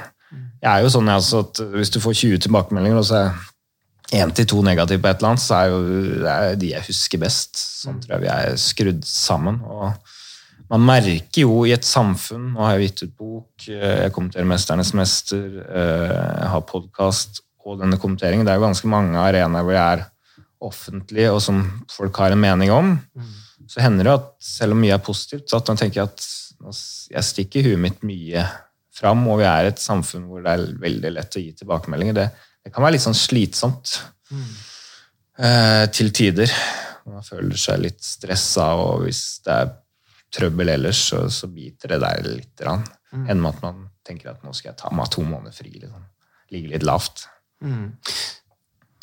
Jeg 0.62 0.70
er 0.70 0.84
jo 0.84 0.92
sånn 0.94 1.10
altså, 1.12 1.42
at 1.44 1.60
Hvis 1.74 1.92
du 1.92 1.98
får 2.00 2.14
20 2.22 2.44
tilbakemeldinger, 2.46 3.00
og 3.00 3.04
så 3.08 3.20
er 3.26 4.22
én 4.22 4.32
til 4.32 4.46
to 4.48 4.62
negative 4.64 5.02
på 5.02 5.10
et 5.10 5.20
eller 5.20 5.34
annet, 5.34 5.44
så 5.44 5.58
er 5.58 5.72
jo 5.72 5.80
det 6.22 6.32
er 6.32 6.58
de 6.60 6.72
jeg 6.72 6.88
husker 6.88 7.20
best. 7.20 7.60
Sånn 7.82 8.00
tror 8.00 8.16
jeg 8.16 8.24
vi 8.24 8.32
er 8.32 8.60
skrudd 8.60 9.04
sammen. 9.08 9.60
og 9.68 9.92
man 10.72 10.80
merker 10.86 11.42
jo 11.42 11.64
i 11.68 11.74
et 11.74 11.84
samfunn 11.84 12.54
Nå 12.54 12.62
har 12.64 12.78
jeg 12.78 12.88
gitt 12.88 13.02
ut 13.04 13.16
bok, 13.20 13.66
eh, 13.68 14.04
jeg 14.06 14.14
kommenterer 14.16 14.46
'Mesternes 14.48 14.94
mester', 14.96 15.60
eh, 15.60 16.14
jeg 16.40 16.48
har 16.54 16.62
podkast 16.62 17.42
og 17.66 17.78
denne 17.80 17.98
kommenteringen. 18.00 18.46
Det 18.46 18.52
er 18.52 18.58
jo 18.58 18.66
ganske 18.66 18.88
mange 18.88 19.16
arenaer 19.16 19.62
hvor 19.62 19.72
jeg 19.72 19.98
er 19.98 20.06
offentlig, 20.64 21.26
og 21.30 21.40
som 21.44 21.62
folk 21.92 22.16
har 22.22 22.34
en 22.34 22.40
mening 22.40 22.72
om. 22.74 22.94
Så 23.70 23.80
hender 23.80 24.08
det 24.08 24.14
at 24.18 24.30
selv 24.44 24.76
om 24.76 24.82
mye 24.82 24.94
er 24.96 25.04
positivt, 25.04 25.46
så 25.48 25.60
at 25.60 25.70
man 25.70 25.80
tenker 25.80 26.04
at 26.04 26.24
jeg 27.12 27.28
stikker 27.28 27.66
huet 27.68 27.80
mitt 27.80 28.02
mye 28.06 28.44
fram, 28.94 29.26
og 29.28 29.40
vi 29.42 29.48
er 29.48 29.68
et 29.68 29.82
samfunn 29.82 30.26
hvor 30.30 30.44
det 30.44 30.54
er 30.54 30.66
veldig 30.80 31.12
lett 31.16 31.36
å 31.36 31.42
gi 31.42 31.52
tilbakemeldinger. 31.58 32.16
Det, 32.16 32.26
det 32.64 32.72
kan 32.72 32.84
være 32.84 32.96
litt 32.96 33.04
sånn 33.04 33.18
slitsomt 33.18 33.96
eh, 35.38 35.84
til 35.92 36.12
tider. 36.14 36.52
Man 37.10 37.26
føler 37.26 37.58
seg 37.60 37.82
litt 37.84 38.04
stressa, 38.04 38.70
og 38.80 39.04
hvis 39.04 39.22
det 39.44 39.56
er 39.56 39.72
trøbbel 40.34 40.72
ellers, 40.74 41.02
så, 41.10 41.24
så 41.30 41.50
biter 41.52 41.94
det 41.94 42.00
der 42.02 42.28
litt. 42.30 42.54
Rann. 42.64 42.86
Enn 43.14 43.42
med 43.42 43.52
at 43.52 43.60
man 43.62 43.84
tenker 44.06 44.32
at 44.32 44.42
nå 44.44 44.54
skal 44.56 44.72
jeg 44.72 44.80
ta 44.80 44.90
meg 44.94 45.10
to 45.12 45.22
måneder 45.26 45.54
fri. 45.54 45.70
Liksom. 45.76 46.06
Ligge 46.54 46.72
litt 46.74 46.86
lavt. 46.86 47.26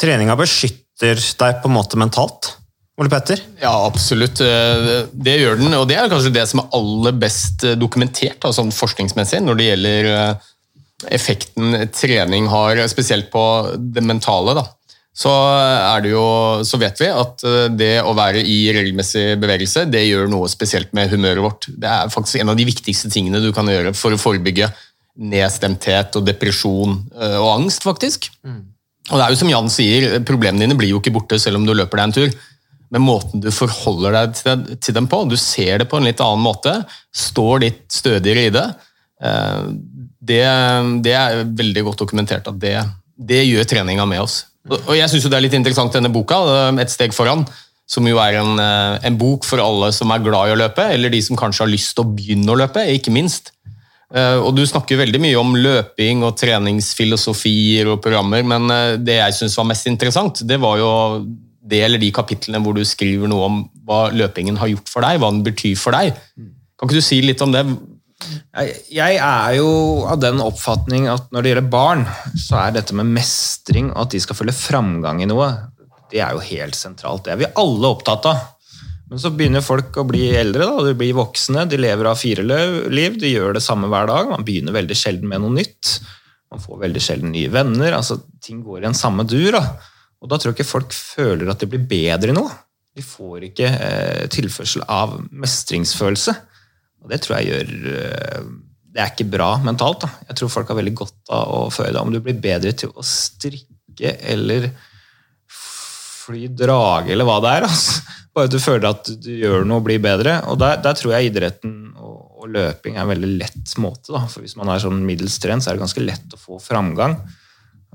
Treninga 0.01 0.35
beskytter 0.39 0.81
deg 1.01 1.61
på 1.61 1.69
en 1.69 1.75
måte 1.75 1.99
mentalt. 1.99 2.55
Ole 3.01 3.09
Petter? 3.09 3.39
Ja, 3.61 3.73
absolutt. 3.85 4.41
Eh, 4.41 5.07
Det 5.11 5.37
gjør 5.39 5.57
den, 5.61 5.73
og 5.73 5.87
det 5.89 5.97
er 5.97 6.11
kanskje 6.11 6.33
det 6.35 6.45
som 6.49 6.61
er 6.61 6.75
aller 6.77 7.15
best 7.17 7.63
eh, 7.65 7.77
dokumentert 7.79 8.45
sånn 8.53 8.73
forskningsmessig 8.75 9.41
når 9.41 9.57
det 9.57 9.69
gjelder 9.69 10.09
eh, 10.11 10.51
effekten 11.17 11.87
trening 11.95 12.49
har, 12.51 12.83
spesielt 12.91 13.31
på 13.33 13.43
det 13.95 14.03
mentale. 14.05 14.53
Da. 14.59 14.67
Så, 15.17 15.31
er 15.33 16.03
det 16.03 16.11
jo, 16.13 16.25
så 16.63 16.77
vet 16.79 17.01
vi 17.01 17.09
at 17.09 17.41
det 17.75 17.95
å 18.05 18.13
være 18.15 18.43
i 18.47 18.59
regelmessig 18.71 19.33
bevegelse 19.41 19.87
det 19.89 20.05
gjør 20.05 20.29
noe 20.31 20.47
spesielt 20.49 20.93
med 20.95 21.09
humøret 21.11 21.43
vårt. 21.43 21.67
Det 21.73 21.89
er 21.89 22.13
faktisk 22.13 22.39
en 22.43 22.53
av 22.53 22.59
de 22.59 22.67
viktigste 22.69 23.09
tingene 23.11 23.41
du 23.43 23.49
kan 23.55 23.67
gjøre 23.67 23.95
for 23.97 24.13
å 24.13 24.21
forebygge 24.21 24.69
nedstemthet 25.19 26.15
og 26.15 26.29
depresjon 26.29 26.95
og 27.17 27.49
angst, 27.57 27.83
faktisk. 27.83 28.29
Og 29.11 29.19
det 29.19 29.25
er 29.25 29.33
jo 29.33 29.41
som 29.41 29.51
Jan 29.51 29.69
sier, 29.71 30.21
Problemene 30.27 30.65
dine 30.65 30.77
blir 30.79 30.93
jo 30.93 31.01
ikke 31.01 31.13
borte 31.13 31.39
selv 31.41 31.59
om 31.59 31.67
du 31.67 31.75
løper 31.75 31.99
deg 31.99 32.07
en 32.07 32.15
tur. 32.15 32.39
Men 32.91 33.05
måten 33.07 33.43
du 33.43 33.49
forholder 33.55 34.17
deg 34.17 34.39
til, 34.83 34.95
dem 34.95 35.07
på, 35.11 35.23
du 35.31 35.37
ser 35.39 35.79
det 35.79 35.87
på 35.91 35.99
en 35.99 36.07
litt 36.07 36.19
annen 36.23 36.43
måte, 36.43 36.73
står 37.15 37.63
litt 37.63 37.83
stødigere 37.91 38.47
i 38.49 38.51
det, 38.51 38.65
eh, 39.23 39.67
det, 40.31 40.43
det 41.05 41.13
er 41.15 41.45
veldig 41.47 41.85
godt 41.87 42.03
dokumentert 42.03 42.49
at 42.51 42.59
det, 42.59 42.75
det 43.15 43.45
gjør 43.47 43.69
treninga 43.71 44.07
med 44.09 44.25
oss. 44.25 44.41
Og 44.69 44.91
og 44.91 44.93
jeg 44.97 45.09
syns 45.09 45.25
det 45.25 45.39
er 45.39 45.45
litt 45.47 45.55
interessant 45.57 45.95
denne 45.95 46.11
boka, 46.13 46.41
eh, 46.51 46.81
Et 46.83 46.91
steg 46.91 47.15
foran, 47.15 47.45
som 47.87 48.07
jo 48.07 48.19
er 48.23 48.41
en, 48.41 48.59
eh, 48.59 48.99
en 49.07 49.17
bok 49.19 49.47
for 49.47 49.63
alle 49.63 49.93
som 49.95 50.11
er 50.11 50.23
glad 50.23 50.51
i 50.51 50.55
å 50.57 50.59
løpe, 50.59 50.83
eller 50.91 51.15
de 51.15 51.21
som 51.23 51.39
kanskje 51.39 51.63
har 51.63 51.71
lyst 51.71 51.95
til 51.95 52.03
å 52.03 52.11
begynne 52.11 52.51
å 52.51 52.59
løpe, 52.59 52.83
ikke 52.91 53.15
minst. 53.15 53.53
Eh, 54.11 54.37
Og 54.39 54.55
Du 54.55 54.63
snakker 54.67 54.99
veldig 54.99 55.21
mye 55.23 55.39
om 55.39 55.55
løping 55.55 56.25
og 56.27 56.35
treningsfilosofier 56.39 57.87
og 57.93 58.01
programmer, 58.03 58.43
men 58.43 58.67
eh, 58.71 58.97
det 58.99 59.19
jeg 59.19 59.37
syns 59.39 59.57
var 59.59 59.69
mest 59.71 59.87
interessant, 59.87 60.43
det 60.47 60.59
var 60.61 60.81
jo 60.81 60.91
det 61.61 61.83
eller 61.85 62.01
de 62.01 62.09
kapitlene 62.11 62.59
hvor 62.63 62.75
du 62.75 62.83
skriver 62.87 63.29
noe 63.29 63.47
om 63.47 63.57
hva 63.87 64.09
løpingen 64.11 64.57
har 64.57 64.71
gjort 64.71 64.89
for 64.91 65.05
deg, 65.05 65.19
hva 65.21 65.29
den 65.31 65.43
betyr 65.45 65.77
for 65.79 65.95
deg. 65.95 66.17
Kan 66.75 66.89
ikke 66.89 66.97
du 66.97 67.05
si 67.05 67.21
litt 67.23 67.41
om 67.45 67.53
det? 67.53 67.63
Jeg, 68.91 69.17
er 69.17 69.53
jo 69.57 69.69
av 70.09 70.19
den 70.21 70.41
oppfatning 70.43 71.07
at 71.09 71.29
når 71.33 71.43
det 71.43 71.53
gjelder 71.53 71.69
barn, 71.73 72.03
så 72.37 72.59
er 72.65 72.75
dette 72.75 72.97
med 72.97 73.09
mestring 73.13 73.91
og 73.93 74.03
at 74.05 74.15
de 74.15 74.21
skal 74.21 74.37
følge 74.37 74.57
framgang 74.57 75.21
i 75.23 75.29
noe, 75.29 75.47
det 76.11 76.21
er 76.21 76.35
jo 76.35 76.43
helt 76.43 76.75
sentralt. 76.75 77.23
Det 77.25 77.33
er 77.33 77.41
vi 77.45 77.53
alle 77.61 77.93
opptatt 77.93 78.27
av. 78.29 78.41
Men 79.11 79.19
så 79.19 79.27
begynner 79.35 79.63
folk 79.63 79.97
å 79.99 80.05
bli 80.07 80.29
eldre, 80.39 80.63
da. 80.69 80.83
de 80.87 80.95
blir 80.95 81.17
voksne, 81.17 81.65
de 81.67 81.75
lever 81.81 82.07
av 82.07 82.15
fire 82.15 82.45
liv, 82.47 83.17
de 83.19 83.33
gjør 83.33 83.57
det 83.57 83.63
samme 83.65 83.89
hver 83.91 84.07
dag. 84.07 84.29
Man 84.31 84.45
begynner 84.47 84.75
veldig 84.77 84.95
sjelden 84.95 85.27
med 85.27 85.43
noe 85.43 85.51
nytt. 85.57 85.97
Man 86.51 86.63
får 86.63 86.79
veldig 86.85 87.01
sjelden 87.03 87.33
nye 87.35 87.51
venner. 87.51 87.97
altså 87.97 88.21
Ting 88.43 88.61
går 88.63 88.85
i 88.85 88.87
en 88.87 88.95
samme 88.95 89.25
dur. 89.27 89.51
da. 89.57 89.65
Og 90.23 90.31
da 90.31 90.37
tror 90.39 90.53
jeg 90.53 90.61
ikke 90.61 90.69
folk 90.69 90.95
føler 90.95 91.51
at 91.51 91.59
de 91.59 91.67
blir 91.73 91.83
bedre 91.91 92.31
i 92.31 92.37
noe. 92.37 92.53
De 92.95 93.03
får 93.03 93.49
ikke 93.49 93.67
eh, 93.67 94.23
tilførsel 94.31 94.85
av 94.87 95.17
mestringsfølelse. 95.27 96.35
Og 97.03 97.11
det 97.11 97.21
tror 97.23 97.39
jeg 97.39 97.51
gjør 97.51 97.71
eh, 97.97 98.49
Det 98.91 99.03
er 99.03 99.11
ikke 99.11 99.27
bra 99.31 99.49
mentalt. 99.63 100.05
da. 100.05 100.11
Jeg 100.29 100.39
tror 100.39 100.53
folk 100.55 100.71
har 100.71 100.79
veldig 100.79 100.95
godt 101.03 101.33
av 101.35 101.51
å 101.57 101.59
føle 101.73 101.97
det. 101.97 102.05
Om 102.05 102.15
du 102.15 102.21
blir 102.23 102.39
bedre 102.39 102.71
til 102.79 102.95
å 102.95 103.03
strikke 103.03 104.15
eller 104.31 104.71
fly 106.21 106.47
drage 106.57 107.11
eller 107.13 107.27
hva 107.27 107.39
det 107.43 107.51
er. 107.57 107.65
Altså. 107.67 108.01
Bare 108.31 108.47
at 108.47 108.53
du 108.53 108.59
føler 108.63 108.87
at 108.89 109.09
du 109.25 109.29
gjør 109.41 109.65
noe 109.67 109.81
og 109.81 109.85
blir 109.89 109.99
bedre. 110.03 110.37
Og 110.51 110.59
der, 110.61 110.77
der 110.85 110.95
tror 110.95 111.15
jeg 111.17 111.31
idretten 111.31 111.73
og, 111.99 112.17
og 112.41 112.49
løping 112.53 112.95
er 112.95 113.03
en 113.03 113.11
veldig 113.11 113.31
lett 113.41 113.73
måte. 113.83 114.13
Da. 114.13 114.21
For 114.31 114.45
hvis 114.45 114.55
man 114.59 114.71
er 114.71 114.79
sånn 114.83 115.01
middels 115.07 115.35
trent, 115.43 115.65
så 115.65 115.71
er 115.71 115.77
det 115.79 115.83
ganske 115.83 116.05
lett 116.05 116.37
å 116.37 116.39
få 116.39 116.59
framgang. 116.63 117.17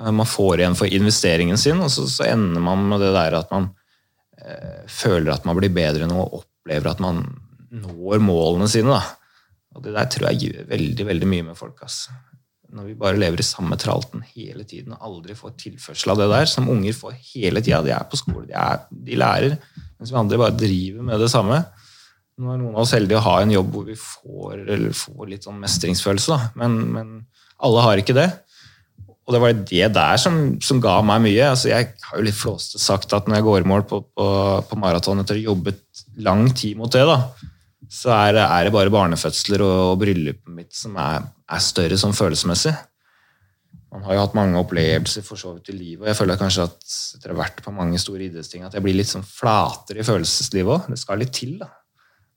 Eh, 0.02 0.10
Man 0.12 0.28
får 0.28 0.60
igjen 0.60 0.76
for 0.78 0.92
investeringen 0.92 1.56
sin, 1.60 1.80
og 1.80 1.88
så, 1.94 2.04
så 2.10 2.28
ender 2.28 2.60
man 2.64 2.84
med 2.90 3.00
det 3.06 3.14
der 3.16 3.38
at 3.40 3.50
man 3.54 3.70
eh, 4.42 4.84
føler 4.92 5.32
at 5.38 5.48
man 5.48 5.56
blir 5.58 5.72
bedre 5.74 6.08
nå 6.10 6.20
og 6.26 6.42
opplever 6.42 6.92
at 6.92 7.00
man 7.02 7.24
når 7.76 8.20
målene 8.22 8.68
sine. 8.70 8.92
Da. 8.92 9.16
Og 9.76 9.82
det 9.84 9.96
der 9.96 10.06
tror 10.12 10.30
jeg 10.30 10.50
gjør 10.52 10.68
veldig 10.70 11.06
veldig 11.14 11.28
mye 11.32 11.48
med 11.50 11.58
folk. 11.58 11.80
ass. 11.84 12.06
Når 12.76 12.90
vi 12.90 12.98
bare 13.00 13.18
lever 13.18 13.40
i 13.40 13.46
samme 13.46 13.78
tralten 13.80 14.24
hele 14.34 14.66
tiden 14.68 14.94
og 14.96 15.08
aldri 15.08 15.36
får 15.38 15.56
tilførsel 15.62 16.12
av 16.12 16.20
det 16.20 16.28
der, 16.34 16.48
som 16.50 16.68
unger 16.72 16.96
får 16.96 17.16
hele 17.32 17.62
tida. 17.64 17.80
De 17.84 17.94
er 17.96 18.06
på 18.10 18.20
skole, 18.20 18.46
de, 18.50 18.56
er, 18.60 18.84
de 18.90 19.18
lærer, 19.18 19.56
mens 19.96 20.12
vi 20.12 20.20
andre 20.20 20.40
bare 20.40 20.58
driver 20.60 21.06
med 21.08 21.22
det 21.24 21.30
samme. 21.32 21.62
Nå 22.36 22.52
er 22.52 22.58
noen 22.60 22.74
av 22.74 22.82
oss 22.84 22.92
heldige 22.92 23.16
å 23.16 23.24
ha 23.24 23.38
en 23.40 23.54
jobb 23.54 23.70
hvor 23.72 23.86
vi 23.88 23.96
får, 23.96 24.66
får 25.00 25.30
litt 25.30 25.46
sånn 25.46 25.62
mestringsfølelse. 25.62 26.36
Men, 26.60 26.76
men 26.92 27.14
alle 27.64 27.84
har 27.86 28.02
ikke 28.02 28.16
det. 28.16 28.28
Og 29.26 29.34
det 29.34 29.40
var 29.42 29.56
det 29.56 29.86
der 29.96 30.20
som, 30.22 30.36
som 30.62 30.80
ga 30.82 30.98
meg 31.02 31.24
mye. 31.24 31.48
Altså, 31.48 31.70
jeg 31.72 31.94
har 32.06 32.20
jo 32.20 32.26
litt 32.28 32.36
flåste 32.38 32.78
sagt 32.78 33.14
at 33.16 33.26
når 33.26 33.40
jeg 33.40 33.46
går 33.48 33.64
i 33.64 33.70
mål 33.72 33.86
på, 33.88 34.02
på, 34.14 34.26
på 34.68 34.78
maraton 34.78 35.22
etter 35.22 35.38
å 35.38 35.40
ha 35.40 35.48
jobbet 35.48 36.04
lang 36.22 36.44
tid 36.54 36.76
mot 36.78 36.92
det, 36.92 37.02
da, 37.08 37.18
så 37.90 38.12
er 38.14 38.38
er 38.44 38.68
det 38.68 38.74
bare 38.74 38.92
barnefødsler 38.92 39.64
og, 39.64 39.78
og 39.94 39.98
bryllupet 40.04 40.52
mitt 40.54 40.76
som 40.76 40.94
er, 41.00 41.26
er 41.52 41.62
større 41.62 41.98
sånn 42.00 42.16
følelsesmessig. 42.16 42.74
Man 43.94 44.04
har 44.04 44.16
jo 44.16 44.22
hatt 44.24 44.36
mange 44.36 44.58
opplevelser 44.60 45.24
for 45.24 45.40
så 45.40 45.54
vidt 45.54 45.70
i 45.72 45.76
livet, 45.76 46.02
og 46.02 46.10
jeg 46.10 46.18
føler 46.18 46.38
kanskje 46.40 46.66
at 46.66 46.96
etter 47.16 47.32
å 47.32 47.36
ha 47.36 47.42
vært 47.44 47.62
på 47.64 47.72
mange 47.74 48.00
store 48.02 48.26
idrettsting, 48.26 48.64
at 48.66 48.74
jeg 48.76 48.84
blir 48.84 48.96
litt 48.98 49.10
sånn 49.10 49.24
flatere 49.24 50.02
i 50.02 50.06
følelseslivet 50.06 50.74
òg. 50.74 50.90
Det 50.92 50.98
skal 51.00 51.22
litt 51.22 51.32
til, 51.36 51.54
da. 51.62 51.70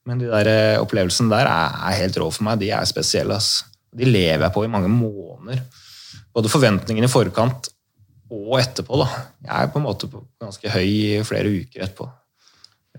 Men 0.07 0.21
de 0.21 0.29
der 0.29 0.49
eh, 0.49 0.81
opplevelsene 0.81 1.31
der 1.33 1.49
er, 1.49 1.97
helt 1.99 2.17
rå 2.21 2.29
for 2.31 2.47
meg. 2.47 2.61
De 2.61 2.71
er 2.73 2.87
spesielle. 2.89 3.35
ass. 3.35 3.65
De 3.91 4.07
lever 4.07 4.45
jeg 4.45 4.55
på 4.55 4.63
i 4.65 4.71
mange 4.71 4.89
måneder. 4.91 5.65
Både 6.33 6.51
forventningene 6.51 7.09
i 7.09 7.11
forkant 7.11 7.69
og 8.29 8.55
etterpå. 8.61 9.01
da. 9.01 9.09
Jeg 9.43 9.55
er 9.57 9.73
på 9.73 9.81
en 9.81 9.85
måte 9.85 10.09
på 10.09 10.23
ganske 10.41 10.73
høy 10.73 10.87
i 10.87 11.23
flere 11.27 11.51
uker 11.51 11.85
etterpå. 11.85 12.07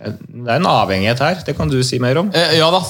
Det 0.01 0.47
er 0.47 0.57
en 0.61 0.69
avhengighet 0.71 1.21
her. 1.21 1.41
Det 1.45 1.57
kan 1.59 1.69
du 1.69 1.77
si 1.85 1.99
mer 2.01 2.17
om. 2.23 2.31
Eh, 2.33 2.55
Ja 2.57 2.71
da, 2.73 2.81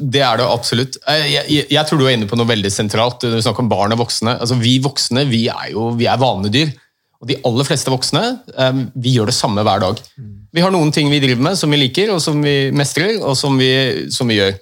det 0.00 0.20
er 0.26 0.40
det 0.42 0.48
absolutt. 0.50 0.98
Eh, 1.08 1.26
Jeg, 1.30 1.44
jeg, 1.48 1.66
jeg 1.72 1.86
tror 1.88 2.00
du 2.00 2.06
er 2.08 2.16
inne 2.18 2.28
på 2.28 2.36
noe 2.36 2.48
veldig 2.50 2.72
sentralt. 2.74 3.22
Du 3.22 3.38
snakker 3.40 3.64
om 3.64 3.70
barn 3.70 3.94
og 3.96 4.02
voksne. 4.02 4.36
Altså, 4.40 4.58
vi 4.60 4.78
voksne 4.84 5.24
vi 5.30 5.46
er 5.48 5.70
jo 5.72 5.90
vi 5.96 6.08
er 6.10 6.20
vanedyr. 6.20 6.72
Og 7.20 7.28
de 7.28 7.36
aller 7.44 7.66
fleste 7.68 7.92
voksne 7.92 8.22
eh, 8.56 8.84
vi 8.96 9.14
gjør 9.16 9.30
det 9.30 9.36
samme 9.36 9.64
hver 9.64 9.82
dag. 9.86 10.00
Vi 10.52 10.62
har 10.64 10.72
noen 10.74 10.90
ting 10.92 11.08
vi 11.12 11.20
driver 11.22 11.44
med 11.50 11.58
som 11.60 11.70
vi 11.70 11.78
liker, 11.80 12.10
og 12.14 12.20
som 12.24 12.40
vi 12.42 12.70
mestrer, 12.74 13.20
og 13.22 13.36
som 13.38 13.56
vi, 13.60 14.08
som 14.10 14.28
vi 14.28 14.40
gjør. 14.40 14.56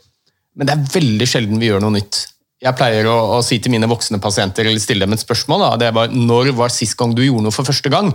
Men 0.58 0.66
det 0.68 0.74
er 0.74 0.88
veldig 0.98 1.28
sjelden 1.30 1.60
vi 1.62 1.70
gjør 1.70 1.82
noe 1.84 1.94
nytt. 1.96 2.26
Jeg 2.58 2.74
pleier 2.74 3.06
å, 3.06 3.14
å 3.36 3.42
si 3.46 3.60
til 3.62 3.70
mine 3.70 3.86
voksne 3.86 4.18
pasienter, 4.20 4.66
eller 4.66 4.82
stille 4.82 5.06
dem 5.06 5.14
et 5.14 5.22
spørsmål, 5.22 5.62
da, 5.62 5.68
det 5.78 5.92
bare 5.94 6.10
når 6.10 6.50
var 6.58 6.72
sist 6.74 6.96
gang 6.98 7.14
du 7.14 7.22
gjorde 7.22 7.46
noe 7.46 7.54
for 7.54 7.66
første 7.68 7.90
gang? 7.94 8.10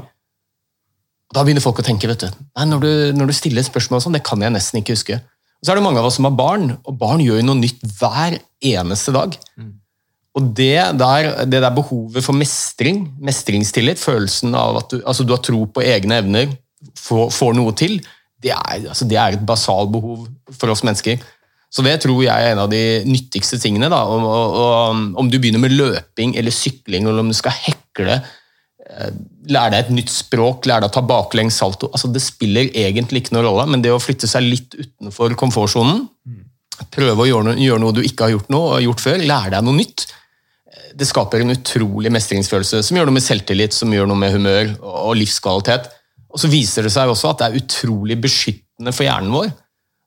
Da 1.34 1.44
begynner 1.46 1.64
folk 1.64 1.80
å 1.82 1.86
tenke, 1.86 2.10
vet 2.10 2.26
du. 2.26 2.42
Nei, 2.58 2.66
når 2.70 2.84
du, 2.84 2.90
når 3.18 3.30
du 3.30 3.36
stiller 3.38 3.66
spørsmål 3.66 4.04
sånn, 4.04 4.18
det 4.18 4.26
kan 4.28 4.42
jeg 4.44 4.54
nesten 4.54 4.82
ikke 4.82 4.98
huske. 4.98 5.20
Og 5.64 5.68
så 5.68 5.72
er 5.74 5.80
det 5.80 5.86
mange 5.86 6.02
av 6.02 6.10
oss 6.10 6.18
som 6.20 6.28
har 6.28 6.36
barn, 6.36 6.74
og 6.84 6.98
barn 7.00 7.24
gjør 7.24 7.40
jo 7.40 7.48
noe 7.48 7.62
nytt 7.62 7.86
hver 8.00 8.36
eneste 8.74 9.14
dag. 9.16 9.38
Og 10.34 10.50
det 10.58 10.82
der, 11.00 11.30
det 11.46 11.62
der 11.62 11.74
behovet 11.74 12.26
for 12.26 12.36
mestring, 12.36 13.06
mestringstillit, 13.22 14.02
følelsen 14.02 14.58
av 14.58 14.82
at 14.82 14.92
du, 14.92 15.00
altså 15.06 15.26
du 15.26 15.32
har 15.36 15.42
tro 15.46 15.62
på 15.70 15.86
egne 15.86 16.20
evner, 16.24 16.52
får, 17.00 17.30
får 17.32 17.56
noe 17.56 17.74
til, 17.80 18.00
det 18.44 18.52
er, 18.52 18.90
altså 18.92 19.08
det 19.08 19.20
er 19.22 19.38
et 19.38 19.46
basalt 19.48 19.94
behov 19.94 20.26
for 20.52 20.74
oss 20.74 20.84
mennesker. 20.84 21.22
Så 21.74 21.82
det 21.86 21.96
tror 22.04 22.20
jeg 22.22 22.34
er 22.34 22.54
en 22.54 22.64
av 22.66 22.70
de 22.70 23.02
nyttigste 23.08 23.58
tingene. 23.62 23.90
Da. 23.90 24.04
Og, 24.06 24.26
og, 24.28 25.00
om 25.22 25.30
du 25.32 25.40
begynner 25.40 25.62
med 25.64 25.74
løping 25.74 26.36
eller 26.38 26.54
sykling, 26.54 27.08
eller 27.08 27.24
om 27.24 27.32
du 27.32 27.38
skal 27.38 27.56
hekle, 27.64 28.20
lære 29.50 29.74
deg 29.74 29.80
et 29.80 29.94
nytt 29.98 30.12
språk, 30.14 30.68
lær 30.70 30.84
deg 30.84 30.92
å 30.92 30.94
ta 30.94 31.04
baklengs 31.06 31.56
salto 31.60 31.90
altså 31.92 32.10
Det 32.14 32.22
spiller 32.24 32.70
egentlig 32.70 33.24
ikke 33.24 33.36
noen 33.36 33.48
rolle, 33.48 33.66
men 33.72 33.84
det 33.84 33.94
å 33.94 34.02
flytte 34.02 34.30
seg 34.30 34.46
litt 34.46 34.76
utenfor 34.78 35.36
komfortsonen, 35.40 36.06
prøve 36.94 37.26
å 37.26 37.30
gjøre 37.30 37.48
noe, 37.50 37.62
gjøre 37.62 37.84
noe 37.84 37.96
du 37.96 38.04
ikke 38.06 38.28
har 38.28 38.36
gjort, 38.36 38.52
noe, 38.54 38.82
gjort 38.84 39.04
før, 39.04 39.24
lære 39.24 39.56
deg 39.56 39.66
noe 39.66 39.80
nytt, 39.80 40.06
eh, 40.70 40.92
det 41.00 41.10
skaper 41.10 41.44
en 41.44 41.56
utrolig 41.56 42.12
mestringsfølelse 42.14 42.84
som 42.86 43.00
gjør 43.00 43.10
noe 43.10 43.18
med 43.18 43.26
selvtillit, 43.26 43.76
som 43.76 43.94
gjør 43.94 44.10
noe 44.10 44.22
med 44.24 44.34
humør 44.36 44.74
og 44.82 45.18
livskvalitet. 45.20 45.90
Og 46.34 46.42
så 46.42 46.50
viser 46.50 46.88
det 46.88 46.94
seg 46.94 47.10
også 47.10 47.32
at 47.32 47.42
det 47.42 47.50
er 47.50 47.60
utrolig 47.62 48.18
beskyttende 48.22 48.94
for 48.96 49.06
hjernen 49.06 49.34
vår. 49.34 49.52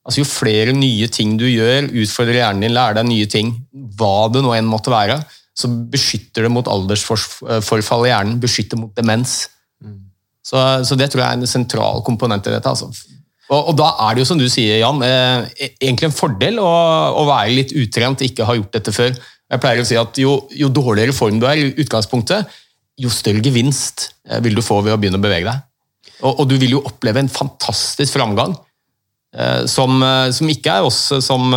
Altså 0.07 0.23
Jo 0.23 0.29
flere 0.29 0.75
nye 0.75 1.09
ting 1.11 1.35
du 1.39 1.47
gjør, 1.49 1.89
utfordrer 2.03 2.41
hjernen 2.43 2.67
din, 2.67 2.75
lærer 2.75 3.01
deg 3.01 3.09
nye 3.11 3.31
ting, 3.31 3.53
hva 3.99 4.29
det 4.31 4.43
nå 4.43 4.55
enn 4.55 4.71
måtte 4.71 4.93
være, 4.93 5.19
så 5.57 5.71
beskytter 5.93 6.45
det 6.45 6.53
mot 6.53 6.69
aldersforfall 6.69 8.07
i 8.07 8.11
hjernen, 8.11 8.41
beskytter 8.43 8.81
mot 8.81 8.93
demens. 8.97 9.47
Så, 10.47 10.61
så 10.87 10.95
det 10.99 11.09
tror 11.11 11.25
jeg 11.25 11.29
er 11.33 11.41
en 11.41 11.49
sentral 11.51 12.03
komponent 12.07 12.47
i 12.47 12.53
dette. 12.55 12.71
altså. 12.71 12.91
Og, 13.47 13.71
og 13.71 13.79
da 13.79 13.89
er 14.05 14.15
det 14.15 14.23
jo 14.23 14.29
som 14.29 14.39
du 14.39 14.47
sier, 14.51 14.81
Jan, 14.83 15.01
eh, 15.07 15.49
egentlig 15.81 16.11
en 16.11 16.15
fordel 16.15 16.61
å, 16.63 16.69
å 17.23 17.25
være 17.29 17.55
litt 17.55 17.73
utrent, 17.79 18.23
ikke 18.27 18.47
ha 18.47 18.55
gjort 18.59 18.77
dette 18.77 18.95
før. 18.95 19.17
Jeg 19.47 19.63
pleier 19.63 19.83
å 19.83 19.87
si 19.87 19.99
at 19.99 20.19
jo, 20.19 20.37
jo 20.55 20.71
dårligere 20.75 21.15
form 21.15 21.41
du 21.43 21.47
er 21.49 21.63
i 21.63 21.69
utgangspunktet, 21.83 22.53
jo 22.99 23.11
større 23.13 23.43
gevinst 23.45 24.09
eh, 24.29 24.41
vil 24.45 24.57
du 24.59 24.63
få 24.67 24.81
ved 24.83 24.95
å 24.95 25.01
begynne 25.01 25.21
å 25.21 25.25
bevege 25.25 25.49
deg. 25.51 25.67
Og, 26.25 26.33
og 26.43 26.47
du 26.51 26.57
vil 26.59 26.79
jo 26.79 26.85
oppleve 26.89 27.23
en 27.23 27.31
fantastisk 27.31 28.17
framgang. 28.17 28.55
eh, 29.37 29.65
Som, 29.71 29.99
eh, 30.03 30.31
som 30.35 30.51
ikke 30.51 30.79
er 30.79 30.87
oss 30.89 31.01
som 31.27 31.51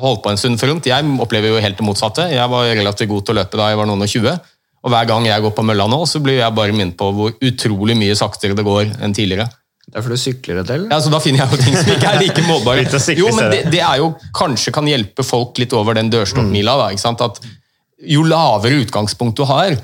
holdt 0.00 0.22
på 0.24 0.32
en 0.32 0.40
stund 0.40 0.60
for 0.60 0.70
rundt. 0.70 0.88
Jeg 0.90 1.06
opplever 1.22 1.52
jo 1.52 1.62
helt 1.62 1.78
det 1.78 1.86
motsatte. 1.86 2.28
Jeg 2.32 2.50
var 2.50 2.70
relativt 2.70 3.10
god 3.10 3.26
til 3.26 3.34
å 3.34 3.38
løpe 3.40 3.60
da 3.60 3.70
jeg 3.70 3.80
var 3.80 3.90
noen 3.90 4.06
og 4.06 4.10
20. 4.10 4.38
Og 4.84 4.92
hver 4.92 5.08
gang 5.08 5.26
jeg 5.28 5.44
går 5.44 5.52
på 5.56 5.64
mølla 5.64 5.86
nå, 5.88 6.00
så 6.08 6.20
blir 6.20 6.40
jeg 6.42 6.56
bare 6.56 6.74
minnet 6.76 6.96
på 7.00 7.08
hvor 7.16 7.36
utrolig 7.40 7.96
mye 7.96 8.16
saktere 8.18 8.56
det 8.56 8.66
går 8.66 8.90
enn 9.00 9.14
tidligere. 9.16 9.48
Det 9.84 10.00
er 10.00 10.04
fordi 10.04 10.16
du 10.16 10.22
sykler 10.22 10.60
et 10.62 10.68
del? 10.68 10.84
Ja, 10.88 10.98
så 11.00 11.10
Da 11.12 11.20
finner 11.20 11.44
jeg 11.44 11.52
jo 11.52 11.64
ting 11.64 11.74
som 11.76 11.90
ikke 11.92 12.10
er 12.10 12.20
like 12.20 12.44
målbare. 12.46 12.84
Jo, 13.16 13.30
men 13.36 13.50
det, 13.52 13.64
det. 13.66 13.72
det 13.76 13.82
er 13.84 14.00
jo 14.00 14.12
kanskje 14.36 14.72
kan 14.74 14.88
hjelpe 14.88 15.24
folk 15.26 15.60
litt 15.60 15.76
over 15.76 15.96
den 15.96 16.08
dørstokkmila. 16.12 16.76
da, 16.80 16.90
ikke 16.92 17.04
sant? 17.04 17.24
At 17.24 17.40
Jo 18.04 18.24
lavere 18.26 18.82
utgangspunkt 18.82 19.38
du 19.38 19.44
har, 19.48 19.76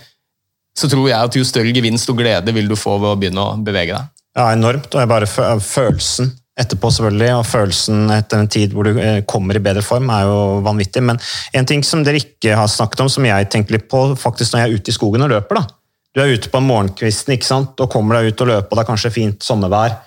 så 0.76 0.88
tror 0.90 1.06
jeg 1.08 1.16
at 1.16 1.36
jo 1.36 1.44
større 1.46 1.72
gevinst 1.72 2.08
og 2.12 2.18
glede 2.20 2.52
vil 2.52 2.68
du 2.68 2.76
få 2.76 2.98
ved 3.00 3.12
å 3.12 3.18
begynne 3.20 3.44
å 3.44 3.56
bevege 3.64 3.96
deg. 3.96 4.10
Ja, 4.36 4.50
enormt. 4.54 4.88
Og 4.92 5.00
jeg 5.00 5.10
bare 5.10 5.28
følelsen 5.64 6.32
etterpå, 6.60 6.90
selvfølgelig, 6.94 7.30
og 7.38 7.48
følelsen 7.48 8.12
etter 8.14 8.42
en 8.42 8.50
tid 8.52 8.74
hvor 8.76 8.86
du 8.86 9.00
eh, 9.00 9.22
kommer 9.28 9.56
i 9.56 9.62
bedre 9.64 9.82
form, 9.84 10.10
er 10.12 10.28
jo 10.28 10.60
vanvittig. 10.66 11.02
Men 11.06 11.20
en 11.56 11.68
ting 11.68 11.84
som 11.86 12.04
dere 12.06 12.20
ikke 12.22 12.56
har 12.58 12.70
snakket 12.70 13.04
om, 13.04 13.10
som 13.12 13.26
jeg 13.26 13.48
tenker 13.52 13.78
litt 13.78 13.88
på 13.90 14.04
faktisk 14.20 14.54
når 14.54 14.62
jeg 14.62 14.70
er 14.70 14.80
ute 14.80 14.92
i 14.92 14.96
skogen 14.96 15.26
og 15.26 15.32
løper. 15.34 15.60
da. 15.60 15.66
Du 16.10 16.22
er 16.22 16.32
ute 16.34 16.50
på 16.50 16.62
morgenkvisten 16.64 17.36
ikke 17.36 17.46
sant? 17.46 17.78
og 17.78 17.90
kommer 17.92 18.18
deg 18.18 18.32
ut 18.32 18.44
og 18.44 18.50
løper, 18.50 18.70
og 18.70 18.78
det 18.78 18.84
er 18.84 18.90
kanskje 18.92 19.14
fint 19.14 19.46
sommervær. 19.46 19.98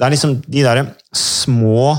Det 0.00 0.06
er 0.06 0.14
liksom 0.14 0.38
de 0.46 0.64
der 0.64 0.82
små 1.16 1.94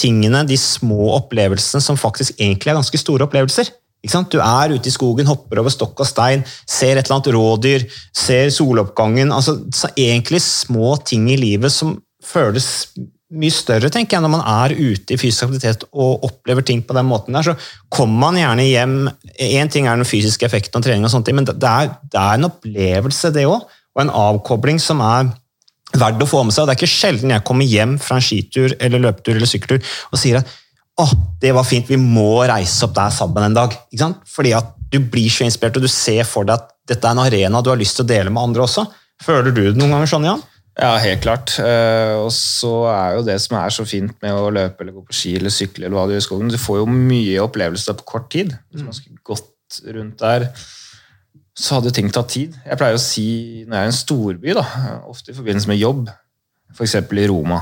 tingene, 0.00 0.44
de 0.46 0.56
små 0.56 1.10
opplevelsene, 1.16 1.82
som 1.84 1.98
faktisk 1.98 2.38
egentlig 2.38 2.70
er 2.70 2.78
ganske 2.78 3.00
store 3.00 3.26
opplevelser. 3.26 3.72
Du 4.00 4.38
er 4.40 4.72
ute 4.72 4.88
i 4.88 4.94
skogen, 4.94 5.28
hopper 5.28 5.60
over 5.60 5.72
stokk 5.72 5.98
og 6.00 6.08
stein, 6.08 6.44
ser 6.64 6.96
et 6.96 7.04
eller 7.04 7.18
annet 7.18 7.34
rådyr, 7.34 7.82
ser 8.16 8.48
soloppgangen. 8.54 9.32
altså 9.32 9.58
så 9.74 9.90
Egentlig 9.96 10.40
små 10.40 10.96
ting 11.04 11.28
i 11.30 11.36
livet 11.36 11.72
som 11.72 11.98
føles 12.24 12.88
mye 13.30 13.54
større, 13.54 13.90
tenker 13.92 14.16
jeg, 14.16 14.24
når 14.24 14.32
man 14.32 14.42
er 14.42 14.74
ute 14.74 15.14
i 15.14 15.18
fysisk 15.20 15.46
aktivitet 15.46 15.84
og 15.90 16.24
opplever 16.26 16.64
ting 16.66 16.80
på 16.86 16.96
den 16.96 17.06
måten 17.06 17.36
der. 17.36 17.46
Så 17.46 17.54
kommer 17.92 18.26
man 18.26 18.40
gjerne 18.40 18.66
hjem 18.66 18.96
Én 19.40 19.70
ting 19.72 19.86
er 19.86 19.96
den 19.96 20.08
fysiske 20.08 20.46
effekten 20.48 20.80
av 20.80 20.86
trening, 20.86 21.06
og 21.06 21.12
sånt, 21.12 21.30
men 21.34 21.46
det 21.46 21.54
er, 21.56 21.92
det 22.10 22.20
er 22.20 22.38
en 22.38 22.48
opplevelse, 22.50 23.30
det 23.34 23.46
òg. 23.48 23.68
Og 23.94 24.02
en 24.02 24.12
avkobling 24.14 24.80
som 24.82 25.02
er 25.04 25.30
verdt 25.98 26.22
å 26.22 26.28
få 26.28 26.42
med 26.46 26.54
seg. 26.54 26.64
og 26.64 26.68
Det 26.68 26.74
er 26.74 26.80
ikke 26.80 26.92
sjelden 26.92 27.34
jeg 27.34 27.46
kommer 27.46 27.66
hjem 27.66 27.96
fra 28.02 28.18
en 28.18 28.24
skitur 28.24 28.74
eller 28.78 29.02
løpetur 29.02 29.34
eller 29.36 29.50
sykkeltur 29.50 29.80
og 30.10 30.20
sier 30.20 30.38
at 30.38 30.52
å, 31.00 31.06
det 31.40 31.54
var 31.56 31.64
fint, 31.64 31.88
vi 31.88 31.96
må 31.96 32.42
reise 32.44 32.84
opp 32.84 32.92
der 32.98 33.12
sammen 33.14 33.46
en 33.46 33.56
dag. 33.56 33.72
Ikke 33.88 34.02
sant? 34.02 34.18
Fordi 34.28 34.52
at 34.58 34.74
du 34.90 34.98
blir 35.00 35.30
så 35.32 35.46
inspirert, 35.46 35.78
og 35.78 35.86
du 35.86 35.90
ser 35.90 36.26
for 36.28 36.44
deg 36.44 36.58
at 36.58 36.74
dette 36.90 37.06
er 37.06 37.14
en 37.14 37.22
arena 37.22 37.62
du 37.62 37.70
har 37.72 37.78
lyst 37.80 37.96
til 37.96 38.04
å 38.04 38.10
dele 38.10 38.32
med 38.32 38.42
andre 38.42 38.66
også. 38.66 38.84
Føler 39.22 39.48
du 39.54 39.62
det 39.62 39.78
noen 39.78 39.94
ganger 39.94 40.10
sånn, 40.10 40.26
Jan? 40.28 40.42
Ja, 40.78 40.94
helt 41.02 41.22
klart. 41.24 41.56
Eh, 41.58 42.14
og 42.20 42.30
så 42.34 42.72
er 42.92 43.16
jo 43.18 43.24
det 43.26 43.36
som 43.42 43.56
er 43.58 43.72
så 43.74 43.84
fint 43.88 44.14
med 44.22 44.36
å 44.36 44.52
løpe 44.54 44.84
eller 44.84 44.94
gå 44.96 45.02
på 45.08 45.16
ski 45.16 45.34
eller 45.40 45.52
sykle, 45.52 45.86
eller 45.86 45.98
hva 45.98 46.06
du 46.06 46.14
gjør 46.14 46.22
i 46.22 46.26
skogen, 46.28 46.52
du 46.52 46.60
får 46.60 46.82
jo 46.82 46.86
mye 46.90 47.40
opplevelser 47.42 47.98
på 47.98 48.06
kort 48.14 48.30
tid. 48.32 48.54
Hvis 48.70 48.86
man 48.86 48.96
skulle 48.96 49.20
gått 49.26 49.80
rundt 49.96 50.22
der, 50.22 50.46
så 51.60 51.78
hadde 51.78 51.92
ting 51.94 52.08
tatt 52.14 52.30
tid. 52.32 52.56
Jeg 52.64 52.80
pleier 52.80 52.96
å 52.96 53.02
si 53.02 53.26
når 53.66 53.76
jeg 53.76 53.80
er 53.82 53.90
i 53.90 53.92
en 53.92 53.98
storby, 53.98 54.56
da, 54.56 54.64
ofte 55.10 55.34
i 55.34 55.36
forbindelse 55.36 55.70
med 55.70 55.80
jobb, 55.80 56.08
f.eks. 56.76 56.96
i 56.96 57.28
Roma, 57.28 57.60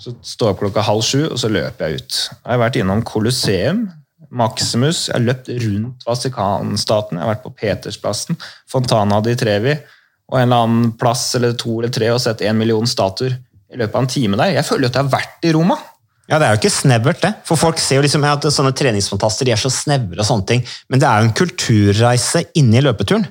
så 0.00 0.14
står 0.16 0.48
jeg 0.48 0.56
opp 0.56 0.62
klokka 0.64 0.86
halv 0.88 1.04
sju, 1.06 1.20
og 1.28 1.38
så 1.38 1.50
løper 1.52 1.92
jeg 1.92 2.02
ut. 2.02 2.20
Jeg 2.32 2.48
har 2.48 2.62
vært 2.64 2.78
innom 2.80 3.04
Colosseum, 3.06 3.84
Maximus, 4.32 5.06
jeg 5.10 5.18
har 5.18 5.26
løpt 5.26 5.50
rundt 5.62 6.06
Vatikanstaten, 6.08 7.18
jeg 7.18 7.26
har 7.26 7.34
vært 7.34 7.44
på 7.44 7.52
Petersplassen, 7.60 8.38
Fontana 8.70 9.20
di 9.22 9.36
Trevi, 9.38 9.76
og 10.30 10.38
en 10.38 10.46
eller 10.46 10.66
annen 10.66 10.92
plass 11.00 11.24
eller 11.38 11.56
to 11.58 11.78
eller 11.78 11.92
tre 11.92 12.10
og 12.14 12.20
sett 12.22 12.44
en 12.46 12.58
million 12.58 12.86
statuer 12.88 13.34
i 13.72 13.80
løpet 13.80 13.96
av 13.96 14.04
en 14.04 14.12
time 14.12 14.38
der. 14.40 14.54
Jeg 14.58 14.68
føler 14.68 14.88
at 14.88 14.98
jeg 14.98 15.06
har 15.06 15.12
vært 15.12 15.48
i 15.48 15.52
Roma. 15.56 15.78
Ja, 16.30 16.38
Det 16.38 16.46
er 16.46 16.54
jo 16.54 16.60
ikke 16.60 16.72
snevert, 16.72 17.20
det. 17.20 17.32
For 17.48 17.60
folk 17.60 17.80
ser 17.82 17.98
jo 17.98 18.04
liksom 18.06 18.24
at 18.24 18.46
sånne 18.54 18.72
treningsfantaster 18.78 19.48
de 19.48 19.52
er 19.52 19.60
så 19.60 19.72
snevre 19.72 20.22
og 20.22 20.28
sånne 20.28 20.48
ting. 20.48 20.62
Men 20.88 21.02
det 21.02 21.08
er 21.08 21.20
jo 21.20 21.28
en 21.28 21.36
kulturreise 21.36 22.44
inni 22.60 22.80
løpeturen. 22.84 23.26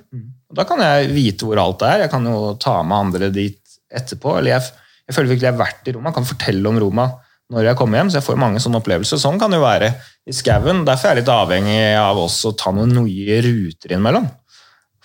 Og 0.51 0.59
Da 0.59 0.65
kan 0.67 0.83
jeg 0.83 1.09
vite 1.15 1.47
hvor 1.47 1.61
alt 1.61 1.81
er. 1.87 2.03
Jeg 2.05 2.11
kan 2.11 2.25
jo 2.27 2.53
ta 2.61 2.81
med 2.83 2.97
andre 2.97 3.31
dit 3.33 3.57
etterpå. 3.89 4.37
Eller 4.37 4.57
jeg, 4.57 4.73
jeg 5.07 5.15
føler 5.15 5.33
virkelig 5.33 5.49
jeg 5.49 5.55
har 5.55 5.63
vært 5.63 5.87
i 5.87 5.95
Roma. 5.95 6.11
Jeg 6.11 6.19
kan 6.19 6.31
fortelle 6.33 6.73
om 6.73 6.81
Roma 6.83 7.07
når 7.51 7.65
jeg 7.67 7.75
kommer 7.79 7.99
hjem, 7.99 8.11
så 8.11 8.19
jeg 8.21 8.23
får 8.29 8.37
mange 8.39 8.59
sånne 8.63 8.79
opplevelser. 8.79 9.19
Sånn 9.19 9.39
kan 9.39 9.51
det 9.51 9.57
jo 9.59 9.65
være 9.65 9.89
i 10.23 10.35
skauen. 10.35 10.85
Derfor 10.87 11.09
er 11.09 11.17
jeg 11.17 11.23
litt 11.23 11.31
avhengig 11.33 11.79
av 11.99 12.19
også 12.21 12.53
å 12.53 12.55
ta 12.55 12.71
noen 12.71 12.93
nye 12.95 13.41
ruter 13.43 13.91
innimellom. 13.91 14.29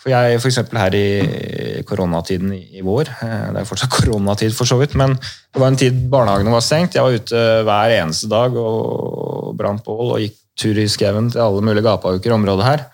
For 0.07 0.15
jeg, 0.15 0.39
for 0.39 0.53
eksempel 0.53 0.79
her 0.79 0.95
i 0.95 1.81
koronatiden 1.83 2.53
i, 2.55 2.79
vår, 2.87 3.09
eh, 3.27 3.49
det 3.51 3.59
er 3.59 3.67
fortsatt 3.67 3.91
koronatid 3.97 4.53
for 4.55 4.71
så 4.71 4.79
vidt, 4.79 4.93
men 4.95 5.17
det 5.19 5.59
var 5.59 5.73
en 5.73 5.79
tid 5.81 5.97
barnehagene 6.13 6.53
var 6.55 6.63
stengt. 6.63 6.95
Jeg 6.95 7.03
var 7.03 7.17
ute 7.17 7.41
hver 7.67 7.95
eneste 7.97 8.31
dag 8.31 8.55
og 8.55 9.57
brant 9.59 9.83
bål 9.83 10.13
og 10.13 10.23
gikk 10.23 10.37
tur 10.63 10.79
i 10.79 10.87
skauen 10.87 11.33
til 11.35 11.43
alle 11.43 11.65
mulige 11.67 11.83
gapauker 11.89 12.31
i 12.31 12.37
området 12.37 12.69
her. 12.69 12.85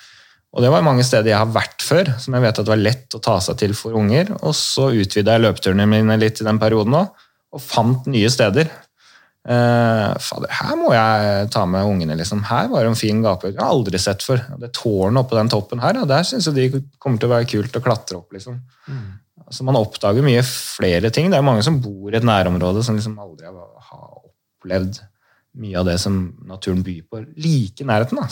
Og 0.56 0.64
det 0.64 0.70
var 0.72 0.86
mange 0.88 1.04
steder 1.04 1.34
jeg 1.34 1.42
har 1.42 1.52
vært 1.52 1.84
før, 1.84 2.14
som 2.16 2.32
jeg 2.32 2.46
vet 2.46 2.62
at 2.62 2.64
det 2.64 2.72
var 2.72 2.80
lett 2.80 3.18
å 3.18 3.20
ta 3.28 3.36
seg 3.44 3.60
til 3.60 3.76
for 3.76 4.00
unger. 4.00 4.32
Og 4.40 4.56
så 4.56 4.88
utvida 4.96 5.36
jeg 5.36 5.44
løpeturene 5.44 5.88
mine 5.92 6.16
litt 6.16 6.40
i 6.40 6.48
den 6.48 6.60
perioden 6.64 6.96
òg, 6.96 7.12
og 7.52 7.60
fant 7.60 8.08
nye 8.08 8.32
steder. 8.32 8.72
Eh, 9.42 10.10
fader, 10.22 10.52
her 10.54 10.76
må 10.78 10.92
jeg 10.94 11.48
ta 11.50 11.64
med 11.66 11.88
ungene, 11.88 12.14
liksom. 12.18 12.44
Her 12.46 12.68
var 12.70 12.84
det 12.84 12.92
en 12.92 12.98
fin 12.98 13.22
gapehaug. 13.24 13.56
Jeg 13.56 13.62
har 13.62 13.74
aldri 13.74 13.98
sett 13.98 14.22
før. 14.22 14.44
Det 14.60 14.70
tårnet 14.78 15.24
oppe 15.24 15.34
på 15.34 15.40
den 15.40 15.50
toppen 15.50 15.82
her, 15.82 15.98
ja, 15.98 16.06
der 16.06 16.26
syns 16.28 16.46
jeg 16.46 16.58
de 16.58 16.82
kommer 17.02 17.18
til 17.18 17.30
å 17.30 17.34
være 17.34 17.50
kult 17.50 17.78
å 17.78 17.82
klatre 17.82 18.20
opp, 18.20 18.30
liksom. 18.36 18.60
Altså, 19.42 19.66
man 19.68 19.76
oppdager 19.80 20.24
mye 20.24 20.42
flere 20.46 21.10
ting. 21.12 21.30
Det 21.32 21.40
er 21.40 21.46
mange 21.46 21.64
som 21.66 21.80
bor 21.82 22.12
i 22.12 22.16
et 22.16 22.26
nærområde 22.26 22.84
som 22.86 22.96
liksom 22.96 23.18
aldri 23.20 23.50
har 23.50 24.06
opplevd 24.22 25.02
mye 25.60 25.76
av 25.76 25.84
det 25.90 25.98
som 26.00 26.14
naturen 26.48 26.80
byr 26.84 27.02
på, 27.10 27.20
like 27.36 27.82
i 27.82 27.88
nærheten. 27.88 28.16
Da, 28.16 28.28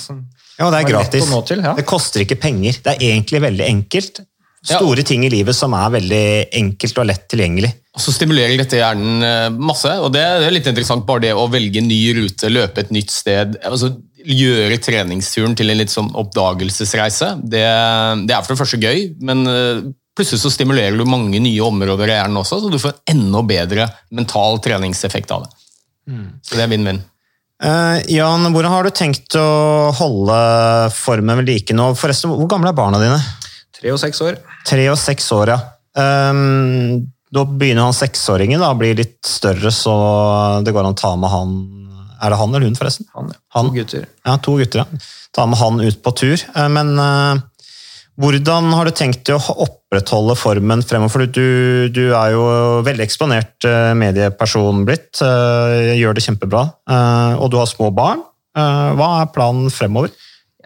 Ja, 0.56 0.66
og 0.66 0.72
det 0.72 0.78
er 0.80 0.88
gratis. 0.88 1.28
til, 1.50 1.60
ja. 1.60 1.74
Det 1.76 1.84
koster 1.84 2.24
ikke 2.24 2.40
penger. 2.40 2.78
Det 2.80 2.94
er 2.94 3.02
egentlig 3.10 3.42
veldig 3.44 3.66
enkelt. 3.66 4.22
Store 4.60 5.02
ting 5.06 5.22
i 5.24 5.30
livet 5.32 5.56
som 5.56 5.72
er 5.72 5.92
veldig 5.94 6.24
enkelt 6.58 6.98
og 7.00 7.06
lett 7.08 7.24
tilgjengelig. 7.32 7.70
Og 7.96 8.02
så 8.04 8.12
stimulerer 8.12 8.58
dette 8.60 8.76
hjernen 8.76 9.24
eh, 9.24 9.46
masse, 9.56 9.90
og 10.04 10.12
det 10.14 10.20
er 10.20 10.52
litt 10.52 10.68
interessant 10.68 11.06
bare 11.08 11.24
det 11.24 11.32
å 11.32 11.48
velge 11.50 11.80
en 11.80 11.88
ny 11.88 12.00
rute, 12.18 12.50
løpe 12.52 12.84
et 12.84 12.92
nytt 12.94 13.12
sted, 13.14 13.56
altså 13.64 13.94
gjøre 14.20 14.76
treningsturen 14.84 15.56
til 15.56 15.72
en 15.72 15.80
litt 15.80 15.92
sånn 15.92 16.10
oppdagelsesreise. 16.20 17.32
Det, 17.40 17.64
det 18.28 18.36
er 18.36 18.44
for 18.44 18.52
det 18.52 18.60
første 18.60 18.82
gøy, 18.82 19.06
men 19.24 19.42
eh, 19.48 19.80
plutselig 20.18 20.42
så 20.44 20.52
stimulerer 20.52 21.00
du 21.00 21.08
mange 21.08 21.40
nye 21.40 21.64
områder 21.64 22.12
i 22.12 22.18
hjernen 22.18 22.42
også, 22.42 22.60
så 22.60 22.72
du 22.72 22.78
får 22.82 22.92
en 22.92 23.16
enda 23.16 23.42
bedre 23.48 23.88
mental 24.12 24.60
treningseffekt 24.60 25.32
av 25.34 25.46
det. 25.46 25.56
Så 26.44 26.56
det 26.56 26.66
er 26.66 26.70
vinn-vinn. 26.72 27.00
Uh, 27.60 28.00
Jan, 28.08 28.46
hvordan 28.54 28.72
har 28.72 28.86
du 28.86 28.92
tenkt 28.96 29.36
å 29.36 29.90
holde 29.92 30.36
formen 30.96 31.42
ved 31.42 31.50
like 31.50 31.76
nå? 31.76 31.90
Forresten, 31.98 32.32
hvor 32.32 32.48
gamle 32.48 32.72
er 32.72 32.78
barna 32.78 33.00
dine? 33.02 33.18
Tre 33.76 33.92
og 33.92 34.00
seks 34.00 34.22
år. 34.24 34.38
Tre 34.68 34.84
og 34.92 34.98
seks 35.00 35.30
år, 35.36 35.54
ja. 35.54 35.60
Um, 35.96 37.06
da 37.30 37.44
begynner 37.46 37.88
han 37.88 37.94
seksåringen 37.96 38.62
å 38.62 38.72
bli 38.78 38.92
litt 38.98 39.18
større, 39.26 39.70
så 39.74 39.92
det 40.66 40.72
går 40.74 40.84
an 40.86 40.94
å 40.96 40.98
ta 40.98 41.12
med 41.18 41.30
han 41.32 41.52
Er 42.22 42.30
det 42.34 42.38
han 42.40 42.50
eller 42.54 42.66
hun, 42.68 42.76
forresten? 42.78 43.06
Han, 43.14 43.30
ja. 43.32 43.38
Han. 43.56 43.70
To 43.70 43.76
gutter. 43.78 44.08
Ja, 44.26 44.34
to 44.42 44.56
gutter, 44.60 44.82
ja. 44.82 45.00
Ta 45.34 45.46
med 45.46 45.58
han 45.60 45.80
ut 45.80 46.00
på 46.04 46.12
tur. 46.18 46.42
Eh, 46.54 46.68
Men 46.68 46.90
uh, 46.98 47.38
hvordan 48.20 48.68
har 48.76 48.84
du 48.84 48.92
tenkt 48.92 49.30
å 49.32 49.38
opprettholde 49.64 50.34
formen 50.36 50.82
fremover? 50.84 51.12
For 51.14 51.24
du, 51.24 51.88
du 51.94 52.02
er 52.12 52.34
jo 52.34 52.42
veldig 52.84 53.06
eksponert 53.06 53.64
eh, 53.64 53.94
medieperson 53.96 54.82
blitt. 54.84 55.14
Uh, 55.22 55.94
Gjør 55.96 56.18
det 56.18 56.26
kjempebra. 56.26 56.66
Uh, 56.90 57.38
Og 57.40 57.48
du 57.54 57.56
har 57.62 57.70
små 57.70 57.88
barn. 57.94 58.26
Hva 58.52 59.06
er 59.22 59.28
planen 59.32 59.70
fremover? 59.72 60.10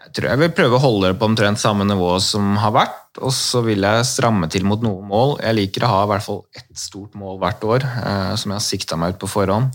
Jeg 0.01 0.11
tror 0.17 0.27
jeg 0.31 0.39
vil 0.41 0.53
prøve 0.57 0.75
å 0.79 0.81
holde 0.81 1.11
det 1.11 1.19
på 1.21 1.27
omtrent 1.29 1.61
samme 1.61 1.85
nivå 1.85 2.15
som 2.23 2.55
har 2.57 2.73
vært, 2.73 2.95
og 3.23 3.31
så 3.31 3.61
vil 3.63 3.85
jeg 3.85 4.07
stramme 4.07 4.49
til 4.51 4.65
mot 4.67 4.81
noen 4.83 5.05
mål. 5.07 5.37
Jeg 5.43 5.55
liker 5.55 5.85
å 5.85 5.91
ha 5.93 5.99
i 6.03 6.09
hvert 6.11 6.25
fall 6.25 6.41
ett 6.55 6.79
stort 6.79 7.15
mål 7.15 7.39
hvert 7.41 7.63
år, 7.63 7.85
eh, 7.85 8.33
som 8.39 8.51
jeg 8.51 8.59
har 8.59 8.65
sikta 8.65 8.99
meg 8.99 9.15
ut 9.15 9.21
på 9.21 9.31
forhånd. 9.31 9.71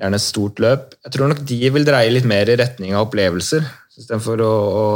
Gjerne 0.00 0.18
et 0.18 0.24
stort 0.24 0.62
løp. 0.62 0.94
Jeg 1.04 1.14
tror 1.14 1.30
nok 1.30 1.42
de 1.48 1.58
vil 1.74 1.86
dreie 1.86 2.14
litt 2.14 2.28
mer 2.28 2.48
i 2.48 2.56
retning 2.58 2.96
av 2.96 3.06
opplevelser. 3.06 3.66
Istedenfor 3.98 4.40
å, 4.40 4.52
å 4.52 4.86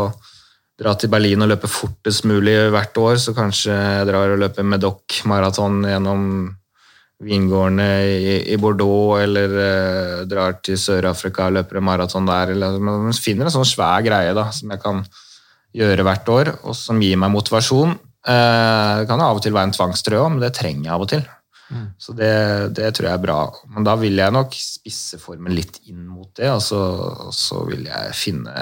dra 0.80 0.94
til 0.96 1.12
Berlin 1.12 1.44
og 1.44 1.52
løpe 1.52 1.68
fortest 1.70 2.24
mulig 2.28 2.56
hvert 2.72 2.96
år, 3.00 3.20
så 3.20 3.36
kanskje 3.36 3.76
jeg 3.76 4.08
drar 4.08 4.32
og 4.32 4.40
løper 4.40 4.66
Medoc-maraton 4.66 5.84
gjennom 5.88 6.24
vingårdene 7.24 7.90
i, 8.12 8.32
i 8.52 8.56
Bordeaux, 8.60 9.16
eller 9.20 9.52
eh, 9.60 10.24
drar 10.28 10.58
til 10.64 10.76
Sør-Afrika 10.80 11.48
og 11.48 11.56
løper 11.56 11.80
en 11.80 11.86
maraton 11.88 12.28
der. 12.28 12.52
Eller, 12.56 12.80
man 12.80 13.14
finner 13.16 13.48
en 13.48 13.54
sånn 13.54 13.68
svær 13.68 14.04
greie 14.04 14.34
da, 14.36 14.50
som 14.52 14.72
jeg 14.72 14.82
kan 14.82 15.04
gjøre 15.76 16.06
hvert 16.06 16.28
år, 16.32 16.52
og 16.64 16.76
som 16.78 17.00
gir 17.02 17.18
meg 17.20 17.34
motivasjon. 17.34 17.96
Eh, 18.26 18.92
det 19.00 19.08
kan 19.10 19.22
av 19.22 19.38
og 19.38 19.44
til 19.44 19.56
være 19.56 19.70
en 19.70 19.76
tvangstrøye 19.76 20.22
òg, 20.22 20.30
men 20.34 20.44
det 20.44 20.54
trenger 20.56 20.88
jeg 20.88 20.94
av 20.96 21.06
og 21.06 21.12
til. 21.12 21.26
Så 21.98 22.14
det, 22.14 22.32
det 22.78 22.92
tror 22.94 23.08
jeg 23.08 23.18
er 23.18 23.22
bra. 23.22 23.40
Men 23.74 23.86
da 23.86 23.96
vil 23.98 24.18
jeg 24.20 24.34
nok 24.34 24.54
spisse 24.54 25.18
formen 25.18 25.54
litt 25.56 25.80
inn 25.90 26.04
mot 26.06 26.30
det, 26.38 26.50
og 26.52 26.62
så, 26.62 26.82
og 27.28 27.34
så 27.34 27.62
vil 27.66 27.88
jeg 27.88 28.14
finne 28.14 28.54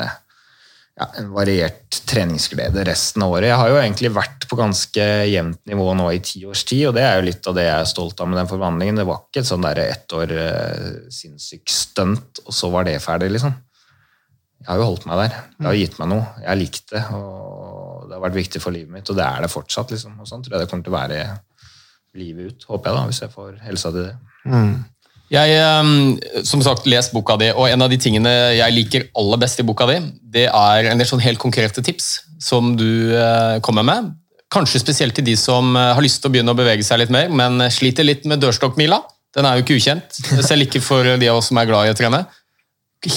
ja, 0.95 1.09
en 1.19 1.33
variert 1.35 2.01
treningsglede 2.09 2.85
resten 2.87 3.25
av 3.27 3.35
året. 3.35 3.51
Jeg 3.51 3.61
har 3.61 3.73
jo 3.73 3.81
egentlig 3.83 4.13
vært 4.15 4.47
på 4.49 4.59
ganske 4.59 5.09
jevnt 5.29 5.61
nivå 5.69 5.91
nå 5.99 6.09
i 6.15 6.23
ti 6.25 6.45
års 6.49 6.65
tid, 6.69 6.87
og 6.89 6.97
det 6.97 7.05
er 7.05 7.19
jo 7.19 7.29
litt 7.29 7.51
av 7.51 7.59
det 7.59 7.67
jeg 7.67 7.77
er 7.83 7.93
stolt 7.93 8.25
av 8.25 8.31
med 8.31 8.41
den 8.41 8.51
forvandlingen. 8.51 9.03
Det 9.03 9.09
var 9.09 9.25
ikke 9.25 9.43
et 9.43 9.51
sånn 9.51 9.67
der 9.67 9.83
ett 9.85 10.17
år 10.17 10.35
eh, 10.39 10.91
sinnssykt 11.13 11.75
stunt, 11.75 12.45
og 12.47 12.57
så 12.57 12.73
var 12.73 12.89
det 12.89 13.01
ferdig, 13.05 13.33
liksom. 13.37 13.57
Jeg 14.65 14.71
har 14.73 14.81
jo 14.81 14.87
holdt 14.89 15.05
meg 15.05 15.19
der. 15.21 15.35
Det 15.59 15.69
har 15.69 15.77
gitt 15.77 15.99
meg 16.01 16.09
noe. 16.09 16.25
Jeg 16.41 16.49
har 16.49 16.57
likt 16.57 16.87
det, 16.95 17.03
og 17.13 18.07
det 18.09 18.17
har 18.17 18.23
vært 18.25 18.39
viktig 18.39 18.63
for 18.65 18.73
livet 18.73 18.95
mitt, 18.95 19.11
og 19.13 19.19
det 19.19 19.27
er 19.27 19.45
det 19.45 19.53
fortsatt, 19.53 19.93
liksom. 19.93 20.17
Og 20.25 20.31
sånn 20.31 20.45
tror 20.45 20.57
jeg 20.57 20.65
det 20.65 20.71
kommer 20.71 20.87
til 20.87 20.95
å 20.95 20.97
være 20.97 21.21
livet 22.17 22.49
ut, 22.49 22.67
håper 22.71 22.91
jeg, 22.91 22.97
da, 22.97 23.05
hvis 23.11 23.23
jeg 23.27 23.35
får 23.35 23.55
helsa 23.67 23.93
til 23.93 24.07
det. 24.07 24.15
Jeg 25.35 25.55
eh, 25.57 26.43
som 26.49 26.63
sagt 26.65 26.89
lest 26.89 27.13
boka 27.15 27.37
di, 27.41 27.51
og 27.53 27.69
en 27.69 27.85
av 27.85 27.93
de 27.93 27.99
tingene 28.01 28.33
jeg 28.57 28.77
liker 28.77 29.09
aller 29.21 29.41
best 29.41 29.61
i 29.61 29.67
boka 29.67 29.89
di, 29.91 29.99
det 30.37 30.47
er 30.49 30.91
en 30.91 31.01
del 31.01 31.09
sånn 31.09 31.25
helt 31.25 31.43
konkrete 31.43 31.85
tips 31.85 32.11
som 32.45 32.75
du 32.79 33.13
eh, 33.17 33.59
kommer 33.65 33.87
med. 33.87 34.13
Kanskje 34.55 34.83
spesielt 34.83 35.17
til 35.17 35.27
de 35.27 35.37
som 35.41 35.75
eh, 35.77 35.93
har 35.97 36.05
lyst 36.05 36.23
til 36.23 36.31
å 36.31 36.37
begynne 36.37 36.55
å 36.55 36.59
bevege 36.59 36.87
seg 36.87 37.03
litt 37.03 37.13
mer, 37.13 37.33
men 37.33 37.69
sliter 37.73 38.07
litt 38.07 38.29
med 38.31 38.41
dørstokkmila. 38.45 39.01
Den 39.35 39.49
er 39.49 39.59
jo 39.59 39.65
ikke 39.65 39.81
ukjent, 39.81 40.21
selv 40.47 40.69
ikke 40.69 40.85
for 40.85 41.17
de 41.19 41.29
av 41.29 41.41
oss 41.41 41.51
som 41.51 41.59
er 41.59 41.69
glad 41.69 41.89
i 41.89 41.95
å 41.95 41.99
trene. 41.99 42.23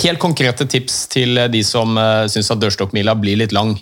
Helt 0.03 0.19
konkrete 0.19 0.65
tips 0.67 1.05
til 1.11 1.39
de 1.51 1.61
som 1.63 1.95
uh, 1.99 2.25
syns 2.31 2.49
at 2.51 2.59
dørstokkmila 2.59 3.15
blir 3.19 3.39
litt 3.39 3.55
lang. 3.55 3.75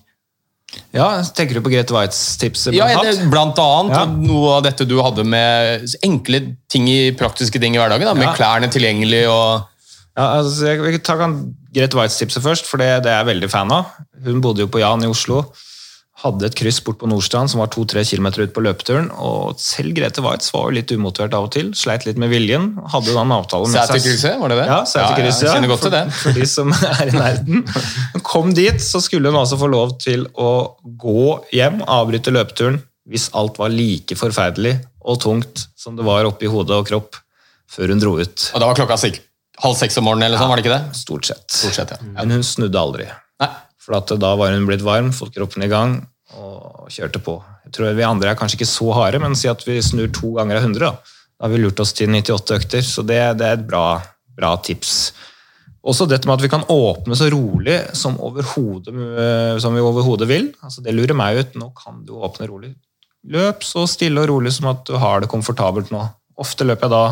Ja, 0.96 1.22
Tenker 1.36 1.58
du 1.58 1.64
på 1.64 1.72
Grete 1.72 1.94
Waitz-tipset? 1.96 2.76
Ja, 2.76 2.88
det, 3.04 3.30
blant 3.32 3.60
annet 3.62 3.96
Ja. 3.96 4.06
noe 4.06 4.58
av 4.58 4.64
dette 4.66 4.88
du 4.88 4.98
hadde 5.02 5.24
med 5.24 5.86
enkle 6.04 6.42
ting 6.72 6.90
i 6.92 7.12
praktiske 7.16 7.62
ting 7.62 7.76
i 7.76 7.80
hverdagen. 7.80 8.06
Da, 8.10 8.14
med 8.14 8.28
Ja. 8.28 8.34
klærne 8.36 8.72
tilgjengelig 8.72 9.28
og 9.30 9.68
Ja, 10.16 10.40
altså, 10.40 10.68
jeg 10.68 10.80
vil 10.80 11.00
ta 11.00 11.16
Grete 11.76 11.98
Waitz-tipset 11.98 12.42
først, 12.42 12.66
for 12.66 12.78
det, 12.78 13.04
det 13.04 13.12
er 13.12 13.24
jeg 13.26 13.36
veldig 13.36 13.50
fan 13.52 13.72
av. 13.72 13.86
Hun 14.24 14.40
bodde 14.42 14.64
jo 14.64 14.68
på 14.68 14.80
Jan 14.80 15.04
i 15.04 15.08
Oslo. 15.12 15.42
Hadde 16.26 16.48
et 16.48 16.56
kryss 16.58 16.80
bort 16.82 16.98
på 16.98 17.06
Nordstrand 17.12 17.52
som 17.52 17.60
var 17.62 17.68
to-tre 17.70 18.02
kilometer 18.08 18.42
ut 18.48 18.54
på 18.56 18.64
løpeturen. 18.66 19.12
Og 19.22 19.60
selv 19.62 19.94
Grete 19.98 20.24
Waitz 20.26 20.48
var 20.56 20.64
jo 20.72 20.76
litt 20.80 20.90
umotivert 20.96 21.36
av 21.38 21.46
og 21.46 21.52
til. 21.54 21.68
Sleit 21.78 22.08
litt 22.08 22.18
med 22.22 22.32
viljen. 22.34 22.72
Hadde 22.90 23.14
da 23.14 23.22
en 23.22 23.34
avtale 23.36 23.68
med 23.70 23.76
Sæterkrysset, 23.78 24.40
var 24.42 24.50
det 24.50 24.58
det? 24.64 24.66
Ja. 24.72 24.80
Ja, 24.96 25.04
jeg 25.22 25.36
kjenner 25.38 25.70
godt 25.70 25.84
for, 25.84 25.94
til 25.94 25.96
det. 26.00 26.16
For 26.24 26.40
de 26.40 26.48
som 26.50 26.74
er 26.90 27.04
i 27.12 27.14
nærheten. 27.14 27.62
Hun 28.16 28.26
kom 28.26 28.56
dit, 28.58 28.82
så 28.82 29.04
skulle 29.06 29.30
hun 29.30 29.38
altså 29.44 29.60
få 29.62 29.70
lov 29.70 29.94
til 30.02 30.26
å 30.34 30.50
gå 31.06 31.28
hjem, 31.54 31.84
avbryte 31.86 32.34
løpeturen, 32.34 32.82
hvis 33.06 33.28
alt 33.38 33.60
var 33.62 33.70
like 33.76 34.18
forferdelig 34.18 34.80
og 35.06 35.20
tungt 35.22 35.68
som 35.78 35.94
det 36.00 36.08
var 36.08 36.26
oppi 36.26 36.50
hodet 36.50 36.80
og 36.80 36.88
kropp 36.90 37.20
før 37.70 37.94
hun 37.94 38.02
dro 38.02 38.16
ut. 38.18 38.48
Og 38.56 38.64
da 38.64 38.72
var 38.72 38.80
klokka 38.82 38.98
sikk- 38.98 39.22
halv 39.62 39.78
seks 39.78 39.96
om 40.02 40.08
morgenen, 40.10 40.26
eller 40.32 40.42
sånn, 40.42 40.50
var 40.52 40.60
det 40.60 40.66
ikke 40.66 40.74
det? 40.80 40.98
Stort 40.98 41.30
sett. 41.30 41.46
Stort 41.54 41.78
sett, 41.78 41.94
ja. 41.94 42.02
Men 42.18 42.34
hun 42.34 42.42
snudde 42.44 42.82
aldri. 42.82 43.06
Nei. 43.40 43.52
For 43.86 43.96
at 44.00 44.10
da 44.20 44.34
var 44.40 44.52
hun 44.58 44.66
blitt 44.66 44.82
varm, 44.84 45.14
fått 45.14 45.36
kroppen 45.38 45.64
i 45.64 45.70
gang 45.72 46.00
og 46.34 46.90
kjørte 46.90 47.22
på. 47.22 47.38
Jeg 47.68 47.76
tror 47.76 47.94
Vi 47.94 48.08
andre 48.08 48.32
er 48.32 48.40
kanskje 48.40 48.60
ikke 48.60 48.72
så 48.72 48.90
harde, 48.98 49.22
men 49.22 49.38
si 49.38 49.50
at 49.52 49.62
vi 49.68 49.78
snur 49.84 50.10
to 50.14 50.34
ganger 50.38 50.58
av 50.58 50.66
100. 50.66 50.90
Da, 51.36 51.46
har 51.46 51.52
vi 51.54 51.62
lurt 51.62 51.80
oss 51.84 51.94
til 51.94 52.10
98 52.10 52.58
økter, 52.58 52.82
så 52.82 53.04
det, 53.06 53.22
det 53.40 53.48
er 53.48 53.58
et 53.60 53.68
bra, 53.68 54.00
bra 54.38 54.56
tips. 54.64 55.14
Også 55.86 56.08
dette 56.10 56.26
med 56.26 56.40
at 56.40 56.46
vi 56.46 56.50
kan 56.50 56.66
åpne 56.72 57.18
så 57.18 57.28
rolig 57.30 57.78
som, 57.94 58.16
eh, 58.18 59.58
som 59.62 59.76
vi 59.76 59.84
overhodet 59.86 60.28
vil. 60.30 60.50
Altså 60.66 60.82
det 60.82 60.96
lurer 60.96 61.14
meg 61.18 61.38
ut. 61.38 61.60
Nå 61.62 61.70
kan 61.78 62.02
du 62.08 62.16
åpne 62.18 62.50
rolig. 62.50 62.74
Løp 63.30 63.62
så 63.66 63.86
stille 63.90 64.24
og 64.24 64.32
rolig 64.32 64.54
som 64.56 64.72
at 64.72 64.82
du 64.88 64.96
har 65.02 65.22
det 65.22 65.30
komfortabelt 65.30 65.92
nå. 65.94 66.02
Ofte 66.42 66.66
løper 66.66 66.88
jeg 66.88 66.94
da 66.96 67.06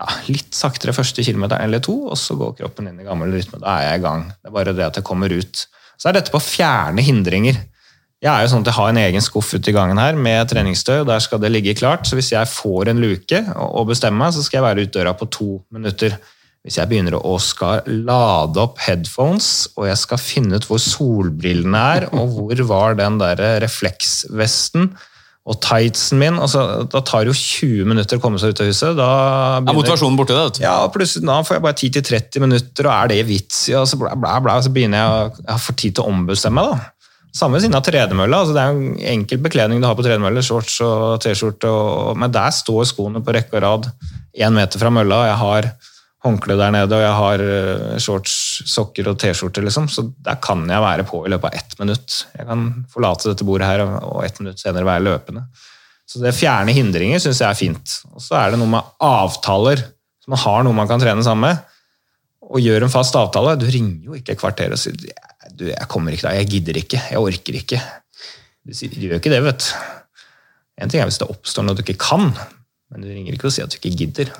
ja, 0.00 0.08
litt 0.32 0.56
saktere 0.56 0.94
første 0.96 1.24
kilometer 1.24 1.60
eller 1.60 1.82
to, 1.84 1.94
og 2.08 2.16
så 2.16 2.36
går 2.40 2.56
kroppen 2.62 2.88
inn 2.88 3.00
i 3.00 3.06
gammel 3.06 3.34
rytme. 3.36 3.60
Da 3.60 3.76
er 3.76 3.90
jeg 3.90 4.00
i 4.00 4.04
gang. 4.06 4.24
Det 4.32 4.48
er 4.48 4.56
bare 4.56 4.76
det 4.76 4.88
at 4.88 5.00
jeg 5.00 5.06
kommer 5.06 5.32
ut. 5.32 5.66
Så 6.00 6.08
er 6.08 6.16
dette 6.16 6.32
på 6.32 6.40
å 6.40 6.44
fjerne 6.44 7.04
hindringer. 7.04 7.60
Jeg 8.22 8.30
er 8.30 8.44
jo 8.44 8.52
sånn 8.52 8.62
at 8.62 8.70
jeg 8.70 8.78
har 8.78 8.92
en 8.92 9.00
egen 9.02 9.24
skuff 9.24 9.48
ute 9.50 9.72
i 9.72 9.74
gangen 9.74 9.98
her 9.98 10.14
med 10.14 10.46
treningstøy, 10.52 11.00
og 11.00 11.08
der 11.08 11.22
skal 11.24 11.40
det 11.42 11.50
ligge 11.50 11.74
klart. 11.74 12.06
Så 12.06 12.14
hvis 12.14 12.30
jeg 12.30 12.46
får 12.46 12.92
en 12.92 13.02
luke 13.02 13.40
og 13.58 13.88
bestemmer 13.90 14.28
meg, 14.28 14.36
så 14.36 14.44
skal 14.46 14.60
jeg 14.60 14.66
være 14.68 14.84
ute 14.86 14.94
døra 15.00 15.16
på 15.18 15.26
to 15.34 15.48
minutter. 15.74 16.14
Hvis 16.62 16.78
jeg 16.78 16.86
begynner 16.86 17.16
å 17.18 17.34
skal 17.42 17.82
lade 17.90 18.62
opp 18.62 18.78
headphones, 18.84 19.72
og 19.74 19.88
jeg 19.88 19.98
skal 19.98 20.22
finne 20.22 20.60
ut 20.60 20.68
hvor 20.68 20.78
solbrillene 20.78 21.80
er, 21.96 22.06
og 22.14 22.36
hvor 22.36 22.62
var 22.68 22.94
den 23.00 23.18
der 23.18 23.42
refleksvesten 23.64 24.92
og 25.42 25.58
tightsen 25.58 26.20
min 26.20 26.36
altså, 26.38 26.84
Da 26.86 27.00
tar 27.02 27.24
det 27.24 27.32
jo 27.32 27.34
20 27.34 27.88
minutter 27.90 28.18
å 28.18 28.22
komme 28.22 28.38
seg 28.38 28.54
ut 28.54 28.62
av 28.62 28.68
huset. 28.70 28.94
Da 28.94 29.10
Er 29.58 29.74
motivasjonen 29.74 30.18
borte, 30.20 30.38
det? 30.38 30.62
ja, 30.62 30.76
plutselig 30.94 31.26
da 31.26 31.40
får 31.42 31.58
jeg 31.58 31.64
bare 31.66 31.80
10-30 31.80 32.44
minutter, 32.46 32.86
og 32.86 32.94
er 32.94 33.10
det 33.10 33.20
vits 33.26 33.64
i? 33.72 33.74
Og 33.80 33.88
så, 33.90 33.98
bla, 33.98 34.14
bla, 34.14 34.38
bla, 34.44 34.60
så 34.62 34.70
begynner 34.70 35.02
jeg 35.02 35.10
å 35.10 35.46
jeg 35.48 35.64
får 35.66 35.80
tid 35.82 35.98
til 35.98 36.04
å 36.04 36.14
ombestemme 36.14 36.62
meg. 36.62 36.76
da. 36.78 36.91
Samme 37.32 37.56
ved 37.56 37.64
siden 37.64 37.78
av 37.78 37.84
tredemølla. 37.86 38.42
Altså 38.42 38.52
det 38.52 38.62
er 38.62 38.72
jo 38.72 38.82
en 38.82 39.06
enkel 39.14 39.40
bekledning 39.40 39.80
du 39.80 39.86
har 39.88 39.96
på 39.96 40.04
tredemølle, 40.04 40.42
shorts 40.44 40.74
og 40.84 41.22
T-skjorte, 41.24 41.70
men 42.20 42.34
der 42.34 42.52
står 42.52 42.84
skoene 42.90 43.22
på 43.24 43.32
rekke 43.32 43.56
og 43.56 43.64
rad 43.64 43.88
én 44.36 44.52
meter 44.52 44.80
fra 44.80 44.92
mølla. 44.92 45.22
og 45.22 45.30
Jeg 45.30 45.40
har 45.40 45.70
håndkle 46.22 46.56
der 46.60 46.74
nede, 46.74 46.94
og 46.98 47.02
jeg 47.02 47.14
har 47.18 47.44
eh, 47.46 47.96
shorts, 48.02 48.34
sokker 48.68 49.08
og 49.10 49.18
T-skjorte, 49.18 49.64
liksom. 49.64 49.88
Så 49.90 50.04
der 50.22 50.38
kan 50.44 50.62
jeg 50.68 50.84
være 50.84 51.08
på 51.08 51.24
i 51.24 51.32
løpet 51.32 51.48
av 51.48 51.58
ett 51.58 51.74
minutt. 51.80 52.20
Jeg 52.36 52.46
kan 52.46 52.68
forlate 52.92 53.32
dette 53.32 53.48
bordet 53.48 53.70
her, 53.70 53.82
og 53.82 54.22
ett 54.26 54.38
minutt 54.42 54.60
senere 54.62 54.86
være 54.86 55.06
løpende. 55.08 55.46
Så 56.06 56.20
det 56.20 56.34
fjerne 56.36 56.74
hindringer 56.76 57.22
syns 57.22 57.40
jeg 57.40 57.48
er 57.48 57.58
fint. 57.58 57.98
Og 58.12 58.22
så 58.22 58.36
er 58.38 58.52
det 58.52 58.60
noe 58.60 58.70
med 58.70 58.94
avtaler. 59.02 59.80
Så 60.22 60.30
man 60.30 60.42
har 60.44 60.64
noe 60.66 60.76
man 60.76 60.90
kan 60.90 61.00
trene 61.00 61.24
sammen 61.24 61.48
med. 61.48 61.68
Og 62.52 62.60
gjør 62.60 62.84
en 62.84 62.92
fast 62.92 63.16
avtale. 63.16 63.56
Du 63.56 63.64
ringer 63.64 64.10
jo 64.10 64.18
ikke 64.18 64.34
et 64.34 64.42
kvarter 64.42 64.74
og 64.74 64.80
sier 64.82 64.98
du, 65.62 65.66
jeg 65.70 65.90
kommer 65.90 66.14
ikke 66.14 66.28
da, 66.28 66.36
jeg 66.38 66.50
gidder 66.50 66.78
ikke, 66.82 67.02
jeg 67.14 67.22
orker 67.22 67.58
ikke. 67.62 67.80
Du, 68.62 68.74
sier, 68.76 68.92
du 68.92 69.06
gjør 69.06 69.22
ikke 69.22 69.32
det, 69.32 69.42
vet 69.46 69.64
du. 69.64 69.70
En 70.82 70.90
ting 70.90 71.02
er 71.02 71.08
hvis 71.08 71.20
det 71.20 71.28
oppstår 71.30 71.66
noe 71.66 71.78
du 71.78 71.84
ikke 71.84 72.00
kan, 72.00 72.30
men 72.92 73.04
du 73.04 73.10
ringer 73.10 73.36
ikke 73.36 73.48
og 73.48 73.54
sier 73.54 73.68
at 73.68 73.74
du 73.74 73.78
ikke 73.78 73.96
gidder. 74.04 74.32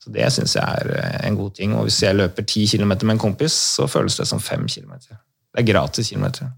Så 0.00 0.12
Det 0.14 0.30
syns 0.32 0.56
jeg 0.56 0.64
er 0.64 0.94
eh, 0.96 1.18
en 1.28 1.36
god 1.36 1.52
ting. 1.58 1.74
Og 1.76 1.88
hvis 1.88 2.00
jeg 2.02 2.16
løper 2.16 2.46
ti 2.48 2.64
km 2.70 2.94
med 3.02 3.16
en 3.16 3.20
kompis, 3.20 3.56
så 3.76 3.88
føles 3.90 4.16
det 4.16 4.26
som 4.28 4.40
fem 4.40 4.64
km. 4.68 4.96
Det 5.10 5.60
er 5.60 5.68
gratis 5.68 6.08
kilometer. 6.08 6.48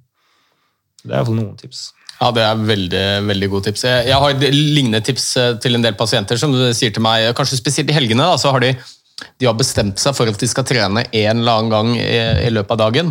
Det 1.03 1.11
er 1.11 1.18
iallfall 1.18 1.40
noen 1.40 1.59
tips. 1.59 1.90
Ja, 2.20 2.28
det 2.30 2.44
er 2.46 2.61
veldig, 2.68 3.07
veldig 3.26 3.48
gode 3.50 3.66
tips. 3.66 3.84
Jeg 4.07 4.18
har 4.24 4.44
lignende 4.55 5.03
tips 5.03 5.26
eh, 5.40 5.55
til 5.62 5.74
en 5.74 5.82
del 5.82 5.98
pasienter 5.98 6.38
som 6.38 6.55
sier 6.76 6.94
til 6.94 7.03
meg, 7.03 7.32
kanskje 7.38 7.59
spesielt 7.59 7.90
i 7.90 7.96
helgene, 7.96 8.28
da, 8.30 8.38
så 8.38 8.53
har 8.55 8.62
de, 8.62 8.76
de 9.42 9.48
har 9.48 9.59
bestemt 9.59 9.98
seg 9.98 10.14
for 10.14 10.30
at 10.30 10.38
de 10.38 10.50
skal 10.50 10.66
trene 10.68 11.03
en 11.09 11.42
eller 11.42 11.53
annen 11.59 11.72
gang 11.72 11.92
i, 11.98 12.20
i 12.46 12.53
løpet 12.55 12.76
av 12.76 12.84
dagen. 12.84 13.11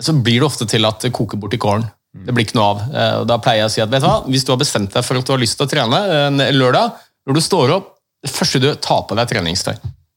Så 0.00 0.12
blir 0.12 0.40
det 0.42 0.46
ofte 0.48 0.66
til 0.68 0.84
at 0.84 1.00
det 1.06 1.12
koker 1.16 1.40
bort 1.40 1.54
i 1.56 1.60
kålen. 1.60 1.86
Det 2.16 2.32
blir 2.32 2.46
ikke 2.46 2.56
noe 2.56 2.70
av. 2.74 2.80
Eh, 2.92 3.14
Og 3.20 3.26
da 3.28 3.36
pleier 3.42 3.64
jeg 3.64 3.70
å 3.70 3.74
si 3.74 3.82
at 3.84 3.92
vet 3.92 4.04
du 4.04 4.08
hva, 4.08 4.22
hvis 4.28 4.44
du 4.44 4.52
har 4.52 4.60
bestemt 4.60 4.92
deg 4.92 5.04
for 5.04 5.18
at 5.18 5.26
du 5.26 5.32
har 5.32 5.42
lyst 5.42 5.58
til 5.60 5.66
å 5.66 5.70
trene 5.70 6.00
en 6.26 6.40
lørdag, 6.56 6.96
når 7.26 7.34
du 7.34 7.40
står 7.44 7.74
opp, 7.76 7.92
det 8.24 8.32
første 8.32 8.60
du 8.62 8.70
tar 8.80 9.04
på 9.08 9.16
deg 9.18 9.28
treningstøy. 9.28 9.74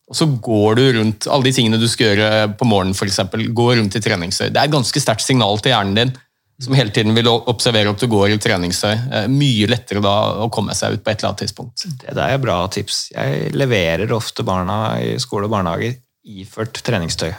Og 0.09 0.15
så 0.17 0.25
går 0.41 0.75
du 0.79 0.85
rundt 0.97 1.27
alle 1.29 1.45
de 1.45 1.51
tingene 1.53 1.77
du 1.77 1.85
skal 1.87 2.15
gjøre 2.15 2.29
på 2.57 2.65
morgenen, 2.65 2.95
f.eks. 2.97 3.19
Gå 3.53 3.67
rundt 3.77 3.95
i 3.99 4.01
treningstøy. 4.01 4.47
Det 4.49 4.57
er 4.57 4.65
et 4.65 4.73
ganske 4.73 5.01
sterkt 5.03 5.21
signal 5.21 5.59
til 5.61 5.75
hjernen 5.75 5.99
din 5.99 6.15
som 6.59 6.73
hele 6.75 6.91
tiden 6.91 7.13
vil 7.15 7.29
observere 7.29 7.93
at 7.93 8.01
du 8.01 8.07
går 8.11 8.33
i 8.33 8.39
treningstøy. 8.41 8.95
Eh, 9.15 9.27
Mye 9.31 9.67
lettere 9.71 10.01
da 10.03 10.15
å 10.43 10.49
komme 10.51 10.73
seg 10.75 10.97
ut 10.97 11.03
på 11.05 11.11
et 11.13 11.21
eller 11.21 11.29
annet 11.31 11.43
tidspunkt. 11.45 11.85
Det 12.01 12.15
der 12.17 12.33
er 12.35 12.41
bra 12.41 12.57
tips. 12.73 12.97
Jeg 13.15 13.53
leverer 13.55 14.11
ofte 14.15 14.43
barna 14.43 14.97
i 14.99 15.13
skole 15.23 15.47
og 15.47 15.53
barnehager 15.53 15.95
iført 16.25 16.81
treningstøy. 16.83 17.31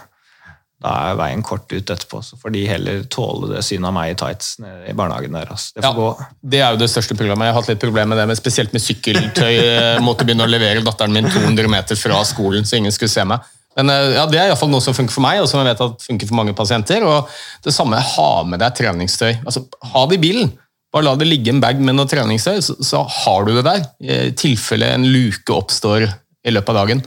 Da 0.81 0.95
er 1.11 1.17
veien 1.19 1.43
kort 1.45 1.69
ut 1.69 1.91
etterpå, 1.93 2.23
så 2.25 2.39
får 2.41 2.55
de 2.55 2.63
heller 2.65 3.03
tåle 3.13 3.51
det 3.51 3.61
synet 3.67 3.91
av 3.91 3.93
meg 3.99 4.15
i 4.15 4.17
tights 4.17 4.55
i 4.89 4.95
barnehagen 4.97 5.35
der. 5.37 5.51
Altså. 5.53 5.75
Det 5.77 5.85
får 5.85 5.99
gå. 5.99 6.09
Det 6.55 6.63
er 6.65 6.73
jo 6.73 6.81
det 6.81 6.89
største 6.89 7.17
problemet. 7.19 7.47
Jeg 7.47 7.53
har 7.53 7.61
hatt 7.61 7.69
litt 7.69 7.83
problemer 7.83 8.15
med 8.15 8.21
det, 8.23 8.27
men 8.31 8.39
spesielt 8.39 8.73
med 8.73 8.85
sykkeltøy. 8.85 9.51
Jeg 9.59 10.03
måtte 10.09 10.25
begynne 10.25 10.47
å 10.49 10.51
levere 10.51 10.85
datteren 10.87 11.13
min 11.13 11.29
200 11.29 11.69
meter 11.69 12.01
fra 12.01 12.23
skolen, 12.25 12.65
så 12.65 12.81
ingen 12.81 12.97
skulle 12.97 13.13
se 13.13 13.27
meg. 13.29 13.45
Men 13.77 13.93
eh, 13.93 14.15
ja, 14.17 14.25
Det 14.27 14.41
er 14.41 14.49
i 14.49 14.55
hvert 14.55 14.63
fall 14.63 14.73
noe 14.73 14.85
som 14.85 14.97
funker 14.97 15.15
for 15.15 15.25
meg, 15.27 15.43
og 15.43 15.51
som 15.51 15.61
jeg 15.61 15.69
vet 15.69 15.85
at 15.85 16.09
funker 16.09 16.33
for 16.33 16.41
mange 16.41 16.57
pasienter. 16.57 17.05
og 17.05 17.29
Det 17.65 17.77
samme, 17.77 18.01
ha 18.15 18.31
med 18.49 18.65
deg 18.65 18.81
treningstøy. 18.81 19.35
Altså, 19.45 19.67
Ha 19.93 20.09
det 20.09 20.17
i 20.17 20.25
bilen. 20.25 20.53
Bare 20.91 21.07
la 21.07 21.15
det 21.15 21.29
ligge 21.29 21.53
en 21.53 21.61
bag 21.63 21.79
med 21.79 21.95
noe 21.95 22.09
treningstøy, 22.11 22.57
så, 22.65 22.75
så 22.83 23.05
har 23.05 23.45
du 23.47 23.53
det 23.55 23.69
der. 23.69 23.85
I 24.01 24.33
tilfelle 24.33 24.89
en 24.97 25.07
luke 25.13 25.55
oppstår 25.55 26.09
i 26.09 26.55
løpet 26.57 26.73
av 26.73 26.81
dagen. 26.83 27.05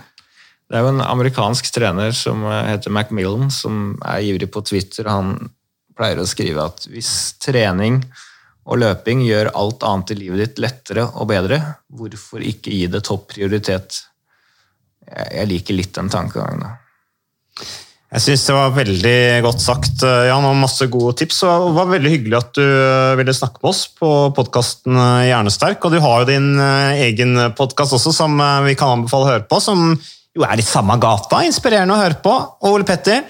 Det 0.74 0.80
er 0.80 0.88
jo 0.88 0.94
en 0.96 1.04
amerikansk 1.06 1.68
trener 1.70 2.16
som 2.18 2.40
eh, 2.50 2.72
heter 2.72 2.90
Macmillan, 2.90 3.52
som 3.54 3.92
er 4.10 4.24
ivrig 4.26 4.48
på 4.50 4.64
Twitter. 4.66 5.06
Han 5.06 5.36
pleier 5.94 6.18
å 6.18 6.26
skrive 6.26 6.64
at 6.66 6.88
hvis 6.90 7.12
trening 7.38 8.00
og 8.66 8.80
løping 8.82 9.22
gjør 9.22 9.52
alt 9.60 9.86
annet 9.86 10.16
i 10.16 10.18
livet 10.18 10.42
ditt 10.42 10.62
lettere 10.64 11.04
og 11.12 11.28
bedre, 11.30 11.60
hvorfor 11.94 12.42
ikke 12.42 12.74
gi 12.74 12.88
det 12.90 13.04
topp 13.06 13.28
prioritet? 13.36 14.00
Jeg 15.06 15.46
liker 15.52 15.78
litt 15.78 15.94
den 15.94 16.10
tankegangen. 16.10 16.66
da. 16.66 17.68
Jeg 18.18 18.26
syns 18.26 18.48
det 18.50 18.58
var 18.58 18.74
veldig 18.74 19.22
godt 19.46 19.62
sagt, 19.62 20.08
eh, 20.10 20.26
Jan, 20.32 20.50
og 20.50 20.58
masse 20.58 20.90
gode 20.90 21.14
tips. 21.22 21.44
og 21.46 21.68
Det 21.68 21.78
var 21.78 21.94
veldig 21.94 22.16
hyggelig 22.16 22.40
at 22.40 22.52
du 22.58 22.66
eh, 22.66 23.14
ville 23.22 23.38
snakke 23.38 23.62
med 23.62 23.76
oss 23.76 23.84
på 23.94 24.12
podkasten 24.34 24.98
Hjernesterk. 25.30 25.86
Og 25.86 25.94
du 25.94 26.02
har 26.02 26.26
jo 26.26 26.32
din 26.34 26.50
egen 26.98 27.38
podkast 27.54 27.94
også, 27.94 28.18
som 28.24 28.42
vi 28.66 28.74
kan 28.74 28.98
anbefale 28.98 29.30
å 29.30 29.34
høre 29.36 29.46
på, 29.46 29.62
som 29.62 29.94
jo 30.34 30.46
er 30.48 30.60
i 30.60 30.66
samme 30.66 30.98
gata. 31.02 31.44
Inspirerende 31.46 31.96
å 31.96 32.02
høre 32.02 32.20
på. 32.24 32.34
Og 32.64 32.78
Ole 32.78 32.88
Petter, 32.88 33.24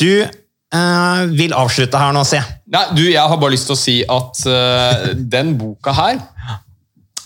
du 0.00 0.24
eh, 0.24 1.22
vil 1.36 1.54
avslutte 1.56 2.00
her 2.00 2.16
nå, 2.16 2.24
se. 2.28 2.40
Nei, 2.72 2.86
du, 2.96 3.04
Jeg 3.10 3.22
har 3.22 3.40
bare 3.40 3.54
lyst 3.54 3.68
til 3.70 3.76
å 3.76 3.80
si 3.80 4.00
at 4.02 4.42
eh, 4.50 5.06
den 5.36 5.54
boka 5.60 5.94
her, 5.96 6.20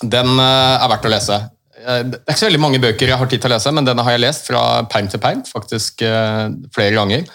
den 0.02 0.34
eh, 0.36 0.76
er 0.76 0.90
verdt 0.92 1.08
å 1.08 1.12
lese. 1.14 1.40
Eh, 1.80 2.02
det 2.08 2.22
er 2.22 2.34
ikke 2.34 2.42
så 2.42 2.48
veldig 2.50 2.64
mange 2.66 2.82
bøker 2.82 3.12
jeg 3.12 3.20
har 3.20 3.30
tid 3.30 3.42
til 3.42 3.52
å 3.52 3.54
lese, 3.54 3.74
men 3.76 3.86
denne 3.86 4.06
har 4.06 4.16
jeg 4.16 4.24
lest 4.26 4.50
fra 4.50 4.64
perm 4.90 5.10
til 5.12 5.22
perm, 5.22 5.44
faktisk 5.48 6.04
flere 6.74 6.96
ganger. 6.96 7.30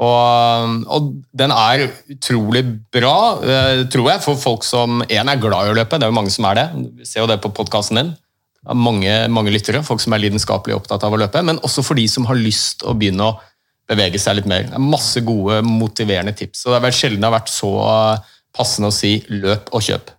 Og, 0.00 0.76
og 0.88 1.08
den 1.36 1.52
er 1.52 1.82
utrolig 2.14 2.62
bra, 2.94 3.16
tror 3.92 4.06
jeg, 4.08 4.22
for 4.24 4.38
folk 4.40 4.64
som 4.64 5.02
en 5.02 5.28
er 5.28 5.42
glad 5.42 5.66
i 5.66 5.74
å 5.74 5.76
løpe. 5.76 5.98
Det 6.00 6.06
er 6.06 6.12
jo 6.12 6.16
mange 6.16 6.32
som 6.32 6.46
er 6.48 6.56
det. 6.56 6.66
Vi 7.02 7.08
ser 7.10 7.20
jo 7.20 7.28
det 7.28 7.36
på 7.44 7.50
podkasten 7.52 8.00
din. 8.00 8.14
Mange, 8.76 9.12
mange 9.32 9.52
lyttere, 9.54 9.80
folk 9.86 10.02
som 10.02 10.12
er 10.12 10.20
lidenskapelig 10.26 10.76
opptatt 10.76 11.06
av 11.06 11.14
å 11.16 11.20
løpe. 11.20 11.40
Men 11.46 11.62
også 11.64 11.84
for 11.86 11.96
de 11.96 12.04
som 12.12 12.26
har 12.28 12.36
lyst 12.36 12.84
å 12.84 12.92
begynne 12.98 13.30
å 13.30 13.38
bevege 13.90 14.20
seg 14.20 14.38
litt 14.38 14.48
mer. 14.50 14.68
Det 14.68 14.76
er 14.76 14.84
masse 14.84 15.22
gode, 15.26 15.62
motiverende 15.66 16.36
tips. 16.36 16.66
Og 16.66 16.74
det 16.74 16.78
er 16.78 16.86
vel 16.86 16.96
sjelden 16.96 17.24
det 17.24 17.30
har 17.30 17.38
vært 17.40 17.52
så 17.52 17.72
passende 18.56 18.90
å 18.90 18.94
si 18.94 19.16
løp 19.32 19.72
og 19.74 19.84
kjøp. 19.86 20.12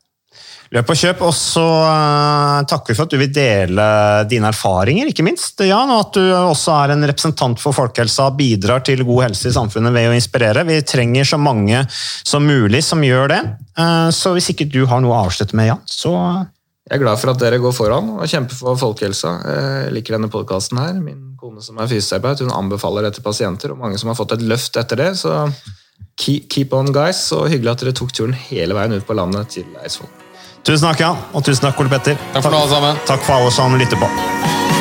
Løp 0.72 0.88
og 0.88 0.96
kjøp, 0.96 1.22
og 1.28 1.34
så 1.36 1.66
uh, 1.84 2.62
takker 2.64 2.94
vi 2.94 2.96
for 2.96 3.04
at 3.04 3.12
du 3.12 3.18
vil 3.20 3.32
dele 3.36 3.86
dine 4.32 4.48
erfaringer, 4.54 5.10
ikke 5.12 5.26
minst. 5.28 5.60
Jan, 5.68 5.92
og 5.92 6.06
at 6.06 6.16
du 6.16 6.30
også 6.32 6.78
er 6.78 6.94
en 6.94 7.04
representant 7.10 7.60
for 7.60 7.76
folkehelsa 7.76 8.30
og 8.30 8.38
bidrar 8.39 8.80
til 8.88 9.04
god 9.04 9.26
helse 9.26 9.52
i 9.52 9.56
samfunnet 9.58 9.92
ved 9.92 10.08
å 10.08 10.16
inspirere. 10.16 10.64
Vi 10.70 10.80
trenger 10.88 11.28
så 11.28 11.42
mange 11.42 11.84
som 11.92 12.48
mulig 12.48 12.86
som 12.88 13.04
gjør 13.04 13.34
det. 13.34 13.42
Uh, 13.76 14.08
så 14.16 14.32
hvis 14.38 14.48
ikke 14.54 14.70
du 14.72 14.86
har 14.88 15.04
noe 15.04 15.18
å 15.18 15.26
avslutte 15.28 15.60
med, 15.60 15.74
Jan, 15.74 15.84
så 15.92 16.16
Jeg 16.90 16.98
er 16.98 17.04
glad 17.04 17.20
for 17.22 17.30
at 17.30 17.42
dere 17.42 17.60
går 17.62 17.74
foran 17.78 18.08
og 18.16 18.24
kjemper 18.30 18.58
for 18.58 18.80
folkehelsa. 18.80 19.36
Jeg 19.46 19.94
liker 19.94 20.18
denne 20.18 20.32
podkasten 20.34 20.80
her. 20.82 20.96
Min 20.98 21.36
kone 21.40 21.62
som 21.62 21.78
er 21.78 21.90
fysioterapeut, 21.92 22.42
hun 22.42 22.56
anbefaler 22.58 23.06
det 23.06 23.14
til 23.18 23.26
pasienter, 23.26 23.76
og 23.76 23.84
mange 23.84 24.02
som 24.02 24.10
har 24.10 24.18
fått 24.18 24.34
et 24.36 24.44
løft 24.50 24.80
etter 24.82 24.98
det. 24.98 25.12
så 25.22 25.46
Keep 26.22 26.74
on, 26.74 26.92
guys, 26.94 27.22
og 27.38 27.48
hyggelig 27.50 27.72
at 27.72 27.86
dere 27.86 27.96
tok 27.98 28.12
turen 28.14 28.34
hele 28.50 28.78
veien 28.78 28.98
ut 28.98 29.06
på 29.08 29.18
landet 29.18 29.54
til 29.58 29.70
Eidsvoll. 29.82 30.10
Tusen 30.66 30.90
takk, 30.90 31.02
Jan. 31.02 31.24
Og 31.34 31.46
tusen 31.46 31.70
takk, 31.70 31.80
Ole 31.82 31.90
Petter. 31.94 32.18
Takk 32.34 32.46
for 32.46 32.54
det, 32.54 32.62
alle 32.62 32.76
sammen. 32.76 33.04
Takk 33.10 33.26
for 33.26 33.40
alle 33.40 33.54
som 33.56 33.78
lytter 33.82 34.02
på. 34.02 34.81